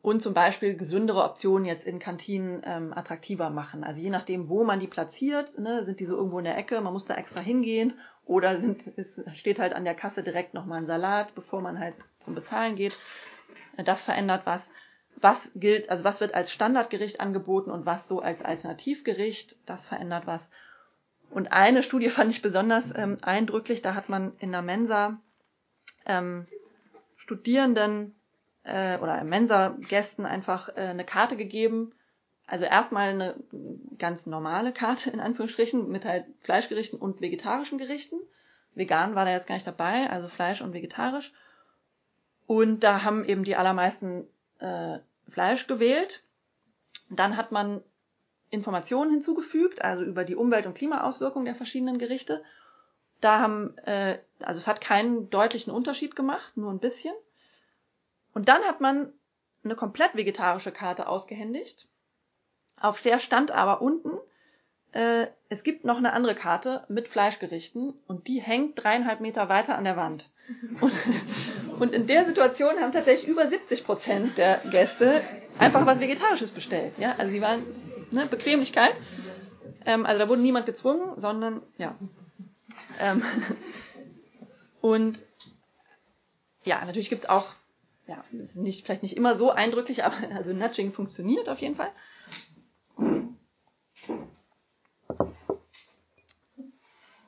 und 0.03 0.21
zum 0.21 0.35
Beispiel 0.35 0.77
gesündere 0.77 1.25
Optionen 1.25 1.65
jetzt 1.65 1.87
in 1.87 1.99
Kantinen 1.99 2.61
ähm, 2.67 2.93
attraktiver 2.93 3.49
machen. 3.49 3.85
Also 3.85 4.03
je 4.03 4.11
nachdem, 4.11 4.51
wo 4.51 4.63
man 4.63 4.79
die 4.79 4.87
platziert, 4.87 5.59
ne, 5.59 5.83
sind 5.83 5.99
die 5.99 6.05
so 6.05 6.17
irgendwo 6.17 6.39
in 6.39 6.45
der 6.45 6.59
Ecke, 6.59 6.79
man 6.83 6.93
muss 6.93 7.07
da 7.07 7.15
extra 7.15 7.41
hingehen 7.41 7.95
oder 8.27 8.61
sind, 8.61 8.83
es 8.99 9.21
steht 9.35 9.59
halt 9.59 9.73
an 9.73 9.85
der 9.85 9.95
Kasse 9.95 10.23
direkt 10.23 10.53
nochmal 10.53 10.83
ein 10.83 10.87
Salat, 10.87 11.35
bevor 11.35 11.63
man 11.63 11.79
halt 11.79 11.95
zum 12.19 12.35
Bezahlen 12.35 12.77
geht. 12.77 12.99
Das 13.83 14.03
verändert 14.03 14.43
was. 14.45 14.73
was 15.17 15.53
gilt, 15.55 15.89
also 15.89 16.05
was 16.05 16.21
wird 16.21 16.35
als 16.35 16.53
Standardgericht 16.53 17.21
angeboten 17.21 17.71
und 17.71 17.87
was 17.87 18.07
so 18.07 18.21
als 18.21 18.43
Alternativgericht, 18.43 19.57
das 19.65 19.87
verändert 19.87 20.27
was. 20.27 20.51
Und 21.31 21.51
eine 21.51 21.83
Studie 21.83 22.11
fand 22.11 22.31
ich 22.31 22.43
besonders 22.43 22.93
ähm, 22.95 23.19
eindrücklich, 23.23 23.81
da 23.81 23.95
hat 23.95 24.11
man 24.11 24.37
in 24.39 24.53
der 24.53 24.63
Mensa 24.63 25.19
ähm, 26.05 26.47
Studierenden 27.25 28.15
äh, 28.65 28.99
oder 28.99 29.25
Mensa-Gästen 29.25 30.27
einfach 30.27 30.69
äh, 30.69 30.83
eine 30.83 31.07
Karte 31.07 31.37
gegeben. 31.37 31.93
Also 32.47 32.67
erstmal 32.67 33.09
eine 33.09 33.35
ganz 33.99 34.27
normale 34.27 34.73
Karte 34.73 35.09
in 35.09 35.21
Anführungsstrichen 35.21 35.89
mit 35.91 36.05
halt 36.05 36.27
Fleischgerichten 36.41 36.99
und 36.99 37.23
vegetarischen 37.23 37.79
Gerichten. 37.79 38.17
Vegan 38.75 39.15
war 39.15 39.25
da 39.25 39.33
jetzt 39.33 39.47
gar 39.47 39.55
nicht 39.55 39.67
dabei, 39.67 40.11
also 40.11 40.29
Fleisch 40.29 40.61
und 40.61 40.75
vegetarisch. 40.75 41.33
Und 42.47 42.81
da 42.81 43.05
haben 43.05 43.25
eben 43.25 43.45
die 43.45 43.57
allermeisten 43.57 44.27
äh, 44.59 44.99
Fleisch 45.31 45.67
gewählt. 45.67 46.25
Dann 47.09 47.39
hat 47.39 47.53
man 47.53 47.83
Informationen 48.51 49.13
hinzugefügt, 49.13 49.81
also 49.81 50.05
über 50.05 50.25
die 50.25 50.37
Umwelt- 50.37 50.67
und 50.67 50.75
Klimaauswirkungen 50.75 51.47
der 51.47 51.55
verschiedenen 51.55 51.97
Gerichte. 51.97 52.43
Da 53.21 53.39
haben, 53.41 53.77
äh, 53.79 54.19
also 54.41 54.59
es 54.59 54.67
hat 54.67 54.81
keinen 54.81 55.31
deutlichen 55.31 55.73
Unterschied 55.73 56.17
gemacht, 56.17 56.57
nur 56.57 56.71
ein 56.71 56.81
bisschen. 56.81 57.15
Und 58.33 58.49
dann 58.49 58.63
hat 58.63 58.81
man 58.81 59.13
eine 59.65 59.77
komplett 59.77 60.15
vegetarische 60.15 60.73
Karte 60.73 61.09
ausgehändigt. 61.09 61.89
Auf 62.81 63.03
der 63.03 63.19
stand 63.19 63.51
aber 63.51 63.81
unten, 63.81 64.11
äh, 64.93 65.27
es 65.49 65.63
gibt 65.63 65.85
noch 65.85 65.97
eine 65.97 66.13
andere 66.13 66.35
Karte 66.35 66.85
mit 66.89 67.09
Fleischgerichten 67.09 67.95
und 68.07 68.29
die 68.29 68.41
hängt 68.41 68.83
dreieinhalb 68.83 69.21
Meter 69.21 69.49
weiter 69.49 69.77
an 69.77 69.85
der 69.85 69.97
Wand. 69.97 70.31
Und, 70.81 70.93
und 71.81 71.95
in 71.95 72.07
der 72.07 72.25
Situation 72.25 72.79
haben 72.81 72.93
tatsächlich 72.93 73.29
über 73.29 73.47
70 73.47 73.85
Prozent 73.85 74.39
der 74.39 74.59
Gäste 74.71 75.21
einfach 75.59 75.87
was 75.87 76.01
Vegetarisches 76.01 76.51
bestellt. 76.51 76.93
Ja, 76.99 77.15
also 77.19 77.33
die 77.33 77.41
waren 77.41 77.63
ne, 78.11 78.27
Bequemlichkeit. 78.27 78.95
Ähm, 79.87 80.07
also 80.07 80.19
da 80.19 80.29
wurde 80.29 80.43
niemand 80.43 80.67
gezwungen, 80.67 81.19
sondern 81.19 81.63
ja. 81.79 81.95
Ähm, 83.01 83.23
und 84.81 85.25
ja, 86.65 86.85
natürlich 86.85 87.11
gibt's 87.11 87.29
auch, 87.29 87.53
ja, 88.07 88.25
das 88.33 88.51
ist 88.51 88.63
nicht, 88.63 88.85
vielleicht 88.85 89.03
nicht 89.03 89.17
immer 89.17 89.37
so 89.37 89.51
eindrücklich, 89.51 90.05
aber 90.05 90.17
also 90.35 90.53
Nudging 90.53 90.93
funktioniert 90.93 91.49
auf 91.49 91.61
jeden 91.61 91.77
Fall. 91.77 91.91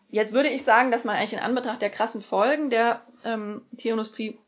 Jetzt 0.09 0.33
würde 0.33 0.49
ich 0.49 0.65
sagen, 0.65 0.91
dass 0.91 1.05
man 1.05 1.17
eigentlich 1.17 1.35
in 1.35 1.41
Anbetracht 1.41 1.83
der 1.83 1.91
krassen 1.91 2.23
Folgen 2.23 2.71
der 2.71 3.03
ähm, 3.25 3.63
Tierindustrie 3.77 4.39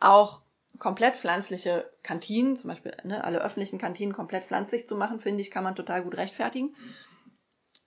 auch 0.00 0.42
komplett 0.78 1.16
pflanzliche 1.16 1.88
Kantinen, 2.02 2.56
zum 2.56 2.68
Beispiel 2.68 2.94
ne, 3.04 3.22
alle 3.24 3.40
öffentlichen 3.40 3.78
Kantinen 3.78 4.12
komplett 4.12 4.44
pflanzlich 4.44 4.88
zu 4.88 4.96
machen, 4.96 5.20
finde 5.20 5.40
ich, 5.40 5.50
kann 5.50 5.64
man 5.64 5.76
total 5.76 6.02
gut 6.02 6.16
rechtfertigen. 6.16 6.74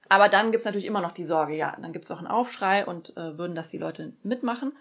Aber 0.09 0.29
dann 0.29 0.51
gibt's 0.51 0.65
natürlich 0.65 0.85
immer 0.85 1.01
noch 1.01 1.11
die 1.11 1.25
Sorge, 1.25 1.55
ja, 1.55 1.75
dann 1.79 1.93
gibt's 1.93 2.11
auch 2.11 2.19
einen 2.19 2.27
Aufschrei 2.27 2.85
und 2.85 3.15
äh, 3.17 3.37
würden 3.37 3.55
das 3.55 3.69
die 3.69 3.77
Leute 3.77 4.13
mitmachen. 4.23 4.73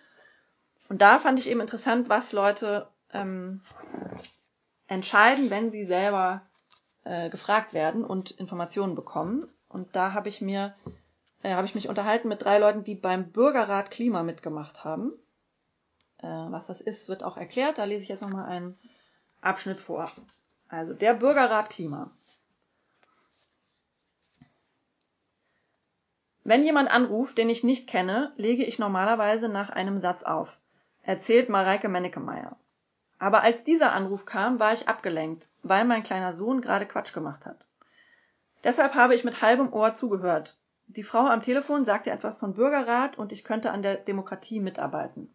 Und 0.89 1.01
da 1.01 1.19
fand 1.19 1.39
ich 1.39 1.49
eben 1.49 1.61
interessant, 1.61 2.09
was 2.09 2.33
Leute 2.33 2.89
ähm, 3.13 3.61
entscheiden, 4.87 5.51
wenn 5.51 5.71
sie 5.71 5.87
selber 5.87 6.43
äh, 7.05 7.31
gefragt 7.31 7.73
werden 7.73 8.05
und 8.05 8.33
Informationen 8.33 8.95
bekommen. 8.95 9.49
Und 9.69 9.97
da 9.97 10.13
habe 10.13 10.29
ich 10.29 10.41
mir 10.41 10.75
äh, 11.45 11.55
habe 11.55 11.67
ich 11.67 11.75
mich 11.75 11.89
unterhalten 11.89 12.29
mit 12.29 12.43
drei 12.43 12.59
Leuten, 12.59 12.83
die 12.83 12.95
beim 12.97 13.31
Bürgerrat 13.31 13.91
Klima 13.91 14.25
mitgemacht 14.25 14.83
haben. 14.83 15.13
Äh, 16.19 16.27
was 16.27 16.67
das 16.67 16.81
ist, 16.81 17.09
wird 17.09 17.23
auch 17.23 17.37
erklärt. 17.37 17.79
Da 17.79 17.85
lese 17.85 18.03
ich 18.03 18.09
jetzt 18.09 18.23
nochmal 18.23 18.47
einen 18.47 18.79
Abschnitt 19.41 19.77
vor. 19.77 20.11
Also 20.69 20.95
der 20.95 21.15
Bürgerrat 21.15 21.71
Klima. 21.71 22.11
Wenn 26.45 26.63
jemand 26.63 26.91
anruft, 26.91 27.39
den 27.39 27.49
ich 27.49 27.65
nicht 27.65 27.89
kenne, 27.89 28.33
lege 28.37 28.65
ich 28.65 28.79
normalerweise 28.79 29.49
nach 29.49 29.71
einem 29.71 30.01
Satz 30.01 30.23
auf, 30.23 30.61
erzählt 31.03 31.49
Mareike 31.49 31.89
Mennekemeyer. 31.89 32.57
Aber 33.19 33.43
als 33.43 33.65
dieser 33.65 33.93
Anruf 33.93 34.27
kam, 34.27 34.61
war 34.61 34.75
ich 34.75 34.87
abgelenkt, 34.87 35.49
weil 35.63 35.87
mein 35.87 36.03
kleiner 36.03 36.35
Sohn 36.35 36.61
gerade 36.61 36.85
Quatsch 36.85 37.15
gemacht 37.15 37.47
hat. 37.47 37.67
Deshalb 38.63 38.95
habe 38.95 39.15
ich 39.15 39.25
mit 39.25 39.41
halbem 39.41 39.73
Ohr 39.73 39.95
zugehört. 39.95 40.59
Die 40.87 41.03
Frau 41.03 41.27
am 41.27 41.41
Telefon 41.41 41.87
sagte 41.87 42.11
etwas 42.11 42.37
von 42.37 42.53
Bürgerrat 42.53 43.17
und 43.17 43.33
ich 43.33 43.43
könnte 43.43 43.71
an 43.71 43.81
der 43.81 43.97
Demokratie 43.97 44.61
mitarbeiten. 44.61 45.35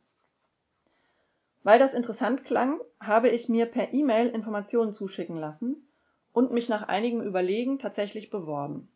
Weil 1.64 1.80
das 1.80 1.96
interessant 1.96 2.46
klang, 2.46 2.80
habe 3.00 3.30
ich 3.30 3.50
mir 3.50 3.66
per 3.66 3.94
E-Mail 3.94 4.28
Informationen 4.28 4.94
zuschicken 4.94 5.38
lassen 5.38 5.88
und 6.34 6.52
mich 6.52 6.70
nach 6.70 6.84
einigem 6.84 7.22
Überlegen 7.22 7.80
tatsächlich 7.80 8.30
beworben. 8.30 8.88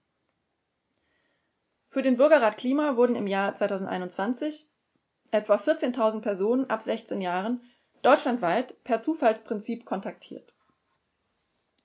Für 1.94 2.02
den 2.02 2.18
Bürgerrat 2.18 2.58
Klima 2.58 2.96
wurden 2.96 3.16
im 3.16 3.28
Jahr 3.28 3.54
2021 3.54 4.68
etwa 5.30 5.58
14.000 5.58 6.22
Personen 6.22 6.68
ab 6.68 6.82
16 6.82 7.22
Jahren 7.22 7.62
deutschlandweit 8.02 8.84
per 8.84 9.04
Zufallsprinzip 9.04 9.86
kontaktiert. 9.86 10.52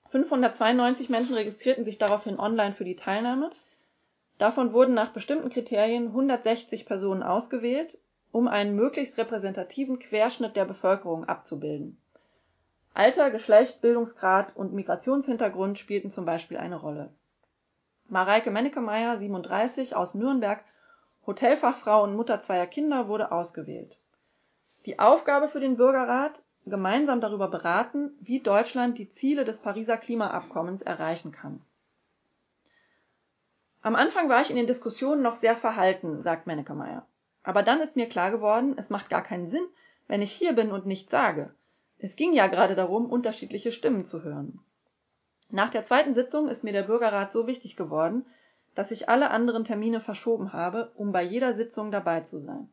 592 0.09 1.09
Menschen 1.09 1.35
registrierten 1.35 1.85
sich 1.85 1.99
daraufhin 1.99 2.39
online 2.39 2.73
für 2.73 2.85
die 2.85 2.95
Teilnahme. 2.95 3.51
Davon 4.39 4.73
wurden 4.73 4.95
nach 4.95 5.13
bestimmten 5.13 5.51
Kriterien 5.51 6.07
160 6.07 6.87
Personen 6.87 7.21
ausgewählt, 7.21 7.99
um 8.31 8.47
einen 8.47 8.75
möglichst 8.75 9.15
repräsentativen 9.19 9.99
Querschnitt 9.99 10.55
der 10.55 10.65
Bevölkerung 10.65 11.25
abzubilden. 11.25 12.01
Alter, 12.95 13.29
Geschlecht, 13.29 13.81
Bildungsgrad 13.81 14.55
und 14.55 14.73
Migrationshintergrund 14.73 15.77
spielten 15.77 16.09
zum 16.09 16.25
Beispiel 16.25 16.57
eine 16.57 16.77
Rolle 16.77 17.13
Mareike 18.09 18.49
Mennekemeyer, 18.49 19.17
37, 19.17 19.95
aus 19.95 20.15
Nürnberg, 20.15 20.63
Hotelfachfrau 21.27 22.03
und 22.03 22.15
Mutter 22.15 22.39
zweier 22.39 22.65
Kinder, 22.65 23.07
wurde 23.07 23.31
ausgewählt. 23.31 23.97
Die 24.85 24.97
Aufgabe 24.97 25.47
für 25.47 25.59
den 25.59 25.77
Bürgerrat, 25.77 26.33
gemeinsam 26.65 27.21
darüber 27.21 27.47
beraten, 27.47 28.11
wie 28.19 28.39
Deutschland 28.39 28.97
die 28.97 29.09
Ziele 29.09 29.45
des 29.45 29.59
Pariser 29.59 29.97
Klimaabkommens 29.97 30.81
erreichen 30.81 31.31
kann. 31.31 31.61
Am 33.81 33.95
Anfang 33.95 34.27
war 34.27 34.41
ich 34.41 34.49
in 34.49 34.55
den 34.55 34.67
Diskussionen 34.67 35.21
noch 35.21 35.35
sehr 35.35 35.55
verhalten, 35.55 36.21
sagt 36.21 36.47
Mennekemeyer. 36.47 37.05
Aber 37.43 37.63
dann 37.63 37.79
ist 37.79 37.95
mir 37.95 38.09
klar 38.09 38.31
geworden, 38.31 38.73
es 38.77 38.89
macht 38.89 39.09
gar 39.09 39.23
keinen 39.23 39.49
Sinn, 39.49 39.65
wenn 40.07 40.21
ich 40.21 40.31
hier 40.31 40.53
bin 40.53 40.71
und 40.71 40.85
nichts 40.85 41.11
sage. 41.11 41.53
Es 41.99 42.15
ging 42.15 42.33
ja 42.33 42.47
gerade 42.47 42.75
darum, 42.75 43.05
unterschiedliche 43.09 43.71
Stimmen 43.71 44.05
zu 44.05 44.23
hören. 44.23 44.59
Nach 45.51 45.69
der 45.69 45.83
zweiten 45.83 46.13
Sitzung 46.13 46.47
ist 46.47 46.63
mir 46.63 46.73
der 46.73 46.83
Bürgerrat 46.83 47.33
so 47.33 47.47
wichtig 47.47 47.75
geworden, 47.75 48.25
dass 48.75 48.91
ich 48.91 49.09
alle 49.09 49.31
anderen 49.31 49.63
Termine 49.63 49.99
verschoben 49.99 50.53
habe, 50.53 50.91
um 50.95 51.11
bei 51.11 51.23
jeder 51.23 51.53
Sitzung 51.53 51.91
dabei 51.91 52.21
zu 52.21 52.39
sein. 52.39 52.69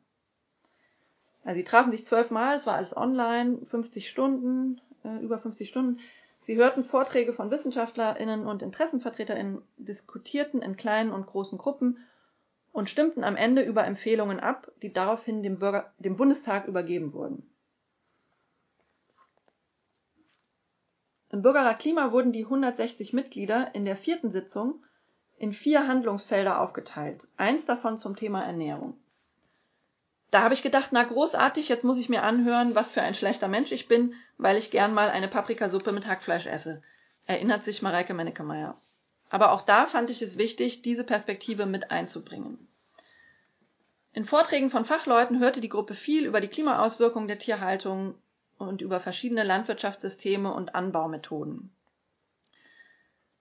Also 1.43 1.59
sie 1.59 1.65
trafen 1.65 1.91
sich 1.91 2.05
zwölfmal, 2.05 2.57
es 2.57 2.67
war 2.67 2.75
alles 2.75 2.97
online, 2.97 3.59
50 3.67 4.11
Stunden, 4.11 4.81
äh, 5.05 5.19
über 5.23 5.39
50 5.39 5.69
Stunden. 5.69 6.01
Sie 6.41 6.57
hörten 6.57 6.85
Vorträge 6.85 7.33
von 7.33 7.51
WissenschaftlerInnen 7.51 8.47
und 8.47 8.63
InteressenvertreterInnen, 8.63 9.63
diskutierten 9.79 10.61
in 10.61 10.77
kleinen 10.77 11.13
und 11.13 11.27
großen 11.27 11.57
Gruppen 11.57 11.99
und 12.73 12.91
stimmten 12.91 13.25
am 13.25 13.37
Ende 13.37 13.63
über 13.63 13.87
Empfehlungen 13.87 14.39
ab, 14.39 14.71
die 14.83 14.93
daraufhin 14.93 15.43
dem, 15.43 15.59
Bürger, 15.59 15.93
dem 15.99 16.17
Bundestag 16.17 16.67
übergeben 16.67 17.15
wurden. 17.15 17.49
Im 21.37 21.43
Bürgerrat 21.43 21.81
Klima 21.81 22.13
wurden 22.13 22.33
die 22.33 22.45
160 22.45 23.13
Mitglieder 23.13 23.75
in 23.75 23.85
der 23.85 23.99
vierten 23.99 24.31
Sitzung 24.31 24.83
in 25.37 25.53
vier 25.53 25.87
Handlungsfelder 25.87 26.63
aufgeteilt, 26.63 27.27
eins 27.37 27.67
davon 27.67 27.99
zum 27.99 28.17
Thema 28.17 28.43
Ernährung. 28.43 28.99
Da 30.31 30.41
habe 30.41 30.55
ich 30.55 30.63
gedacht, 30.63 30.93
na 30.93 31.05
großartig, 31.05 31.69
jetzt 31.69 31.85
muss 31.85 31.99
ich 31.99 32.09
mir 32.09 32.23
anhören, 32.23 32.75
was 32.75 32.95
für 32.95 33.03
ein 33.03 33.13
schlechter 33.13 33.49
Mensch 33.49 33.71
ich 33.71 33.87
bin, 33.87 34.15
weil 34.39 34.57
ich 34.57 34.71
gern 34.71 34.95
mal 34.95 35.11
eine 35.11 35.29
Paprikasuppe 35.29 35.93
mit 35.93 36.07
Hackfleisch 36.07 36.47
esse, 36.47 36.81
erinnert 37.27 37.65
sich 37.65 37.83
Mareike 37.83 38.15
Mennekemeyer. 38.15 38.81
Aber 39.29 39.53
auch 39.53 39.61
da 39.61 39.85
fand 39.85 40.09
ich 40.09 40.23
es 40.23 40.39
wichtig, 40.39 40.81
diese 40.81 41.05
Perspektive 41.05 41.67
mit 41.67 41.91
einzubringen. 41.91 42.67
In 44.15 44.25
Vorträgen 44.25 44.71
von 44.71 44.87
Fachleuten 44.87 45.39
hörte 45.39 45.61
die 45.61 45.69
Gruppe 45.69 45.93
viel 45.93 46.25
über 46.25 46.41
die 46.41 46.49
Klimaauswirkungen 46.49 47.29
der 47.29 47.39
Tierhaltung, 47.39 48.15
und 48.59 48.83
über 48.83 49.01
verschiedene 49.01 49.45
Landwirtschaftssysteme 49.45 50.53
und 50.53 50.75
Anbaumethoden. 50.75 51.71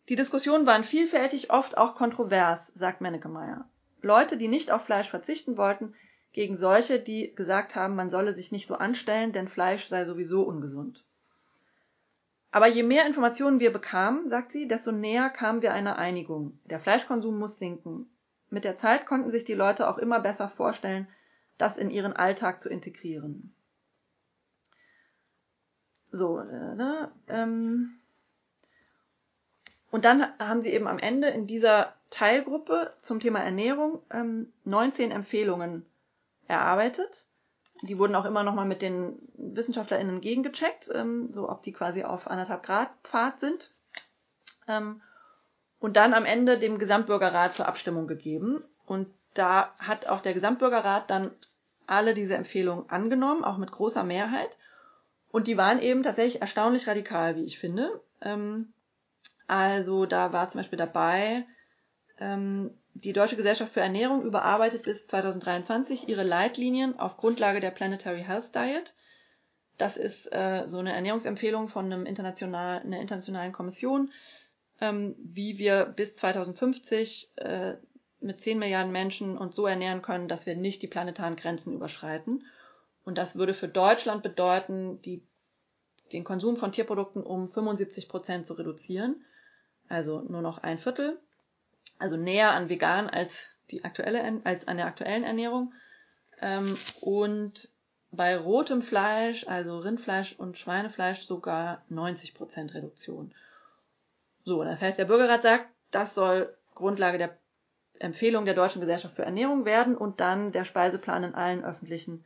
Die 0.10 0.16
Diskussionen 0.16 0.68
waren 0.68 0.84
vielfältig, 0.84 1.52
oft 1.52 1.78
auch 1.78 1.96
kontrovers, 1.96 2.68
sagt 2.68 3.02
Mennekemeyer. 3.02 3.68
Leute, 4.02 4.38
die 4.38 4.48
nicht 4.48 4.72
auf 4.72 4.86
Fleisch 4.86 5.10
verzichten 5.10 5.58
wollten, 5.58 5.96
gegen 6.32 6.58
solche, 6.58 7.00
die 7.00 7.34
gesagt 7.34 7.76
haben, 7.76 7.96
man 7.96 8.10
solle 8.10 8.34
sich 8.34 8.52
nicht 8.52 8.68
so 8.68 8.76
anstellen, 8.76 9.32
denn 9.32 9.48
Fleisch 9.48 9.88
sei 9.88 10.06
sowieso 10.06 10.44
ungesund. 10.44 11.04
Aber 12.52 12.68
je 12.68 12.84
mehr 12.84 13.08
Informationen 13.08 13.60
wir 13.60 13.74
bekamen, 13.74 14.28
sagt 14.28 14.52
sie, 14.52 14.68
desto 14.68 14.92
näher 14.92 15.30
kamen 15.30 15.62
wir 15.62 15.74
einer 15.74 15.98
Einigung. 15.98 16.60
Der 16.66 16.80
Fleischkonsum 16.80 17.40
muss 17.40 17.58
sinken. 17.58 18.08
Mit 18.50 18.64
der 18.64 18.78
Zeit 18.78 19.06
konnten 19.06 19.30
sich 19.30 19.44
die 19.44 19.54
Leute 19.54 19.90
auch 19.90 19.98
immer 19.98 20.20
besser 20.20 20.50
vorstellen, 20.50 21.08
das 21.58 21.78
in 21.78 21.90
ihren 21.90 22.14
Alltag 22.14 22.62
zu 22.62 22.70
integrieren. 22.70 23.54
So, 26.16 26.40
äh, 26.40 26.76
ne? 26.76 27.12
Ähm, 27.28 28.00
und 29.92 30.04
dann 30.04 30.28
haben 30.40 30.62
sie 30.62 30.74
eben 30.74 30.88
am 30.88 31.00
Ende 31.00 31.28
in 31.30 31.48
dieser 31.48 31.94
Teilgruppe 32.10 32.94
zum 33.02 33.20
Thema 33.20 33.40
Ernährung 33.40 34.02
ähm, 34.12 34.52
19 34.66 35.12
Empfehlungen 35.12 35.86
erarbeitet. 36.48 37.28
Die 37.82 37.98
wurden 37.98 38.16
auch 38.16 38.26
immer 38.26 38.44
nochmal 38.44 38.66
mit 38.66 38.82
den 38.82 39.18
WissenschaftlerInnen 39.38 40.22
gegengecheckt, 40.22 40.90
ähm, 40.94 41.32
so 41.32 41.50
ob 41.50 41.62
die 41.62 41.74
quasi 41.74 42.04
auf 42.04 42.30
anderthalb 42.30 42.64
Grad 42.64 42.90
Pfad 43.04 43.40
sind. 43.40 43.72
Ähm, 44.68 45.02
und 45.80 45.98
dann 45.98 46.14
am 46.14 46.26
Ende 46.26 46.58
dem 46.58 46.80
Gesamtbürgerrat 46.80 47.54
zur 47.54 47.68
Abstimmung 47.68 48.08
gegeben. 48.08 48.64
Und 48.86 49.08
da 49.34 49.74
hat 49.78 50.08
auch 50.08 50.22
der 50.22 50.34
Gesamtbürgerrat 50.34 51.10
dann 51.10 51.32
alle 51.88 52.14
diese 52.14 52.36
Empfehlungen 52.36 52.90
angenommen, 52.90 53.44
auch 53.44 53.58
mit 53.58 53.72
großer 53.72 54.04
Mehrheit. 54.04 54.58
Und 55.36 55.48
die 55.48 55.58
waren 55.58 55.82
eben 55.82 56.02
tatsächlich 56.02 56.40
erstaunlich 56.40 56.88
radikal, 56.88 57.36
wie 57.36 57.44
ich 57.44 57.60
finde. 57.60 58.00
Ähm, 58.22 58.72
also 59.48 60.06
da 60.06 60.32
war 60.32 60.48
zum 60.48 60.60
Beispiel 60.60 60.78
dabei, 60.78 61.46
ähm, 62.22 62.72
die 62.94 63.12
Deutsche 63.12 63.36
Gesellschaft 63.36 63.74
für 63.74 63.82
Ernährung 63.82 64.24
überarbeitet 64.24 64.84
bis 64.84 65.08
2023 65.08 66.08
ihre 66.08 66.24
Leitlinien 66.24 66.98
auf 66.98 67.18
Grundlage 67.18 67.60
der 67.60 67.72
Planetary 67.72 68.24
Health 68.24 68.56
Diet. 68.56 68.96
Das 69.78 69.98
ist 69.98 70.28
äh, 70.32 70.64
so 70.68 70.78
eine 70.78 70.94
Ernährungsempfehlung 70.94 71.68
von 71.68 71.92
einem 71.92 72.06
international, 72.06 72.80
einer 72.80 73.02
internationalen 73.02 73.52
Kommission, 73.52 74.14
ähm, 74.80 75.18
wie 75.18 75.58
wir 75.58 75.84
bis 75.84 76.16
2050 76.16 77.34
äh, 77.36 77.74
mit 78.22 78.40
10 78.40 78.58
Milliarden 78.58 78.94
Menschen 78.94 79.38
uns 79.38 79.54
so 79.54 79.68
ernähren 79.68 80.02
können, 80.02 80.30
dass 80.30 80.46
wir 80.46 80.56
nicht 80.56 80.82
die 80.82 80.88
planetaren 80.88 81.36
Grenzen 81.36 81.74
überschreiten. 81.74 82.46
Und 83.06 83.18
das 83.18 83.38
würde 83.38 83.54
für 83.54 83.68
Deutschland 83.68 84.24
bedeuten, 84.24 85.02
die, 85.04 85.24
den 86.12 86.24
Konsum 86.24 86.58
von 86.58 86.72
Tierprodukten 86.72 87.24
um 87.24 87.48
75 87.48 88.10
Prozent 88.10 88.46
zu 88.48 88.56
reduzieren. 88.56 89.24
Also 89.88 90.22
nur 90.22 90.42
noch 90.42 90.58
ein 90.58 90.80
Viertel. 90.80 91.20
Also 92.00 92.18
näher 92.18 92.52
an 92.52 92.68
vegan 92.68 93.08
als, 93.10 93.56
die 93.70 93.84
aktuelle, 93.84 94.42
als 94.44 94.68
an 94.68 94.78
der 94.78 94.88
aktuellen 94.88 95.24
Ernährung. 95.24 95.74
Ähm, 96.42 96.76
und 97.00 97.70
bei 98.12 98.38
rotem 98.38 98.82
Fleisch, 98.82 99.48
also 99.48 99.78
Rindfleisch 99.78 100.34
und 100.34 100.58
Schweinefleisch, 100.58 101.24
sogar 101.24 101.84
90 101.90 102.34
Prozent 102.34 102.74
Reduktion. 102.74 103.34
So, 104.44 104.64
das 104.64 104.82
heißt, 104.82 104.98
der 104.98 105.06
Bürgerrat 105.06 105.44
sagt, 105.44 105.68
das 105.92 106.16
soll 106.16 106.56
Grundlage 106.74 107.18
der 107.18 107.38
Empfehlung 108.00 108.46
der 108.46 108.54
Deutschen 108.54 108.82
Gesellschaft 108.82 109.16
für 109.16 109.26
Ernährung 109.26 109.66
werden 109.66 109.96
und 109.96 110.20
dann 110.20 110.52
der 110.52 110.66
Speiseplan 110.66 111.24
in 111.24 111.36
allen 111.36 111.64
öffentlichen 111.64 112.26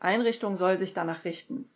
Einrichtungen 0.00 0.56
soll 0.56 0.78
sich 0.78 0.94
danach 0.94 1.24
richten. 1.24 1.70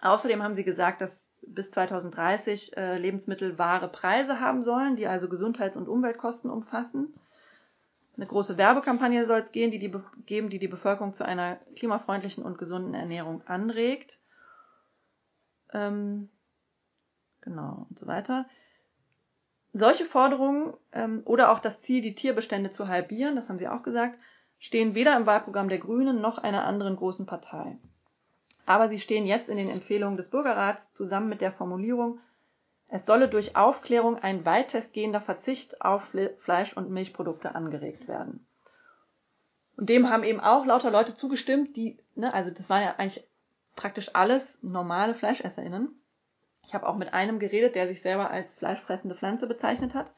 Außerdem 0.00 0.42
haben 0.42 0.54
sie 0.54 0.64
gesagt, 0.64 1.00
dass 1.00 1.30
bis 1.42 1.70
2030 1.70 2.76
äh, 2.76 2.98
Lebensmittel 2.98 3.58
wahre 3.58 3.88
Preise 3.88 4.40
haben 4.40 4.62
sollen, 4.62 4.96
die 4.96 5.06
also 5.06 5.28
Gesundheits- 5.28 5.76
und 5.76 5.88
Umweltkosten 5.88 6.50
umfassen. 6.50 7.14
Eine 8.16 8.26
große 8.26 8.58
Werbekampagne 8.58 9.24
soll 9.24 9.40
es 9.40 9.52
gehen, 9.52 9.70
die 9.70 9.78
die, 9.78 9.92
geben, 10.26 10.50
die 10.50 10.58
die 10.58 10.68
Bevölkerung 10.68 11.14
zu 11.14 11.24
einer 11.24 11.56
klimafreundlichen 11.76 12.44
und 12.44 12.58
gesunden 12.58 12.94
Ernährung 12.94 13.42
anregt. 13.46 14.18
Ähm, 15.72 16.28
genau 17.40 17.86
und 17.88 17.98
so 17.98 18.06
weiter. 18.06 18.46
Solche 19.72 20.04
Forderungen 20.04 20.74
ähm, 20.92 21.22
oder 21.24 21.52
auch 21.52 21.60
das 21.60 21.80
Ziel, 21.80 22.02
die 22.02 22.14
Tierbestände 22.14 22.70
zu 22.70 22.88
halbieren, 22.88 23.36
das 23.36 23.48
haben 23.48 23.58
Sie 23.58 23.68
auch 23.68 23.82
gesagt, 23.82 24.18
stehen 24.60 24.94
weder 24.94 25.16
im 25.16 25.26
Wahlprogramm 25.26 25.68
der 25.68 25.78
Grünen 25.78 26.20
noch 26.20 26.38
einer 26.38 26.64
anderen 26.64 26.94
großen 26.94 27.26
Partei. 27.26 27.76
Aber 28.66 28.88
sie 28.88 29.00
stehen 29.00 29.26
jetzt 29.26 29.48
in 29.48 29.56
den 29.56 29.68
Empfehlungen 29.68 30.16
des 30.16 30.30
Bürgerrats 30.30 30.92
zusammen 30.92 31.28
mit 31.28 31.40
der 31.40 31.50
Formulierung, 31.50 32.20
es 32.86 33.06
solle 33.06 33.28
durch 33.28 33.56
Aufklärung 33.56 34.16
ein 34.16 34.44
weitestgehender 34.44 35.20
Verzicht 35.20 35.80
auf 35.80 36.14
Fleisch- 36.38 36.76
und 36.76 36.90
Milchprodukte 36.90 37.54
angeregt 37.54 38.06
werden. 38.06 38.46
Und 39.76 39.88
dem 39.88 40.10
haben 40.10 40.24
eben 40.24 40.40
auch 40.40 40.66
lauter 40.66 40.90
Leute 40.90 41.14
zugestimmt, 41.14 41.76
die, 41.76 41.98
ne, 42.14 42.34
also 42.34 42.50
das 42.50 42.68
waren 42.68 42.82
ja 42.82 42.94
eigentlich 42.98 43.26
praktisch 43.76 44.14
alles 44.14 44.62
normale 44.62 45.14
FleischesserInnen, 45.14 46.00
ich 46.70 46.74
habe 46.74 46.86
auch 46.86 46.96
mit 46.96 47.12
einem 47.12 47.40
geredet, 47.40 47.74
der 47.74 47.88
sich 47.88 48.00
selber 48.00 48.30
als 48.30 48.54
fleischfressende 48.54 49.16
Pflanze 49.16 49.48
bezeichnet 49.48 49.94
hat, 49.94 50.12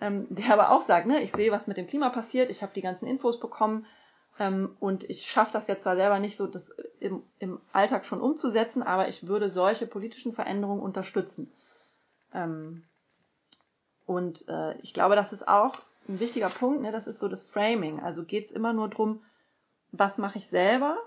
ähm, 0.00 0.26
der 0.30 0.52
aber 0.52 0.70
auch 0.70 0.82
sagt, 0.82 1.06
ne, 1.06 1.22
ich 1.22 1.32
sehe, 1.32 1.50
was 1.50 1.66
mit 1.66 1.76
dem 1.76 1.86
Klima 1.86 2.10
passiert, 2.10 2.50
ich 2.50 2.62
habe 2.62 2.72
die 2.74 2.82
ganzen 2.82 3.06
Infos 3.06 3.40
bekommen 3.40 3.86
ähm, 4.38 4.76
und 4.80 5.08
ich 5.08 5.30
schaffe 5.30 5.52
das 5.52 5.66
jetzt 5.66 5.82
zwar 5.82 5.96
selber 5.96 6.18
nicht 6.18 6.36
so, 6.36 6.46
das 6.46 6.70
im, 7.00 7.22
im 7.38 7.60
Alltag 7.72 8.04
schon 8.04 8.20
umzusetzen, 8.20 8.82
aber 8.82 9.08
ich 9.08 9.26
würde 9.26 9.50
solche 9.50 9.86
politischen 9.86 10.32
Veränderungen 10.32 10.82
unterstützen. 10.82 11.52
Ähm, 12.32 12.84
und 14.06 14.48
äh, 14.48 14.78
ich 14.78 14.94
glaube, 14.94 15.16
das 15.16 15.32
ist 15.32 15.48
auch 15.48 15.74
ein 16.08 16.20
wichtiger 16.20 16.48
Punkt, 16.48 16.82
ne, 16.82 16.92
das 16.92 17.06
ist 17.06 17.18
so 17.18 17.28
das 17.28 17.42
Framing. 17.42 18.00
Also 18.00 18.24
geht 18.24 18.46
es 18.46 18.52
immer 18.52 18.72
nur 18.72 18.88
drum, 18.88 19.22
was 19.90 20.18
mache 20.18 20.38
ich 20.38 20.46
selber 20.46 20.98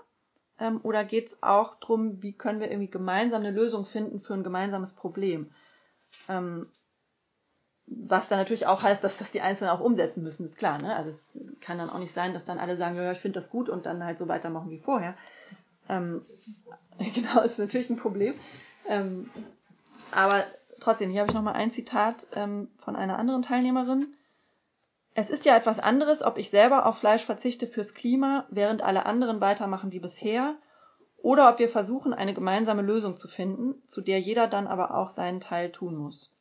ähm, 0.60 0.80
oder 0.82 1.04
geht 1.04 1.28
es 1.28 1.42
auch 1.42 1.76
darum, 1.80 2.22
wie 2.22 2.32
können 2.32 2.60
wir 2.60 2.70
irgendwie 2.70 2.90
gemeinsam 2.90 3.40
eine 3.40 3.50
Lösung 3.50 3.84
finden 3.84 4.20
für 4.20 4.34
ein 4.34 4.44
gemeinsames 4.44 4.92
Problem? 4.92 5.50
Ähm, 6.28 6.68
was 8.06 8.28
dann 8.28 8.38
natürlich 8.38 8.66
auch 8.66 8.82
heißt, 8.82 9.02
dass 9.02 9.18
das 9.18 9.30
die 9.30 9.40
Einzelnen 9.40 9.70
auch 9.70 9.80
umsetzen 9.80 10.22
müssen, 10.22 10.44
ist 10.44 10.56
klar. 10.56 10.80
Ne? 10.80 10.94
Also 10.94 11.10
es 11.10 11.38
kann 11.60 11.78
dann 11.78 11.90
auch 11.90 11.98
nicht 11.98 12.12
sein, 12.12 12.32
dass 12.32 12.44
dann 12.44 12.58
alle 12.58 12.76
sagen, 12.76 12.96
ja, 12.96 13.12
ich 13.12 13.18
finde 13.18 13.38
das 13.38 13.50
gut 13.50 13.68
und 13.68 13.86
dann 13.86 14.04
halt 14.04 14.18
so 14.18 14.28
weitermachen 14.28 14.70
wie 14.70 14.78
vorher. 14.78 15.14
Ähm, 15.88 16.22
genau, 17.14 17.40
ist 17.42 17.58
natürlich 17.58 17.90
ein 17.90 17.96
Problem. 17.96 18.34
Ähm, 18.88 19.30
aber 20.10 20.44
trotzdem, 20.80 21.10
hier 21.10 21.20
habe 21.20 21.30
ich 21.30 21.34
nochmal 21.34 21.54
ein 21.54 21.70
Zitat 21.70 22.26
ähm, 22.34 22.68
von 22.78 22.96
einer 22.96 23.18
anderen 23.18 23.42
Teilnehmerin. 23.42 24.14
Es 25.14 25.30
ist 25.30 25.44
ja 25.44 25.56
etwas 25.56 25.78
anderes, 25.78 26.22
ob 26.22 26.38
ich 26.38 26.50
selber 26.50 26.86
auf 26.86 26.98
Fleisch 26.98 27.24
verzichte 27.24 27.66
fürs 27.66 27.94
Klima, 27.94 28.46
während 28.50 28.82
alle 28.82 29.06
anderen 29.06 29.40
weitermachen 29.40 29.92
wie 29.92 30.00
bisher, 30.00 30.54
oder 31.18 31.50
ob 31.50 31.58
wir 31.58 31.68
versuchen, 31.68 32.14
eine 32.14 32.34
gemeinsame 32.34 32.82
Lösung 32.82 33.16
zu 33.16 33.28
finden, 33.28 33.82
zu 33.86 34.00
der 34.00 34.20
jeder 34.20 34.48
dann 34.48 34.66
aber 34.66 34.94
auch 34.94 35.08
seinen 35.10 35.40
Teil 35.40 35.70
tun 35.70 35.96
muss. 35.96 36.34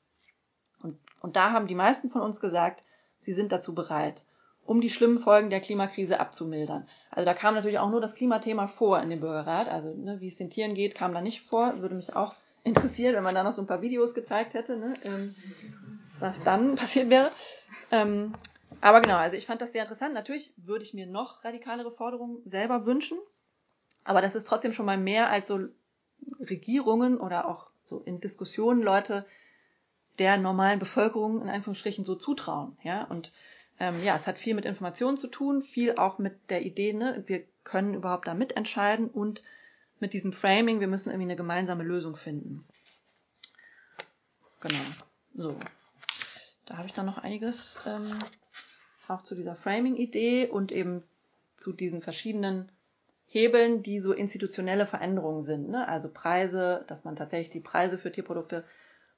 Und, 1.21 1.35
da 1.35 1.51
haben 1.51 1.67
die 1.67 1.75
meisten 1.75 2.09
von 2.09 2.21
uns 2.21 2.39
gesagt, 2.39 2.83
sie 3.19 3.33
sind 3.33 3.51
dazu 3.51 3.73
bereit, 3.75 4.25
um 4.65 4.81
die 4.81 4.89
schlimmen 4.89 5.19
Folgen 5.19 5.49
der 5.49 5.59
Klimakrise 5.59 6.19
abzumildern. 6.19 6.87
Also 7.09 7.25
da 7.25 7.33
kam 7.33 7.55
natürlich 7.55 7.79
auch 7.79 7.89
nur 7.89 8.01
das 8.01 8.15
Klimathema 8.15 8.67
vor 8.67 9.01
in 9.01 9.09
dem 9.09 9.21
Bürgerrat. 9.21 9.69
Also 9.69 9.93
ne, 9.93 10.19
wie 10.19 10.27
es 10.27 10.37
den 10.37 10.49
Tieren 10.49 10.73
geht, 10.73 10.95
kam 10.95 11.13
da 11.13 11.21
nicht 11.21 11.41
vor. 11.41 11.79
Würde 11.79 11.95
mich 11.95 12.15
auch 12.15 12.35
interessieren, 12.63 13.15
wenn 13.15 13.23
man 13.23 13.35
da 13.35 13.43
noch 13.43 13.53
so 13.53 13.61
ein 13.61 13.67
paar 13.67 13.81
Videos 13.81 14.13
gezeigt 14.13 14.53
hätte, 14.53 14.77
ne, 14.77 14.93
ähm, 15.03 15.35
was 16.19 16.43
dann 16.43 16.75
passiert 16.77 17.09
wäre. 17.09 17.31
Ähm, 17.91 18.33
aber 18.79 19.01
genau, 19.01 19.17
also 19.17 19.35
ich 19.35 19.45
fand 19.45 19.61
das 19.61 19.73
sehr 19.73 19.83
interessant. 19.83 20.13
Natürlich 20.13 20.53
würde 20.57 20.83
ich 20.83 20.93
mir 20.93 21.05
noch 21.05 21.43
radikalere 21.43 21.91
Forderungen 21.91 22.37
selber 22.45 22.85
wünschen, 22.85 23.17
aber 24.03 24.21
das 24.21 24.35
ist 24.35 24.47
trotzdem 24.47 24.73
schon 24.73 24.85
mal 24.85 24.97
mehr 24.97 25.29
als 25.29 25.47
so 25.47 25.59
Regierungen 26.39 27.19
oder 27.19 27.47
auch 27.47 27.67
so 27.83 27.99
in 27.99 28.21
Diskussionen 28.21 28.81
Leute 28.81 29.25
der 30.21 30.37
normalen 30.37 30.77
Bevölkerung 30.77 31.41
in 31.41 31.49
Anführungsstrichen 31.49 32.05
so 32.05 32.13
zutrauen. 32.13 32.77
Ja, 32.83 33.05
und 33.05 33.33
ähm, 33.79 33.95
ja, 34.03 34.15
es 34.15 34.27
hat 34.27 34.37
viel 34.37 34.53
mit 34.53 34.65
Informationen 34.65 35.17
zu 35.17 35.27
tun, 35.27 35.63
viel 35.63 35.95
auch 35.95 36.19
mit 36.19 36.51
der 36.51 36.61
Idee, 36.61 36.93
ne, 36.93 37.23
wir 37.25 37.43
können 37.63 37.95
überhaupt 37.95 38.27
da 38.27 38.35
mitentscheiden 38.35 39.07
und 39.07 39.41
mit 39.99 40.13
diesem 40.13 40.31
Framing, 40.31 40.79
wir 40.79 40.87
müssen 40.87 41.09
irgendwie 41.09 41.29
eine 41.29 41.35
gemeinsame 41.35 41.83
Lösung 41.83 42.15
finden. 42.15 42.63
Genau. 44.59 44.83
So. 45.33 45.59
Da 46.67 46.77
habe 46.77 46.87
ich 46.87 46.93
dann 46.93 47.07
noch 47.07 47.17
einiges 47.17 47.79
ähm, 47.87 48.19
auch 49.07 49.23
zu 49.23 49.33
dieser 49.33 49.55
Framing-Idee 49.55 50.49
und 50.49 50.71
eben 50.71 51.01
zu 51.55 51.73
diesen 51.73 52.01
verschiedenen 52.01 52.71
Hebeln, 53.25 53.81
die 53.81 53.99
so 53.99 54.13
institutionelle 54.13 54.85
Veränderungen 54.85 55.41
sind. 55.41 55.69
Ne? 55.69 55.87
Also 55.87 56.09
Preise, 56.09 56.85
dass 56.87 57.05
man 57.05 57.15
tatsächlich 57.15 57.49
die 57.49 57.59
Preise 57.59 57.97
für 57.97 58.11
Tierprodukte 58.11 58.63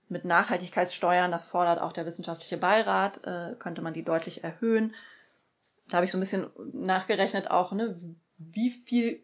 mit 0.10 0.26
Nachhaltigkeitssteuern, 0.26 1.32
das 1.32 1.46
fordert 1.46 1.82
auch 1.82 1.94
der 1.94 2.06
wissenschaftliche 2.06 2.58
Beirat, 2.58 3.26
äh, 3.26 3.56
könnte 3.58 3.82
man 3.82 3.94
die 3.94 4.04
deutlich 4.04 4.44
erhöhen. 4.44 4.94
Da 5.90 5.98
habe 5.98 6.06
ich 6.06 6.12
so 6.12 6.18
ein 6.18 6.22
bisschen 6.22 6.48
nachgerechnet 6.74 7.52
auch, 7.52 7.72
ne, 7.72 7.96
wie 8.38 8.70
viel 8.70 9.24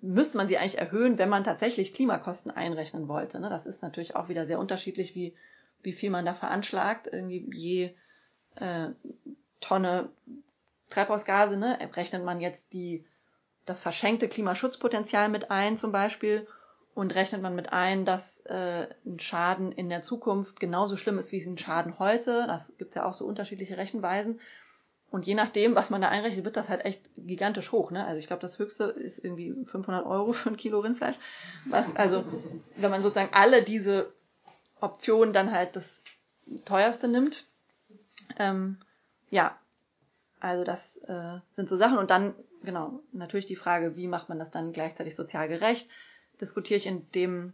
müsste 0.00 0.38
man 0.38 0.48
sie 0.48 0.58
eigentlich 0.58 0.78
erhöhen, 0.78 1.18
wenn 1.18 1.28
man 1.28 1.44
tatsächlich 1.44 1.92
Klimakosten 1.92 2.50
einrechnen 2.50 3.08
wollte. 3.08 3.40
Ne? 3.40 3.48
Das 3.50 3.66
ist 3.66 3.82
natürlich 3.82 4.16
auch 4.16 4.28
wieder 4.28 4.46
sehr 4.46 4.58
unterschiedlich, 4.58 5.14
wie, 5.14 5.34
wie 5.82 5.92
viel 5.92 6.10
man 6.10 6.24
da 6.24 6.34
veranschlagt. 6.34 7.08
Irgendwie 7.08 7.48
je 7.52 7.94
äh, 8.56 8.90
Tonne 9.60 10.10
Treibhausgase, 10.90 11.56
ne, 11.56 11.78
rechnet 11.94 12.24
man 12.24 12.40
jetzt 12.40 12.72
die, 12.72 13.04
das 13.66 13.80
verschenkte 13.80 14.28
Klimaschutzpotenzial 14.28 15.28
mit 15.28 15.50
ein 15.50 15.76
zum 15.76 15.92
Beispiel 15.92 16.46
und 16.98 17.14
rechnet 17.14 17.42
man 17.42 17.54
mit 17.54 17.72
ein, 17.72 18.04
dass 18.04 18.40
äh, 18.46 18.88
ein 19.06 19.20
Schaden 19.20 19.70
in 19.70 19.88
der 19.88 20.02
Zukunft 20.02 20.58
genauso 20.58 20.96
schlimm 20.96 21.16
ist 21.16 21.30
wie 21.30 21.40
ein 21.40 21.56
Schaden 21.56 22.00
heute. 22.00 22.44
Das 22.48 22.76
gibt 22.76 22.90
es 22.90 22.96
ja 22.96 23.04
auch 23.04 23.14
so 23.14 23.24
unterschiedliche 23.24 23.76
Rechenweisen. 23.76 24.40
und 25.12 25.24
je 25.24 25.36
nachdem, 25.36 25.76
was 25.76 25.90
man 25.90 26.02
da 26.02 26.08
einrechnet, 26.08 26.44
wird 26.44 26.56
das 26.56 26.68
halt 26.68 26.84
echt 26.84 27.00
gigantisch 27.16 27.70
hoch. 27.70 27.92
Ne? 27.92 28.04
Also 28.04 28.18
ich 28.18 28.26
glaube, 28.26 28.42
das 28.42 28.58
höchste 28.58 28.86
ist 28.86 29.24
irgendwie 29.24 29.64
500 29.64 30.06
Euro 30.06 30.32
für 30.32 30.50
ein 30.50 30.56
Kilo 30.56 30.80
Rindfleisch. 30.80 31.14
Was, 31.66 31.94
also 31.94 32.24
wenn 32.76 32.90
man 32.90 33.00
sozusagen 33.00 33.32
alle 33.32 33.62
diese 33.62 34.12
Optionen 34.80 35.32
dann 35.32 35.52
halt 35.52 35.76
das 35.76 36.02
teuerste 36.64 37.06
nimmt. 37.06 37.46
Ähm, 38.40 38.76
ja, 39.30 39.56
also 40.40 40.64
das 40.64 40.96
äh, 41.06 41.38
sind 41.52 41.68
so 41.68 41.76
Sachen. 41.76 41.98
Und 41.98 42.10
dann, 42.10 42.34
genau, 42.64 42.98
natürlich 43.12 43.46
die 43.46 43.54
Frage, 43.54 43.94
wie 43.94 44.08
macht 44.08 44.28
man 44.28 44.40
das 44.40 44.50
dann 44.50 44.72
gleichzeitig 44.72 45.14
sozial 45.14 45.46
gerecht, 45.46 45.88
diskutiere 46.40 46.78
ich 46.78 46.86
in 46.86 47.10
dem 47.12 47.52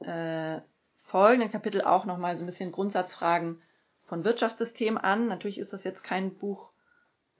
äh, 0.00 0.60
folgenden 1.00 1.50
Kapitel 1.50 1.82
auch 1.82 2.04
nochmal 2.04 2.36
so 2.36 2.44
ein 2.44 2.46
bisschen 2.46 2.72
Grundsatzfragen 2.72 3.60
von 4.04 4.24
Wirtschaftssystem 4.24 4.98
an. 4.98 5.26
Natürlich 5.26 5.58
ist 5.58 5.72
das 5.72 5.84
jetzt 5.84 6.02
kein 6.04 6.34
Buch 6.34 6.72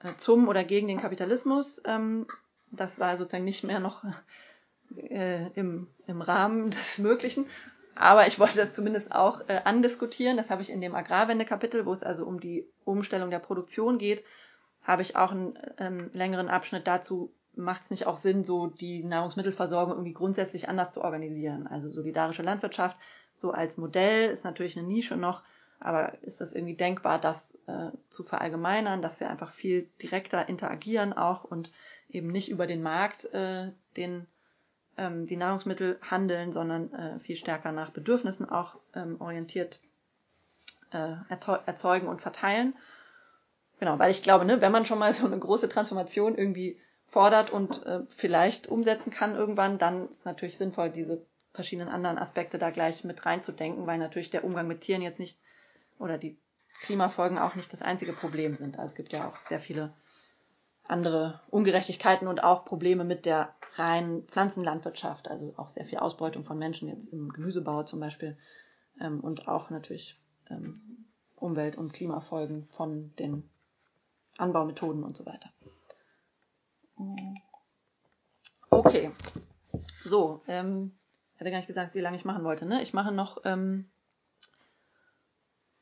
äh, 0.03 0.15
zum 0.17 0.49
oder 0.49 0.65
gegen 0.65 0.89
den 0.89 1.01
Kapitalismus. 1.01 1.81
Ähm, 1.85 2.27
das 2.71 2.99
war 2.99 3.17
sozusagen 3.17 3.45
nicht 3.45 3.65
mehr 3.65 3.81
noch 3.81 4.05
äh, 4.97 5.49
im, 5.55 5.89
im 6.07 6.23
Rahmen 6.23 6.71
des 6.71 6.99
Möglichen. 6.99 7.47
Aber 7.95 8.27
ich 8.27 8.39
wollte 8.39 8.57
das 8.57 8.73
zumindest 8.73 9.13
auch 9.13 9.43
äh, 9.49 9.61
andiskutieren. 9.65 10.37
Das 10.37 10.51
habe 10.51 10.63
ich 10.63 10.71
in 10.71 10.81
dem 10.81 10.95
Agrarwende-Kapitel, 10.95 11.85
wo 11.87 11.93
es 11.93 12.03
also 12.03 12.25
um 12.25 12.41
die 12.41 12.67
Umstellung 12.85 13.31
der 13.31 13.41
Produktion 13.41 13.99
geht, 13.99 14.25
habe 14.83 15.03
ich 15.03 15.17
auch 15.17 15.33
einen 15.33 15.59
ähm, 15.79 16.11
längeren 16.15 16.49
Abschnitt 16.49 16.87
dazu, 16.87 17.33
macht 17.61 17.83
es 17.83 17.91
nicht 17.91 18.07
auch 18.07 18.17
Sinn, 18.17 18.45
so 18.45 18.69
die 18.69 19.05
Nahrungsmittelversorgung 19.05 19.95
irgendwie 19.95 20.13
grundsätzlich 20.13 20.69
anders 20.69 20.93
zu 20.93 21.03
organisieren. 21.03 21.67
Also 21.67 21.91
solidarische 21.91 22.43
Landwirtschaft 22.43 22.97
so 23.35 23.53
als 23.53 23.77
Modell 23.79 24.31
ist 24.31 24.45
natürlich 24.45 24.77
eine 24.77 24.87
Nische 24.87 25.17
noch, 25.17 25.43
aber 25.79 26.13
ist 26.23 26.41
das 26.41 26.53
irgendwie 26.53 26.75
denkbar, 26.75 27.19
das 27.19 27.59
äh, 27.67 27.91
zu 28.11 28.23
verallgemeinern, 28.23 29.01
dass 29.01 29.19
wir 29.19 29.31
einfach 29.31 29.53
viel 29.53 29.89
direkter 30.03 30.49
interagieren 30.49 31.13
auch 31.13 31.45
und 31.45 31.71
eben 32.11 32.29
nicht 32.29 32.51
über 32.51 32.67
den 32.67 32.83
Markt 32.83 33.25
äh, 33.33 33.73
den, 33.97 34.27
ähm, 34.99 35.27
die 35.27 35.37
Nahrungsmittel 35.37 35.99
handeln, 36.03 36.53
sondern 36.53 36.93
äh, 36.93 37.21
viel 37.21 37.37
stärker 37.37 37.73
nach 37.73 37.91
Bedürfnissen 37.91 38.49
auch 38.49 38.77
ähm, 38.95 39.21
orientiert 39.21 39.81
äh, 40.93 41.15
erzeugen 41.29 42.09
und 42.09 42.21
verteilen. 42.21 42.75
Genau, 43.79 43.99
weil 43.99 44.11
ich 44.11 44.23
glaube, 44.23 44.45
ne, 44.45 44.61
wenn 44.61 44.73
man 44.73 44.85
schon 44.85 44.99
mal 44.99 45.15
so 45.15 45.27
eine 45.27 45.39
große 45.39 45.71
Transformation 45.71 46.37
irgendwie 46.37 46.79
fordert 47.11 47.51
und 47.51 47.85
äh, 47.87 48.03
vielleicht 48.09 48.69
umsetzen 48.69 49.11
kann 49.11 49.35
irgendwann, 49.35 49.79
dann 49.79 50.09
ist 50.09 50.25
natürlich 50.25 50.57
sinnvoll, 50.57 50.91
diese 50.91 51.21
verschiedenen 51.53 51.89
anderen 51.89 52.19
Aspekte 52.19 52.59
da 52.59 52.71
gleich 52.71 53.03
mit 53.03 53.27
reinzudenken, 53.27 53.87
weil 53.87 53.99
natürlich 53.99 54.31
der 54.31 54.45
Umgang 54.45 54.69
mit 54.69 54.83
Tieren 54.83 55.03
jetzt 55.03 55.19
nicht 55.19 55.37
oder 55.99 56.19
die 56.19 56.39
Klimafolgen 56.83 57.37
auch 57.39 57.57
nicht 57.57 57.73
das 57.73 57.83
einzige 57.83 58.13
Problem 58.13 58.55
sind. 58.55 58.79
Also 58.79 58.93
es 58.93 58.95
gibt 58.95 59.13
ja 59.13 59.27
auch 59.29 59.35
sehr 59.35 59.59
viele 59.59 59.93
andere 60.85 61.41
Ungerechtigkeiten 61.51 62.29
und 62.29 62.45
auch 62.45 62.65
Probleme 62.65 63.05
mit 63.05 63.27
der 63.27 63.55
reinen 63.75 64.23
Pflanzenlandwirtschaft, 64.29 65.29
also 65.29 65.53
auch 65.57 65.69
sehr 65.69 65.85
viel 65.85 65.99
Ausbeutung 65.99 66.45
von 66.45 66.59
Menschen 66.59 66.89
jetzt 66.89 67.13
im 67.13 67.31
Gemüsebau 67.31 67.83
zum 67.83 67.99
Beispiel 67.99 68.37
ähm, 69.01 69.21
und 69.21 69.49
auch 69.49 69.71
natürlich 69.71 70.17
ähm, 70.49 71.07
Umwelt- 71.35 71.77
und 71.77 71.93
Klimafolgen 71.93 72.67
von 72.69 73.13
den 73.19 73.49
Anbaumethoden 74.39 75.03
und 75.03 75.17
so 75.17 75.27
weiter. 75.27 75.51
Okay, 78.71 79.11
so, 80.05 80.43
ähm, 80.49 80.93
ich 81.35 81.41
hatte 81.41 81.51
gar 81.51 81.59
nicht 81.59 81.67
gesagt, 81.67 81.95
wie 81.95 82.01
lange 82.01 82.17
ich 82.17 82.25
machen 82.25 82.45
wollte. 82.45 82.67
Ne? 82.67 82.83
Ich 82.83 82.93
mache 82.93 83.13
noch 83.13 83.39
ähm, 83.45 83.91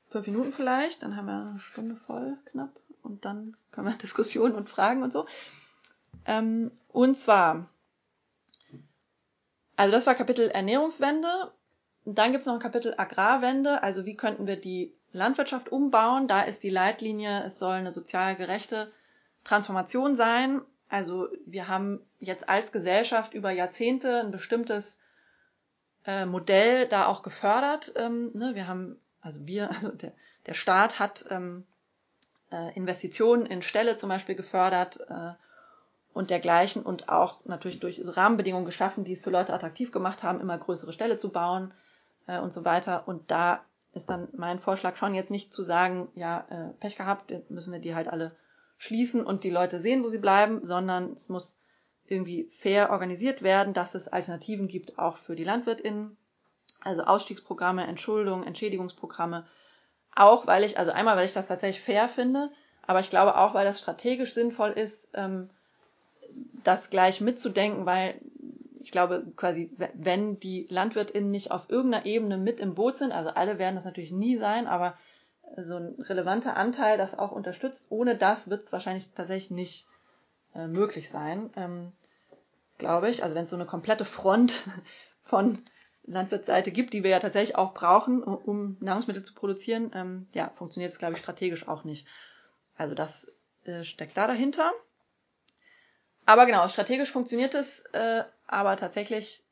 fünf 0.09 0.27
Minuten 0.27 0.53
vielleicht, 0.53 1.03
dann 1.03 1.17
haben 1.17 1.27
wir 1.27 1.51
eine 1.51 1.59
Stunde 1.59 1.97
voll 1.97 2.39
knapp 2.47 2.81
und 3.03 3.25
dann 3.25 3.57
können 3.71 3.89
wir 3.89 3.95
Diskussionen 4.03 4.55
und 4.55 4.69
Fragen 4.69 5.03
und 5.03 5.13
so. 5.13 5.27
Ähm, 6.25 6.71
und 6.89 7.17
zwar, 7.17 7.69
also 9.77 9.93
das 9.93 10.07
war 10.07 10.15
Kapitel 10.15 10.49
Ernährungswende. 10.49 11.53
Dann 12.05 12.31
gibt 12.33 12.41
es 12.41 12.47
noch 12.47 12.55
ein 12.55 12.61
Kapitel 12.61 12.95
Agrarwende, 12.97 13.83
also 13.83 14.07
wie 14.07 14.17
könnten 14.17 14.47
wir 14.47 14.57
die 14.57 14.95
Landwirtschaft 15.13 15.71
umbauen. 15.71 16.27
Da 16.27 16.43
ist 16.43 16.63
die 16.63 16.71
Leitlinie, 16.71 17.45
es 17.45 17.59
soll 17.59 17.75
eine 17.75 17.93
sozial 17.93 18.37
gerechte 18.37 18.91
Transformation 19.45 20.17
sein. 20.17 20.63
Also 20.89 21.29
wir 21.47 21.69
haben 21.69 22.01
jetzt 22.19 22.49
als 22.49 22.73
Gesellschaft 22.73 23.35
über 23.35 23.51
Jahrzehnte 23.51 24.21
ein 24.21 24.31
bestimmtes 24.31 25.01
äh, 26.07 26.25
Modell 26.25 26.89
da 26.89 27.07
auch 27.07 27.23
gefördert. 27.23 27.93
Ähm, 27.97 28.31
ne? 28.35 28.55
Wir 28.55 28.67
haben, 28.67 28.97
also 29.21 29.47
wir, 29.47 29.71
also 29.71 29.91
der, 29.91 30.13
der 30.47 30.55
Staat 30.55 30.99
hat 30.99 31.27
ähm, 31.31 31.67
äh, 32.51 32.75
Investitionen 32.75 33.47
in 33.47 33.63
Ställe 33.63 33.97
zum 33.97 34.09
Beispiel 34.09 34.35
gefördert 34.35 35.01
äh, 35.09 35.33
und 36.15 36.31
dergleichen 36.31 36.83
und 36.83 37.09
auch 37.09 37.45
natürlich 37.45 37.81
durch 37.81 38.01
Rahmenbedingungen 38.03 38.65
geschaffen, 38.65 39.05
die 39.05 39.13
es 39.13 39.21
für 39.21 39.31
Leute 39.31 39.53
attraktiv 39.53 39.93
gemacht 39.93 40.23
haben, 40.23 40.41
immer 40.41 40.57
größere 40.57 40.93
Ställe 40.93 41.19
zu 41.19 41.31
bauen 41.31 41.73
äh, 42.27 42.41
und 42.41 42.53
so 42.53 42.65
weiter. 42.65 43.07
Und 43.07 43.31
da 43.31 43.63
ist 43.93 44.09
dann 44.09 44.29
mein 44.37 44.59
Vorschlag 44.59 44.97
schon 44.97 45.15
jetzt 45.15 45.31
nicht 45.31 45.53
zu 45.53 45.63
sagen, 45.63 46.09
ja, 46.15 46.47
äh, 46.49 46.73
Pech 46.81 46.97
gehabt, 46.97 47.33
müssen 47.51 47.73
wir 47.73 47.81
die 47.81 47.95
halt 47.95 48.09
alle 48.09 48.35
schließen 48.79 49.25
und 49.25 49.45
die 49.45 49.51
Leute 49.51 49.81
sehen, 49.81 50.03
wo 50.03 50.09
sie 50.09 50.19
bleiben, 50.19 50.65
sondern 50.65 51.13
es 51.13 51.29
muss 51.29 51.59
irgendwie 52.07 52.51
fair 52.59 52.91
organisiert 52.91 53.43
werden, 53.43 53.75
dass 53.75 53.95
es 53.95 54.09
Alternativen 54.09 54.69
gibt, 54.69 54.99
auch 54.99 55.19
für 55.19 55.37
die 55.37 55.45
LandwirtInnen. 55.45 56.17
Also 56.81 57.03
Ausstiegsprogramme, 57.03 57.87
Entschuldung, 57.87 58.45
Entschädigungsprogramme. 58.45 59.47
Auch 60.15 60.47
weil 60.47 60.65
ich, 60.65 60.79
also 60.79 60.93
einmal, 60.93 61.17
weil 61.17 61.27
ich 61.27 61.35
das 61.35 61.49
tatsächlich 61.49 61.83
fair 61.83 62.09
finde, 62.09 62.51
aber 62.87 63.01
ich 63.01 63.11
glaube 63.11 63.37
auch, 63.37 63.53
weil 63.53 63.67
das 63.67 63.81
strategisch 63.81 64.33
sinnvoll 64.33 64.71
ist, 64.71 65.11
ähm, 65.15 65.51
das 66.65 66.89
gleich 66.89 67.21
mitzudenken, 67.21 67.85
weil 67.85 68.15
ich 68.81 68.93
glaube, 68.93 69.27
quasi, 69.37 69.71
wenn 69.95 70.39
die 70.41 70.67
LandwirtInnen 70.71 71.31
nicht 71.31 71.51
auf 71.51 71.69
irgendeiner 71.69 72.07
Ebene 72.07 72.39
mit 72.39 72.61
im 72.61 72.75
Boot 72.75 72.97
sind, 72.97 73.13
also 73.13 73.31
alle 73.31 73.59
werden 73.59 73.75
das 73.75 73.85
natürlich 73.85 74.13
nie 74.13 74.39
sein, 74.39 74.67
aber 74.67 74.97
so 75.57 75.77
ein 75.77 75.95
relevanter 76.01 76.57
Anteil 76.57 76.99
das 76.99 77.19
auch 77.19 77.33
unterstützt, 77.33 77.91
ohne 77.91 78.17
das 78.17 78.51
wird 78.51 78.65
es 78.65 78.73
wahrscheinlich 78.73 79.13
tatsächlich 79.13 79.51
nicht 79.51 79.87
äh, 80.55 80.67
möglich 80.67 81.11
sein, 81.11 81.51
ähm, 81.57 81.93
glaube 82.79 83.11
ich. 83.11 83.23
Also 83.23 83.35
wenn 83.35 83.45
es 83.45 83.51
so 83.51 83.57
eine 83.57 83.67
komplette 83.67 84.05
Front 84.05 84.65
von 85.23 85.63
Landwirtsseite 86.05 86.71
gibt, 86.71 86.93
die 86.93 87.03
wir 87.03 87.11
ja 87.11 87.21
tatsächlich 87.21 87.57
auch 87.57 87.75
brauchen, 87.75 88.23
um 88.23 88.77
Nahrungsmittel 88.81 89.23
zu 89.23 89.35
produzieren, 89.35 89.91
ähm, 89.95 90.27
ja, 90.33 90.51
funktioniert 90.57 90.93
es, 90.93 90.99
glaube 90.99 91.15
ich, 91.15 91.21
strategisch 91.21 91.69
auch 91.69 91.85
nicht. 91.85 92.07
Also 92.77 92.95
das 92.95 93.37
äh, 93.65 93.85
steckt 93.85 94.17
da 94.17 94.27
dahinter. 94.27 94.73
Aber 96.25 96.47
genau, 96.47 96.69
strategisch 96.69 97.11
funktioniert 97.11 97.55
es, 97.55 97.85
äh, 97.93 98.25
aber 98.47 98.77
tatsächlich 98.77 99.45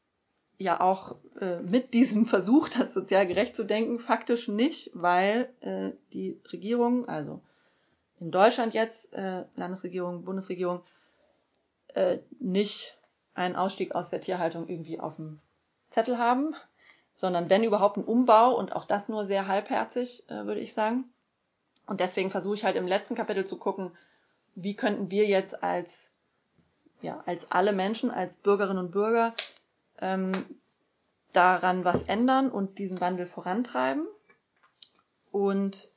ja 0.58 0.80
auch 0.80 1.16
äh, 1.40 1.60
mit 1.60 1.94
diesem 1.94 2.26
Versuch, 2.26 2.68
das 2.68 2.94
sozial 2.94 3.26
gerecht 3.26 3.54
zu 3.54 3.64
denken, 3.64 3.98
faktisch 3.98 4.48
nicht, 4.48 4.90
weil 4.94 5.48
äh, 5.60 5.90
die 6.12 6.40
Regierung, 6.52 7.08
also 7.08 7.40
in 8.18 8.30
Deutschland 8.30 8.74
jetzt, 8.74 9.12
äh, 9.12 9.44
Landesregierung, 9.56 10.24
Bundesregierung, 10.24 10.80
äh, 11.94 12.18
nicht 12.40 12.96
einen 13.34 13.56
Ausstieg 13.56 13.94
aus 13.94 14.10
der 14.10 14.20
Tierhaltung 14.20 14.68
irgendwie 14.68 14.98
auf 14.98 15.16
dem 15.16 15.40
Zettel 15.90 16.18
haben, 16.18 16.54
sondern 17.14 17.50
wenn 17.50 17.64
überhaupt 17.64 17.98
ein 17.98 18.04
Umbau 18.04 18.56
und 18.56 18.74
auch 18.74 18.84
das 18.84 19.08
nur 19.08 19.24
sehr 19.24 19.46
halbherzig, 19.46 20.24
äh, 20.28 20.46
würde 20.46 20.60
ich 20.60 20.72
sagen. 20.72 21.04
Und 21.86 22.00
deswegen 22.00 22.30
versuche 22.30 22.54
ich 22.56 22.64
halt 22.64 22.76
im 22.76 22.86
letzten 22.86 23.14
Kapitel 23.14 23.46
zu 23.46 23.58
gucken, 23.58 23.92
wie 24.54 24.74
könnten 24.74 25.10
wir 25.10 25.26
jetzt 25.26 25.62
als 25.62 26.16
ja, 27.02 27.22
als 27.26 27.52
alle 27.52 27.72
Menschen, 27.72 28.10
als 28.10 28.36
Bürgerinnen 28.36 28.78
und 28.78 28.90
Bürger 28.90 29.34
ähm, 30.00 30.32
daran 31.32 31.84
was 31.84 32.02
ändern 32.04 32.50
und 32.50 32.78
diesen 32.78 33.00
Wandel 33.00 33.26
vorantreiben. 33.26 34.06
Und 35.30 35.90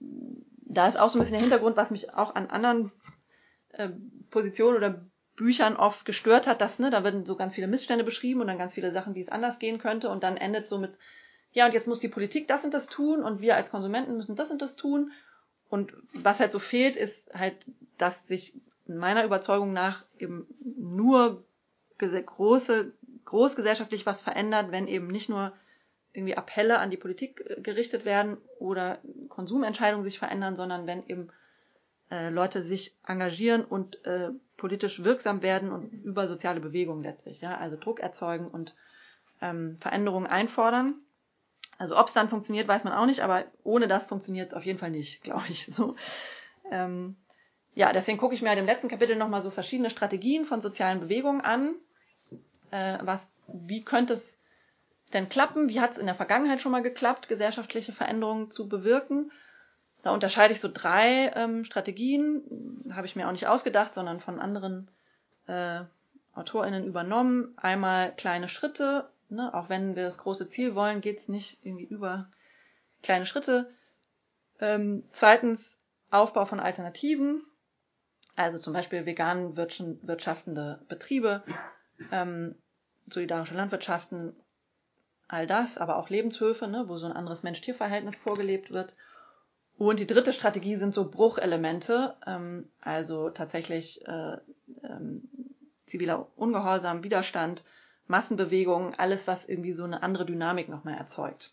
da 0.00 0.86
ist 0.86 0.98
auch 0.98 1.08
so 1.08 1.18
ein 1.18 1.20
bisschen 1.20 1.34
der 1.34 1.42
Hintergrund, 1.42 1.76
was 1.76 1.90
mich 1.90 2.14
auch 2.14 2.34
an 2.34 2.48
anderen 2.48 2.92
äh, 3.70 3.90
Positionen 4.30 4.76
oder 4.76 5.04
Büchern 5.36 5.76
oft 5.76 6.04
gestört 6.04 6.46
hat, 6.46 6.60
dass, 6.60 6.78
ne, 6.78 6.90
da 6.90 7.04
werden 7.04 7.24
so 7.24 7.36
ganz 7.36 7.54
viele 7.54 7.66
Missstände 7.66 8.04
beschrieben 8.04 8.40
und 8.40 8.46
dann 8.46 8.58
ganz 8.58 8.74
viele 8.74 8.90
Sachen, 8.90 9.14
wie 9.14 9.20
es 9.20 9.30
anders 9.30 9.58
gehen 9.58 9.78
könnte 9.78 10.10
und 10.10 10.22
dann 10.22 10.36
endet 10.36 10.66
so 10.66 10.78
mit, 10.78 10.98
ja, 11.52 11.66
und 11.66 11.72
jetzt 11.72 11.88
muss 11.88 12.00
die 12.00 12.08
Politik 12.08 12.48
das 12.48 12.64
und 12.64 12.74
das 12.74 12.86
tun 12.86 13.22
und 13.22 13.40
wir 13.40 13.56
als 13.56 13.70
Konsumenten 13.70 14.16
müssen 14.16 14.36
das 14.36 14.50
und 14.50 14.60
das 14.60 14.76
tun. 14.76 15.12
Und 15.70 15.94
was 16.12 16.38
halt 16.38 16.52
so 16.52 16.58
fehlt, 16.58 16.96
ist 16.96 17.32
halt, 17.32 17.56
dass 17.96 18.28
sich 18.28 18.54
meiner 18.86 19.24
Überzeugung 19.24 19.72
nach 19.72 20.04
eben 20.18 20.46
nur 20.60 21.44
große, 22.10 22.92
großgesellschaftlich 23.24 24.06
was 24.06 24.20
verändert, 24.20 24.72
wenn 24.72 24.88
eben 24.88 25.06
nicht 25.06 25.28
nur 25.28 25.52
irgendwie 26.12 26.36
Appelle 26.36 26.78
an 26.78 26.90
die 26.90 26.96
Politik 26.96 27.42
äh, 27.46 27.60
gerichtet 27.60 28.04
werden 28.04 28.38
oder 28.58 28.98
Konsumentscheidungen 29.28 30.04
sich 30.04 30.18
verändern, 30.18 30.56
sondern 30.56 30.86
wenn 30.86 31.06
eben 31.06 31.28
äh, 32.10 32.30
Leute 32.30 32.62
sich 32.62 32.94
engagieren 33.06 33.64
und 33.64 34.04
äh, 34.04 34.30
politisch 34.56 35.02
wirksam 35.04 35.42
werden 35.42 35.72
und 35.72 35.90
über 36.04 36.28
soziale 36.28 36.60
Bewegungen 36.60 37.02
letztlich, 37.02 37.40
ja, 37.40 37.56
also 37.56 37.76
Druck 37.76 38.00
erzeugen 38.00 38.48
und 38.48 38.74
ähm, 39.40 39.78
Veränderungen 39.80 40.26
einfordern. 40.26 40.94
Also 41.78 41.98
ob 41.98 42.06
es 42.06 42.12
dann 42.12 42.28
funktioniert, 42.28 42.68
weiß 42.68 42.84
man 42.84 42.92
auch 42.92 43.06
nicht, 43.06 43.20
aber 43.20 43.44
ohne 43.64 43.88
das 43.88 44.06
funktioniert 44.06 44.48
es 44.48 44.54
auf 44.54 44.64
jeden 44.64 44.78
Fall 44.78 44.90
nicht, 44.90 45.20
glaube 45.24 45.46
ich. 45.48 45.66
So. 45.66 45.96
Ähm, 46.70 47.16
ja, 47.74 47.92
deswegen 47.92 48.18
gucke 48.18 48.34
ich 48.34 48.42
mir 48.42 48.50
halt 48.50 48.58
im 48.58 48.66
letzten 48.66 48.88
Kapitel 48.88 49.16
nochmal 49.16 49.42
so 49.42 49.50
verschiedene 49.50 49.88
Strategien 49.88 50.44
von 50.44 50.60
sozialen 50.60 51.00
Bewegungen 51.00 51.40
an. 51.40 51.74
Äh, 52.72 52.98
was, 53.02 53.30
wie 53.46 53.84
könnte 53.84 54.14
es 54.14 54.42
denn 55.12 55.28
klappen? 55.28 55.68
Wie 55.68 55.80
hat 55.80 55.92
es 55.92 55.98
in 55.98 56.06
der 56.06 56.14
Vergangenheit 56.14 56.60
schon 56.60 56.72
mal 56.72 56.82
geklappt, 56.82 57.28
gesellschaftliche 57.28 57.92
Veränderungen 57.92 58.50
zu 58.50 58.68
bewirken? 58.68 59.30
Da 60.02 60.12
unterscheide 60.12 60.52
ich 60.52 60.60
so 60.60 60.70
drei 60.72 61.30
ähm, 61.36 61.64
Strategien, 61.64 62.82
habe 62.92 63.06
ich 63.06 63.14
mir 63.14 63.28
auch 63.28 63.32
nicht 63.32 63.46
ausgedacht, 63.46 63.94
sondern 63.94 64.18
von 64.18 64.40
anderen 64.40 64.90
äh, 65.46 65.82
AutorInnen 66.34 66.86
übernommen. 66.86 67.52
Einmal 67.56 68.14
kleine 68.16 68.48
Schritte, 68.48 69.08
ne? 69.28 69.54
auch 69.54 69.68
wenn 69.68 69.94
wir 69.94 70.04
das 70.04 70.18
große 70.18 70.48
Ziel 70.48 70.74
wollen, 70.74 71.02
geht 71.02 71.18
es 71.18 71.28
nicht 71.28 71.58
irgendwie 71.62 71.84
über 71.84 72.30
kleine 73.02 73.26
Schritte. 73.26 73.70
Ähm, 74.60 75.04
zweitens 75.12 75.78
Aufbau 76.10 76.46
von 76.46 76.58
Alternativen, 76.58 77.44
also 78.34 78.58
zum 78.58 78.72
Beispiel 78.72 79.06
vegan 79.06 79.56
wirtschaftende 79.56 80.80
Betriebe, 80.88 81.44
ähm, 82.10 82.56
solidarische 83.12 83.54
Landwirtschaften, 83.54 84.34
all 85.28 85.46
das, 85.46 85.78
aber 85.78 85.96
auch 85.96 86.10
Lebenshöfe, 86.10 86.68
ne, 86.68 86.84
wo 86.88 86.96
so 86.96 87.06
ein 87.06 87.12
anderes 87.12 87.42
Mensch-Tier-Verhältnis 87.42 88.16
vorgelebt 88.16 88.70
wird. 88.70 88.94
Und 89.78 89.98
die 89.98 90.06
dritte 90.06 90.32
Strategie 90.32 90.76
sind 90.76 90.94
so 90.94 91.10
Bruchelemente, 91.10 92.14
ähm, 92.26 92.68
also 92.80 93.30
tatsächlich 93.30 94.06
äh, 94.06 94.36
ähm, 94.82 95.28
ziviler 95.86 96.28
Ungehorsam, 96.36 97.02
Widerstand, 97.02 97.64
Massenbewegungen, 98.06 98.94
alles, 98.94 99.26
was 99.26 99.48
irgendwie 99.48 99.72
so 99.72 99.84
eine 99.84 100.02
andere 100.02 100.26
Dynamik 100.26 100.68
nochmal 100.68 100.94
erzeugt. 100.94 101.52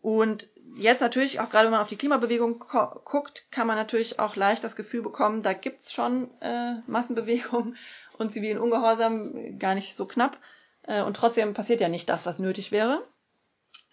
Und 0.00 0.48
jetzt 0.76 1.00
natürlich, 1.00 1.40
auch 1.40 1.50
gerade 1.50 1.66
wenn 1.66 1.72
man 1.72 1.82
auf 1.82 1.88
die 1.88 1.96
Klimabewegung 1.96 2.58
guckt, 2.58 3.44
kann 3.50 3.66
man 3.66 3.76
natürlich 3.76 4.18
auch 4.18 4.36
leicht 4.36 4.64
das 4.64 4.76
Gefühl 4.76 5.02
bekommen, 5.02 5.42
da 5.42 5.52
gibt's 5.52 5.92
schon 5.92 6.30
äh, 6.40 6.76
Massenbewegungen 6.86 7.76
und 8.18 8.32
zivilen 8.32 8.58
Ungehorsam 8.58 9.58
gar 9.58 9.74
nicht 9.74 9.96
so 9.96 10.06
knapp. 10.06 10.38
Äh, 10.82 11.02
und 11.02 11.16
trotzdem 11.16 11.54
passiert 11.54 11.80
ja 11.80 11.88
nicht 11.88 12.08
das, 12.08 12.26
was 12.26 12.38
nötig 12.38 12.72
wäre. 12.72 13.06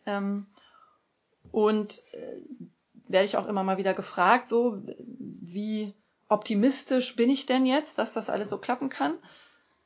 Ähm, 0.06 0.48
und 1.52 2.00
äh, 2.14 2.38
werde 3.08 3.26
ich 3.26 3.38
auch 3.38 3.48
immer 3.48 3.64
mal 3.64 3.78
wieder 3.78 3.94
gefragt, 3.94 4.48
so 4.48 4.82
wie 5.08 5.94
optimistisch 6.30 7.16
bin 7.16 7.30
ich 7.30 7.46
denn 7.46 7.66
jetzt, 7.66 7.98
dass 7.98 8.14
das 8.14 8.30
alles 8.30 8.50
so 8.50 8.58
klappen 8.58 8.90
kann? 8.90 9.18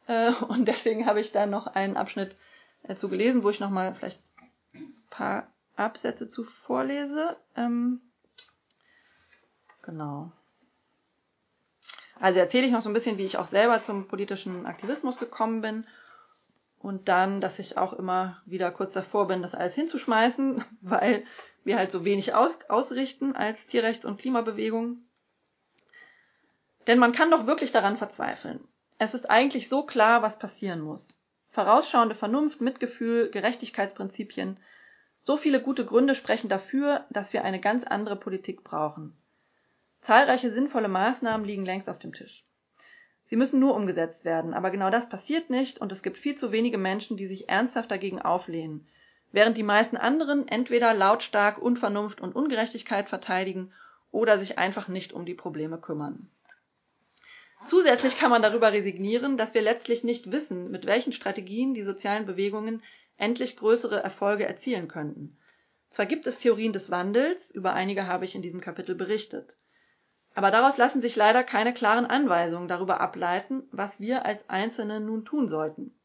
Äh, 0.07 0.31
und 0.47 0.65
deswegen 0.67 1.05
habe 1.05 1.19
ich 1.19 1.31
da 1.31 1.45
noch 1.45 1.67
einen 1.67 1.97
Abschnitt 1.97 2.37
äh, 2.83 2.95
zu 2.95 3.09
gelesen, 3.09 3.43
wo 3.43 3.49
ich 3.49 3.59
nochmal 3.59 3.95
vielleicht 3.95 4.21
ein 4.73 4.93
paar 5.09 5.47
Absätze 5.75 6.29
zu 6.29 6.43
vorlese. 6.43 7.37
Ähm, 7.55 8.01
genau. 9.81 10.31
Also 12.19 12.39
erzähle 12.39 12.65
ich 12.65 12.71
noch 12.71 12.81
so 12.81 12.89
ein 12.89 12.93
bisschen, 12.93 13.17
wie 13.17 13.25
ich 13.25 13.37
auch 13.37 13.47
selber 13.47 13.81
zum 13.81 14.07
politischen 14.07 14.65
Aktivismus 14.65 15.17
gekommen 15.17 15.61
bin. 15.61 15.85
Und 16.79 17.07
dann, 17.07 17.41
dass 17.41 17.59
ich 17.59 17.77
auch 17.77 17.93
immer 17.93 18.41
wieder 18.45 18.71
kurz 18.71 18.93
davor 18.93 19.27
bin, 19.27 19.41
das 19.41 19.55
alles 19.55 19.75
hinzuschmeißen, 19.75 20.63
weil 20.81 21.25
wir 21.63 21.77
halt 21.77 21.91
so 21.91 22.05
wenig 22.05 22.33
aus 22.33 22.69
ausrichten 22.69 23.35
als 23.35 23.67
Tierrechts- 23.67 24.05
und 24.05 24.19
Klimabewegung. 24.19 24.99
Denn 26.87 26.99
man 26.99 27.11
kann 27.11 27.31
doch 27.31 27.47
wirklich 27.47 27.71
daran 27.71 27.97
verzweifeln. 27.97 28.63
Es 28.99 29.13
ist 29.13 29.29
eigentlich 29.29 29.67
so 29.67 29.83
klar, 29.83 30.21
was 30.21 30.39
passieren 30.39 30.81
muss. 30.81 31.17
Vorausschauende 31.49 32.15
Vernunft, 32.15 32.61
Mitgefühl, 32.61 33.31
Gerechtigkeitsprinzipien, 33.31 34.59
so 35.25 35.37
viele 35.37 35.59
gute 35.59 35.85
Gründe 35.85 36.13
sprechen 36.13 36.49
dafür, 36.49 37.03
dass 37.09 37.33
wir 37.33 37.43
eine 37.43 37.59
ganz 37.59 37.83
andere 37.83 38.15
Politik 38.15 38.63
brauchen. 38.63 39.17
Zahlreiche 40.01 40.51
sinnvolle 40.51 40.87
Maßnahmen 40.87 41.47
liegen 41.47 41.65
längst 41.65 41.89
auf 41.89 41.97
dem 41.97 42.13
Tisch. 42.13 42.45
Sie 43.23 43.35
müssen 43.35 43.59
nur 43.59 43.73
umgesetzt 43.73 44.23
werden, 44.23 44.53
aber 44.53 44.69
genau 44.69 44.91
das 44.91 45.09
passiert 45.09 45.49
nicht 45.49 45.79
und 45.79 45.91
es 45.91 46.03
gibt 46.03 46.19
viel 46.19 46.35
zu 46.35 46.51
wenige 46.51 46.77
Menschen, 46.77 47.17
die 47.17 47.25
sich 47.25 47.49
ernsthaft 47.49 47.89
dagegen 47.89 48.21
auflehnen, 48.21 48.87
während 49.31 49.57
die 49.57 49.63
meisten 49.63 49.97
anderen 49.97 50.47
entweder 50.47 50.93
lautstark 50.93 51.57
Unvernunft 51.57 52.21
und 52.21 52.35
Ungerechtigkeit 52.35 53.09
verteidigen 53.09 53.73
oder 54.11 54.37
sich 54.37 54.59
einfach 54.59 54.89
nicht 54.89 55.11
um 55.11 55.25
die 55.25 55.33
Probleme 55.33 55.79
kümmern. 55.79 56.29
Zusätzlich 57.65 58.19
kann 58.19 58.29
man 58.29 58.43
darüber 58.43 58.73
resignieren, 58.73 59.37
dass 59.37 59.55
wir 59.55 59.63
letztlich 59.63 60.03
nicht 60.03 60.31
wissen, 60.31 60.69
mit 60.69 60.85
welchen 60.85 61.13
Strategien 61.13 61.73
die 61.73 61.81
sozialen 61.81 62.27
Bewegungen 62.27 62.83
endlich 63.17 63.57
größere 63.57 64.01
Erfolge 64.01 64.45
erzielen 64.45 64.87
könnten. 64.87 65.37
Zwar 65.89 66.05
gibt 66.05 66.27
es 66.27 66.39
Theorien 66.39 66.73
des 66.73 66.91
Wandels, 66.91 67.51
über 67.51 67.73
einige 67.73 68.07
habe 68.07 68.25
ich 68.25 68.35
in 68.35 68.41
diesem 68.41 68.61
Kapitel 68.61 68.95
berichtet. 68.95 69.57
Aber 70.33 70.51
daraus 70.51 70.77
lassen 70.77 71.01
sich 71.01 71.15
leider 71.15 71.43
keine 71.43 71.73
klaren 71.73 72.05
Anweisungen 72.05 72.67
darüber 72.67 72.99
ableiten, 72.99 73.63
was 73.71 74.01
wir 74.01 74.25
als 74.25 74.49
Einzelne 74.49 74.99
nun 74.99 75.23
tun 75.23 75.47
sollten. 75.47 75.97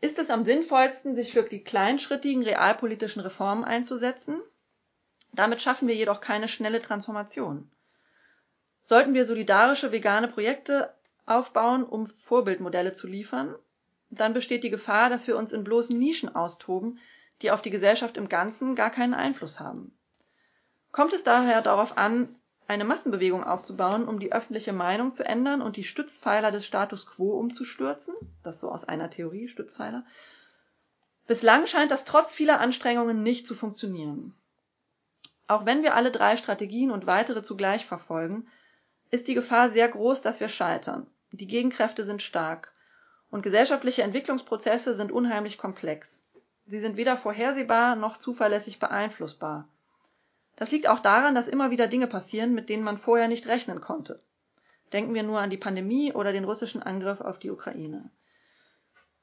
Ist 0.00 0.18
es 0.18 0.30
am 0.30 0.44
sinnvollsten, 0.44 1.16
sich 1.16 1.32
für 1.32 1.42
die 1.42 1.64
kleinschrittigen 1.64 2.42
realpolitischen 2.42 3.22
Reformen 3.22 3.64
einzusetzen? 3.64 4.40
Damit 5.32 5.62
schaffen 5.62 5.88
wir 5.88 5.94
jedoch 5.94 6.20
keine 6.20 6.46
schnelle 6.46 6.82
Transformation. 6.82 7.70
Sollten 8.82 9.14
wir 9.14 9.24
solidarische 9.24 9.92
vegane 9.92 10.28
Projekte 10.28 10.92
aufbauen, 11.26 11.84
um 11.84 12.08
Vorbildmodelle 12.08 12.94
zu 12.94 13.06
liefern? 13.06 13.54
Dann 14.18 14.34
besteht 14.34 14.62
die 14.62 14.70
Gefahr, 14.70 15.08
dass 15.10 15.26
wir 15.26 15.36
uns 15.36 15.52
in 15.52 15.64
bloßen 15.64 15.98
Nischen 15.98 16.34
austoben, 16.34 17.00
die 17.40 17.50
auf 17.50 17.62
die 17.62 17.70
Gesellschaft 17.70 18.16
im 18.16 18.28
Ganzen 18.28 18.76
gar 18.76 18.90
keinen 18.90 19.14
Einfluss 19.14 19.58
haben. 19.58 19.96
Kommt 20.92 21.14
es 21.14 21.24
daher 21.24 21.62
darauf 21.62 21.96
an, 21.96 22.36
eine 22.68 22.84
Massenbewegung 22.84 23.42
aufzubauen, 23.42 24.06
um 24.06 24.20
die 24.20 24.32
öffentliche 24.32 24.72
Meinung 24.72 25.14
zu 25.14 25.24
ändern 25.24 25.62
und 25.62 25.76
die 25.76 25.84
Stützpfeiler 25.84 26.52
des 26.52 26.66
Status 26.66 27.06
quo 27.06 27.38
umzustürzen? 27.38 28.14
Das 28.42 28.60
so 28.60 28.70
aus 28.70 28.84
einer 28.84 29.10
Theorie, 29.10 29.48
Stützpfeiler. 29.48 30.04
Bislang 31.26 31.66
scheint 31.66 31.90
das 31.90 32.04
trotz 32.04 32.34
vieler 32.34 32.60
Anstrengungen 32.60 33.22
nicht 33.22 33.46
zu 33.46 33.54
funktionieren. 33.54 34.34
Auch 35.46 35.64
wenn 35.64 35.82
wir 35.82 35.94
alle 35.94 36.10
drei 36.10 36.36
Strategien 36.36 36.90
und 36.90 37.06
weitere 37.06 37.42
zugleich 37.42 37.86
verfolgen, 37.86 38.46
ist 39.10 39.28
die 39.28 39.34
Gefahr 39.34 39.70
sehr 39.70 39.88
groß, 39.88 40.22
dass 40.22 40.40
wir 40.40 40.48
scheitern. 40.48 41.06
Die 41.30 41.46
Gegenkräfte 41.46 42.04
sind 42.04 42.22
stark. 42.22 42.71
Und 43.32 43.40
gesellschaftliche 43.40 44.02
Entwicklungsprozesse 44.02 44.94
sind 44.94 45.10
unheimlich 45.10 45.56
komplex. 45.56 46.28
Sie 46.66 46.78
sind 46.78 46.98
weder 46.98 47.16
vorhersehbar 47.16 47.96
noch 47.96 48.18
zuverlässig 48.18 48.78
beeinflussbar. 48.78 49.66
Das 50.54 50.70
liegt 50.70 50.86
auch 50.86 50.98
daran, 50.98 51.34
dass 51.34 51.48
immer 51.48 51.70
wieder 51.70 51.88
Dinge 51.88 52.08
passieren, 52.08 52.54
mit 52.54 52.68
denen 52.68 52.84
man 52.84 52.98
vorher 52.98 53.28
nicht 53.28 53.46
rechnen 53.46 53.80
konnte. 53.80 54.20
Denken 54.92 55.14
wir 55.14 55.22
nur 55.22 55.40
an 55.40 55.48
die 55.48 55.56
Pandemie 55.56 56.12
oder 56.12 56.32
den 56.32 56.44
russischen 56.44 56.82
Angriff 56.82 57.22
auf 57.22 57.38
die 57.38 57.50
Ukraine. 57.50 58.10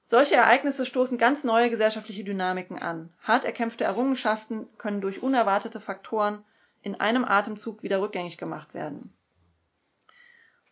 Solche 0.05 0.37
Ereignisse 0.37 0.87
stoßen 0.87 1.19
ganz 1.19 1.43
neue 1.43 1.69
gesellschaftliche 1.69 2.23
Dynamiken 2.23 2.79
an. 2.79 3.13
Hart 3.21 3.45
erkämpfte 3.45 3.83
Errungenschaften 3.83 4.67
können 4.79 5.01
durch 5.01 5.21
unerwartete 5.21 5.79
Faktoren 5.79 6.43
in 6.81 6.99
einem 6.99 7.25
Atemzug 7.25 7.83
wieder 7.83 8.01
rückgängig 8.01 8.39
gemacht 8.39 8.73
werden. 8.73 9.13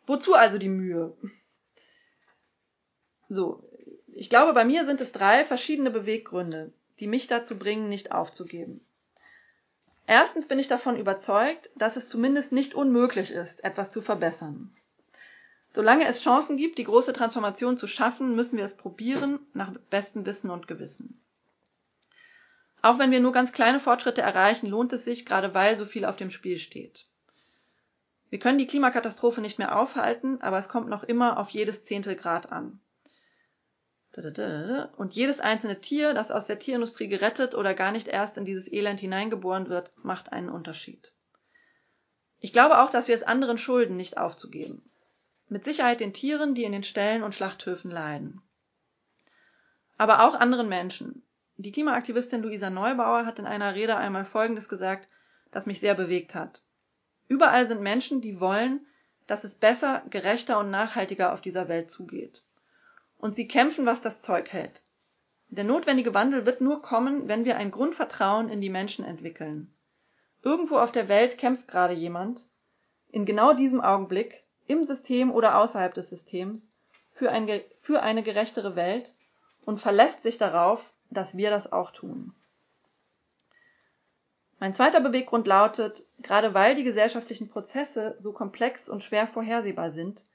Wozu 0.08 0.34
also 0.34 0.58
die 0.58 0.70
Mühe? 0.70 1.16
So, 3.30 3.64
ich 4.14 4.30
glaube, 4.30 4.54
bei 4.54 4.66
mir 4.66 4.86
sind 4.86 5.02
es 5.02 5.12
drei 5.12 5.46
verschiedene 5.46 5.92
Beweggründe, 5.92 6.72
die 7.00 7.08
mich 7.08 7.28
dazu 7.28 7.60
bringen, 7.60 7.90
nicht 7.90 8.12
aufzugeben. 8.12 8.82
Erstens 10.08 10.48
bin 10.48 10.58
ich 10.58 10.70
davon 10.70 10.98
überzeugt, 10.98 11.70
dass 11.76 11.98
es 11.98 12.08
zumindest 12.08 12.54
nicht 12.54 12.74
unmöglich 12.74 13.32
ist, 13.32 13.64
etwas 13.64 13.92
zu 13.92 14.02
verbessern. 14.02 14.72
Solange 15.70 16.08
es 16.08 16.24
Chancen 16.24 16.56
gibt, 16.56 16.78
die 16.78 16.86
große 16.86 17.12
Transformation 17.12 17.78
zu 17.78 17.88
schaffen, 17.88 18.36
müssen 18.36 18.58
wir 18.58 18.64
es 18.64 18.78
probieren, 18.78 19.40
nach 19.54 19.74
bestem 19.90 20.26
Wissen 20.26 20.50
und 20.50 20.68
Gewissen. 20.68 21.20
Auch 22.82 23.00
wenn 23.00 23.12
wir 23.12 23.20
nur 23.20 23.34
ganz 23.34 23.52
kleine 23.52 23.82
Fortschritte 23.82 24.22
erreichen, 24.22 24.68
lohnt 24.68 24.94
es 24.94 25.04
sich, 25.04 25.26
gerade 25.26 25.54
weil 25.54 25.76
so 25.76 25.86
viel 25.86 26.06
auf 26.06 26.16
dem 26.16 26.32
Spiel 26.32 26.58
steht. 26.58 27.06
Wir 28.30 28.40
können 28.40 28.58
die 28.58 28.68
Klimakatastrophe 28.68 29.42
nicht 29.42 29.60
mehr 29.60 29.78
aufhalten, 29.78 30.42
aber 30.42 30.58
es 30.58 30.70
kommt 30.70 30.88
noch 30.88 31.04
immer 31.04 31.38
auf 31.38 31.50
jedes 31.50 31.84
Zehntel 31.84 32.16
Grad 32.16 32.52
an. 32.52 32.80
Und 34.98 35.14
jedes 35.14 35.40
einzelne 35.40 35.80
Tier, 35.80 36.16
das 36.16 36.32
aus 36.32 36.48
der 36.48 36.58
Tierindustrie 36.58 37.08
gerettet 37.08 37.54
oder 37.54 37.76
gar 37.76 37.92
nicht 37.92 38.08
erst 38.08 38.38
in 38.38 38.46
dieses 38.46 38.72
Elend 38.72 39.00
hineingeboren 39.00 39.70
wird, 39.70 39.92
macht 39.98 40.34
einen 40.34 40.50
Unterschied. 40.50 41.12
Ich 42.40 42.52
glaube 42.52 42.80
auch, 42.80 42.90
dass 42.90 43.08
wir 43.08 43.14
es 43.14 43.22
anderen 43.22 43.60
schulden, 43.60 43.96
nicht 43.96 44.18
aufzugeben. 44.18 44.90
Mit 45.50 45.66
Sicherheit 45.66 46.00
den 46.00 46.14
Tieren, 46.14 46.56
die 46.56 46.64
in 46.64 46.72
den 46.72 46.84
Ställen 46.84 47.22
und 47.22 47.36
Schlachthöfen 47.36 47.92
leiden. 47.92 48.42
Aber 49.98 50.24
auch 50.24 50.34
anderen 50.34 50.68
Menschen. 50.68 51.22
Die 51.58 51.72
Klimaaktivistin 51.72 52.42
Luisa 52.42 52.72
Neubauer 52.72 53.26
hat 53.26 53.38
in 53.38 53.46
einer 53.46 53.76
Rede 53.76 53.98
einmal 53.98 54.26
Folgendes 54.26 54.68
gesagt, 54.68 55.10
das 55.52 55.68
mich 55.68 55.80
sehr 55.80 55.96
bewegt 55.96 56.34
hat. 56.34 56.64
Überall 57.28 57.68
sind 57.68 57.82
Menschen, 57.82 58.22
die 58.22 58.40
wollen, 58.40 58.86
dass 59.28 59.44
es 59.44 59.56
besser, 59.56 60.04
gerechter 60.10 60.60
und 60.60 60.72
nachhaltiger 60.72 61.34
auf 61.34 61.42
dieser 61.42 61.68
Welt 61.68 61.92
zugeht 61.92 62.44
und 63.18 63.36
sie 63.36 63.48
kämpfen, 63.48 63.86
was 63.86 64.02
das 64.02 64.22
Zeug 64.22 64.52
hält. 64.52 64.84
Der 65.50 65.64
notwendige 65.64 66.14
Wandel 66.14 66.46
wird 66.46 66.62
nur 66.62 66.82
kommen, 66.82 67.28
wenn 67.28 67.46
wir 67.46 67.58
ein 67.58 67.72
Grundvertrauen 67.72 68.50
in 68.50 68.62
die 68.62 68.70
Menschen 68.70 69.06
entwickeln. 69.06 69.74
Irgendwo 70.44 70.78
auf 70.78 70.92
der 70.92 71.08
Welt 71.08 71.38
kämpft 71.38 71.68
gerade 71.68 71.94
jemand, 71.94 72.42
in 73.10 73.26
genau 73.26 73.54
diesem 73.54 73.82
Augenblick, 73.82 74.44
im 74.68 74.84
System 74.84 75.32
oder 75.32 75.58
außerhalb 75.58 75.94
des 75.94 76.10
Systems, 76.10 76.74
für, 77.14 77.32
ein, 77.32 77.50
für 77.82 78.02
eine 78.02 78.22
gerechtere 78.22 78.76
Welt 78.76 79.16
und 79.66 79.82
verlässt 79.82 80.24
sich 80.24 80.38
darauf, 80.38 80.94
dass 81.10 81.38
wir 81.38 81.50
das 81.50 81.72
auch 81.72 81.92
tun. 81.92 82.34
Mein 84.60 84.74
zweiter 84.74 85.02
Beweggrund 85.02 85.48
lautet, 85.48 86.04
gerade 86.20 86.54
weil 86.54 86.76
die 86.76 86.84
gesellschaftlichen 86.84 87.50
Prozesse 87.50 88.18
so 88.20 88.34
komplex 88.34 88.90
und 88.90 89.04
schwer 89.04 89.28
vorhersehbar 89.28 89.92
sind, 89.92 90.26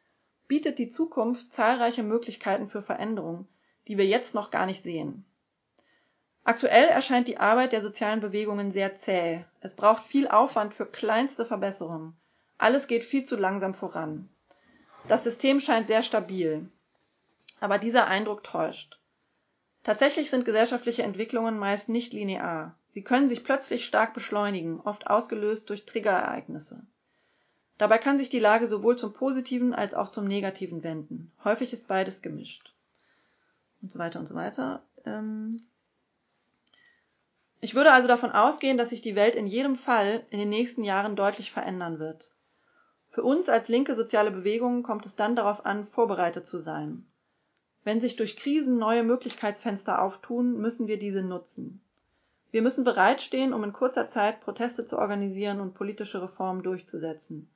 bietet 0.53 0.79
die 0.79 0.91
Zukunft 0.91 1.51
zahlreiche 1.51 2.03
Möglichkeiten 2.03 2.69
für 2.69 2.83
Veränderung, 2.83 3.49
die 3.89 3.97
wir 3.97 4.05
jetzt 4.05 4.35
noch 4.35 4.51
gar 4.51 4.67
nicht 4.67 4.83
sehen. 4.83 5.25
Aktuell 6.45 6.89
erscheint 6.89 7.27
die 7.27 7.39
Arbeit 7.39 7.73
der 7.73 7.81
sozialen 7.81 8.21
Bewegungen 8.21 8.71
sehr 8.71 8.95
zäh. 8.95 9.47
Es 9.63 9.75
braucht 9.75 10.03
viel 10.03 10.29
Aufwand 10.29 10.75
für 10.75 10.85
kleinste 10.85 11.47
Verbesserungen. 11.47 12.15
Alles 12.59 12.87
geht 12.87 13.03
viel 13.03 13.25
zu 13.25 13.37
langsam 13.37 13.73
voran. 13.73 14.29
Das 15.09 15.25
System 15.25 15.59
scheint 15.59 15.87
sehr 15.87 16.03
stabil. 16.03 16.69
Aber 17.61 17.79
dieser 17.79 18.07
Eindruck 18.07 18.45
täuscht. 18.45 19.01
Tatsächlich 19.85 20.29
sind 20.29 20.45
gesellschaftliche 20.45 21.03
Entwicklungen 21.03 21.59
meist 21.59 21.89
nicht 21.89 22.13
linear. 22.13 22.77
Sie 22.89 23.03
können 23.03 23.31
sich 23.31 23.43
plötzlich 23.43 23.87
stark 23.87 24.13
beschleunigen, 24.13 24.83
oft 24.83 25.07
ausgelöst 25.07 25.71
durch 25.71 25.87
Triggerereignisse. 25.87 26.83
Dabei 27.79 27.99
kann 27.99 28.19
sich 28.19 28.29
die 28.29 28.39
Lage 28.39 28.69
sowohl 28.69 28.97
zum 28.97 29.13
Positiven 29.13 29.75
als 29.75 29.95
auch 29.95 30.09
zum 30.09 30.27
Negativen 30.27 30.83
wenden. 30.83 31.33
Häufig 31.45 31.73
ist 31.73 31.89
beides 31.89 32.23
gemischt. 32.23 32.73
Und 33.81 33.91
so 33.91 33.99
weiter 33.99 34.21
und 34.21 34.27
so 34.27 34.35
weiter. 34.35 34.83
Ähm 35.05 35.63
ich 37.61 37.75
würde 37.75 37.93
also 37.93 38.09
davon 38.09 38.33
ausgehen, 38.33 38.77
dass 38.77 38.91
sich 38.91 39.03
die 39.03 39.15
Welt 39.15 39.37
in 39.37 39.47
jedem 39.47 39.77
Fall 39.77 40.25
in 40.31 40.39
den 40.39 40.49
nächsten 40.49 40.83
Jahren 40.83 41.15
deutlich 41.15 41.53
verändern 41.53 41.99
wird. 41.99 42.31
Für 43.11 43.23
uns 43.23 43.49
als 43.49 43.69
linke 43.69 43.95
soziale 43.95 44.31
Bewegung 44.31 44.83
kommt 44.83 45.07
es 45.07 45.17
dann 45.17 45.37
darauf 45.37 45.67
an, 45.67 45.87
vorbereitet 45.87 46.47
zu 46.47 46.59
sein. 46.59 47.07
Wenn 47.85 48.01
sich 48.01 48.17
durch 48.17 48.37
Krisen 48.37 48.79
neue 48.79 49.03
Möglichkeitsfenster 49.03 50.01
auftun, 50.01 50.59
müssen 50.59 50.87
wir 50.87 50.99
diese 50.99 51.23
nutzen. 51.23 51.81
Wir 52.53 52.63
müssen 52.63 52.85
bereitstehen, 52.85 53.53
um 53.53 53.65
in 53.65 53.73
kurzer 53.73 54.09
Zeit 54.09 54.41
Proteste 54.41 54.87
zu 54.87 54.99
organisieren 54.99 55.61
und 55.61 55.75
politische 55.75 56.23
Reformen 56.23 56.63
durchzusetzen. 56.63 57.49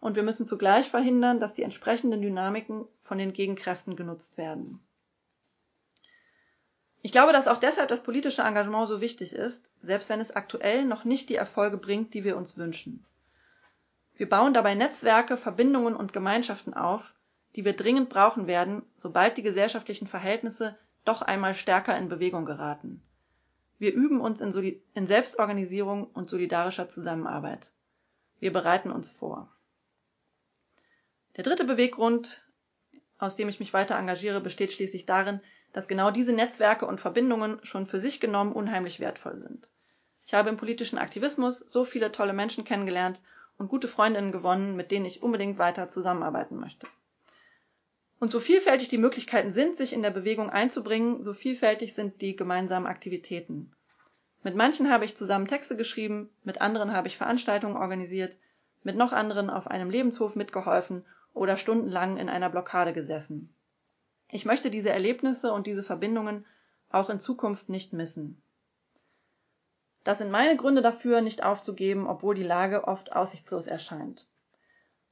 Und 0.00 0.16
wir 0.16 0.22
müssen 0.22 0.46
zugleich 0.46 0.88
verhindern, 0.88 1.40
dass 1.40 1.54
die 1.54 1.62
entsprechenden 1.62 2.22
Dynamiken 2.22 2.86
von 3.02 3.18
den 3.18 3.32
Gegenkräften 3.32 3.96
genutzt 3.96 4.38
werden. 4.38 4.80
Ich 7.02 7.12
glaube, 7.12 7.32
dass 7.32 7.46
auch 7.46 7.58
deshalb 7.58 7.88
das 7.88 8.02
politische 8.02 8.42
Engagement 8.42 8.88
so 8.88 9.00
wichtig 9.00 9.32
ist, 9.32 9.70
selbst 9.82 10.08
wenn 10.10 10.20
es 10.20 10.34
aktuell 10.34 10.84
noch 10.84 11.04
nicht 11.04 11.28
die 11.28 11.36
Erfolge 11.36 11.76
bringt, 11.76 12.14
die 12.14 12.24
wir 12.24 12.36
uns 12.36 12.56
wünschen. 12.56 13.04
Wir 14.16 14.28
bauen 14.28 14.54
dabei 14.54 14.74
Netzwerke, 14.74 15.36
Verbindungen 15.36 15.94
und 15.94 16.12
Gemeinschaften 16.12 16.74
auf, 16.74 17.14
die 17.54 17.64
wir 17.64 17.74
dringend 17.74 18.08
brauchen 18.08 18.46
werden, 18.46 18.82
sobald 18.96 19.36
die 19.36 19.42
gesellschaftlichen 19.42 20.06
Verhältnisse 20.06 20.76
doch 21.04 21.22
einmal 21.22 21.54
stärker 21.54 21.96
in 21.96 22.08
Bewegung 22.08 22.44
geraten. 22.44 23.02
Wir 23.78 23.92
üben 23.92 24.20
uns 24.20 24.40
in, 24.40 24.52
Soli 24.52 24.82
in 24.94 25.06
Selbstorganisierung 25.06 26.04
und 26.08 26.28
solidarischer 26.28 26.88
Zusammenarbeit. 26.88 27.72
Wir 28.40 28.52
bereiten 28.52 28.90
uns 28.90 29.10
vor. 29.10 29.48
Der 31.36 31.44
dritte 31.44 31.64
Beweggrund, 31.64 32.46
aus 33.18 33.36
dem 33.36 33.50
ich 33.50 33.60
mich 33.60 33.74
weiter 33.74 33.96
engagiere, 33.96 34.40
besteht 34.40 34.72
schließlich 34.72 35.04
darin, 35.04 35.40
dass 35.74 35.86
genau 35.86 36.10
diese 36.10 36.32
Netzwerke 36.32 36.86
und 36.86 36.98
Verbindungen 36.98 37.58
schon 37.62 37.86
für 37.86 37.98
sich 37.98 38.20
genommen 38.20 38.52
unheimlich 38.52 39.00
wertvoll 39.00 39.38
sind. 39.38 39.70
Ich 40.24 40.32
habe 40.32 40.48
im 40.48 40.56
politischen 40.56 40.98
Aktivismus 40.98 41.58
so 41.58 41.84
viele 41.84 42.10
tolle 42.10 42.32
Menschen 42.32 42.64
kennengelernt 42.64 43.20
und 43.58 43.68
gute 43.68 43.86
Freundinnen 43.86 44.32
gewonnen, 44.32 44.76
mit 44.76 44.90
denen 44.90 45.04
ich 45.04 45.22
unbedingt 45.22 45.58
weiter 45.58 45.88
zusammenarbeiten 45.88 46.56
möchte. 46.56 46.86
Und 48.18 48.30
so 48.30 48.40
vielfältig 48.40 48.88
die 48.88 48.96
Möglichkeiten 48.96 49.52
sind, 49.52 49.76
sich 49.76 49.92
in 49.92 50.02
der 50.02 50.10
Bewegung 50.10 50.48
einzubringen, 50.48 51.22
so 51.22 51.34
vielfältig 51.34 51.94
sind 51.94 52.22
die 52.22 52.34
gemeinsamen 52.34 52.86
Aktivitäten. 52.86 53.72
Mit 54.42 54.54
manchen 54.54 54.90
habe 54.90 55.04
ich 55.04 55.14
zusammen 55.14 55.46
Texte 55.46 55.76
geschrieben, 55.76 56.30
mit 56.44 56.62
anderen 56.62 56.92
habe 56.92 57.08
ich 57.08 57.18
Veranstaltungen 57.18 57.76
organisiert, 57.76 58.38
mit 58.82 58.96
noch 58.96 59.12
anderen 59.12 59.50
auf 59.50 59.66
einem 59.66 59.90
Lebenshof 59.90 60.34
mitgeholfen 60.34 61.04
oder 61.36 61.56
stundenlang 61.56 62.16
in 62.16 62.28
einer 62.28 62.50
Blockade 62.50 62.92
gesessen. 62.92 63.54
Ich 64.30 64.44
möchte 64.44 64.70
diese 64.70 64.90
Erlebnisse 64.90 65.52
und 65.52 65.66
diese 65.66 65.82
Verbindungen 65.82 66.44
auch 66.90 67.10
in 67.10 67.20
Zukunft 67.20 67.68
nicht 67.68 67.92
missen. 67.92 68.42
Das 70.02 70.18
sind 70.18 70.30
meine 70.30 70.56
Gründe 70.56 70.82
dafür, 70.82 71.20
nicht 71.20 71.42
aufzugeben, 71.42 72.06
obwohl 72.06 72.34
die 72.34 72.42
Lage 72.42 72.84
oft 72.84 73.12
aussichtslos 73.12 73.66
erscheint. 73.66 74.26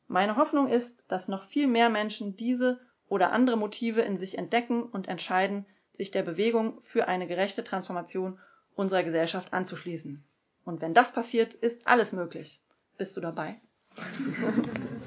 Meine 0.06 0.36
Hoffnung 0.36 0.68
ist, 0.68 1.10
dass 1.10 1.28
noch 1.28 1.44
viel 1.44 1.66
mehr 1.66 1.90
Menschen 1.90 2.36
diese 2.36 2.80
oder 3.08 3.32
andere 3.32 3.56
Motive 3.56 4.00
in 4.02 4.16
sich 4.16 4.38
entdecken 4.38 4.82
und 4.82 5.08
entscheiden, 5.08 5.66
sich 5.94 6.10
der 6.10 6.22
Bewegung 6.22 6.80
für 6.82 7.06
eine 7.06 7.26
gerechte 7.26 7.64
Transformation 7.64 8.38
unserer 8.76 9.04
Gesellschaft 9.04 9.52
anzuschließen. 9.52 10.24
Und 10.64 10.80
wenn 10.80 10.94
das 10.94 11.12
passiert, 11.12 11.54
ist 11.54 11.86
alles 11.86 12.12
möglich. 12.12 12.60
Bist 12.96 13.16
du 13.16 13.20
dabei? 13.20 13.60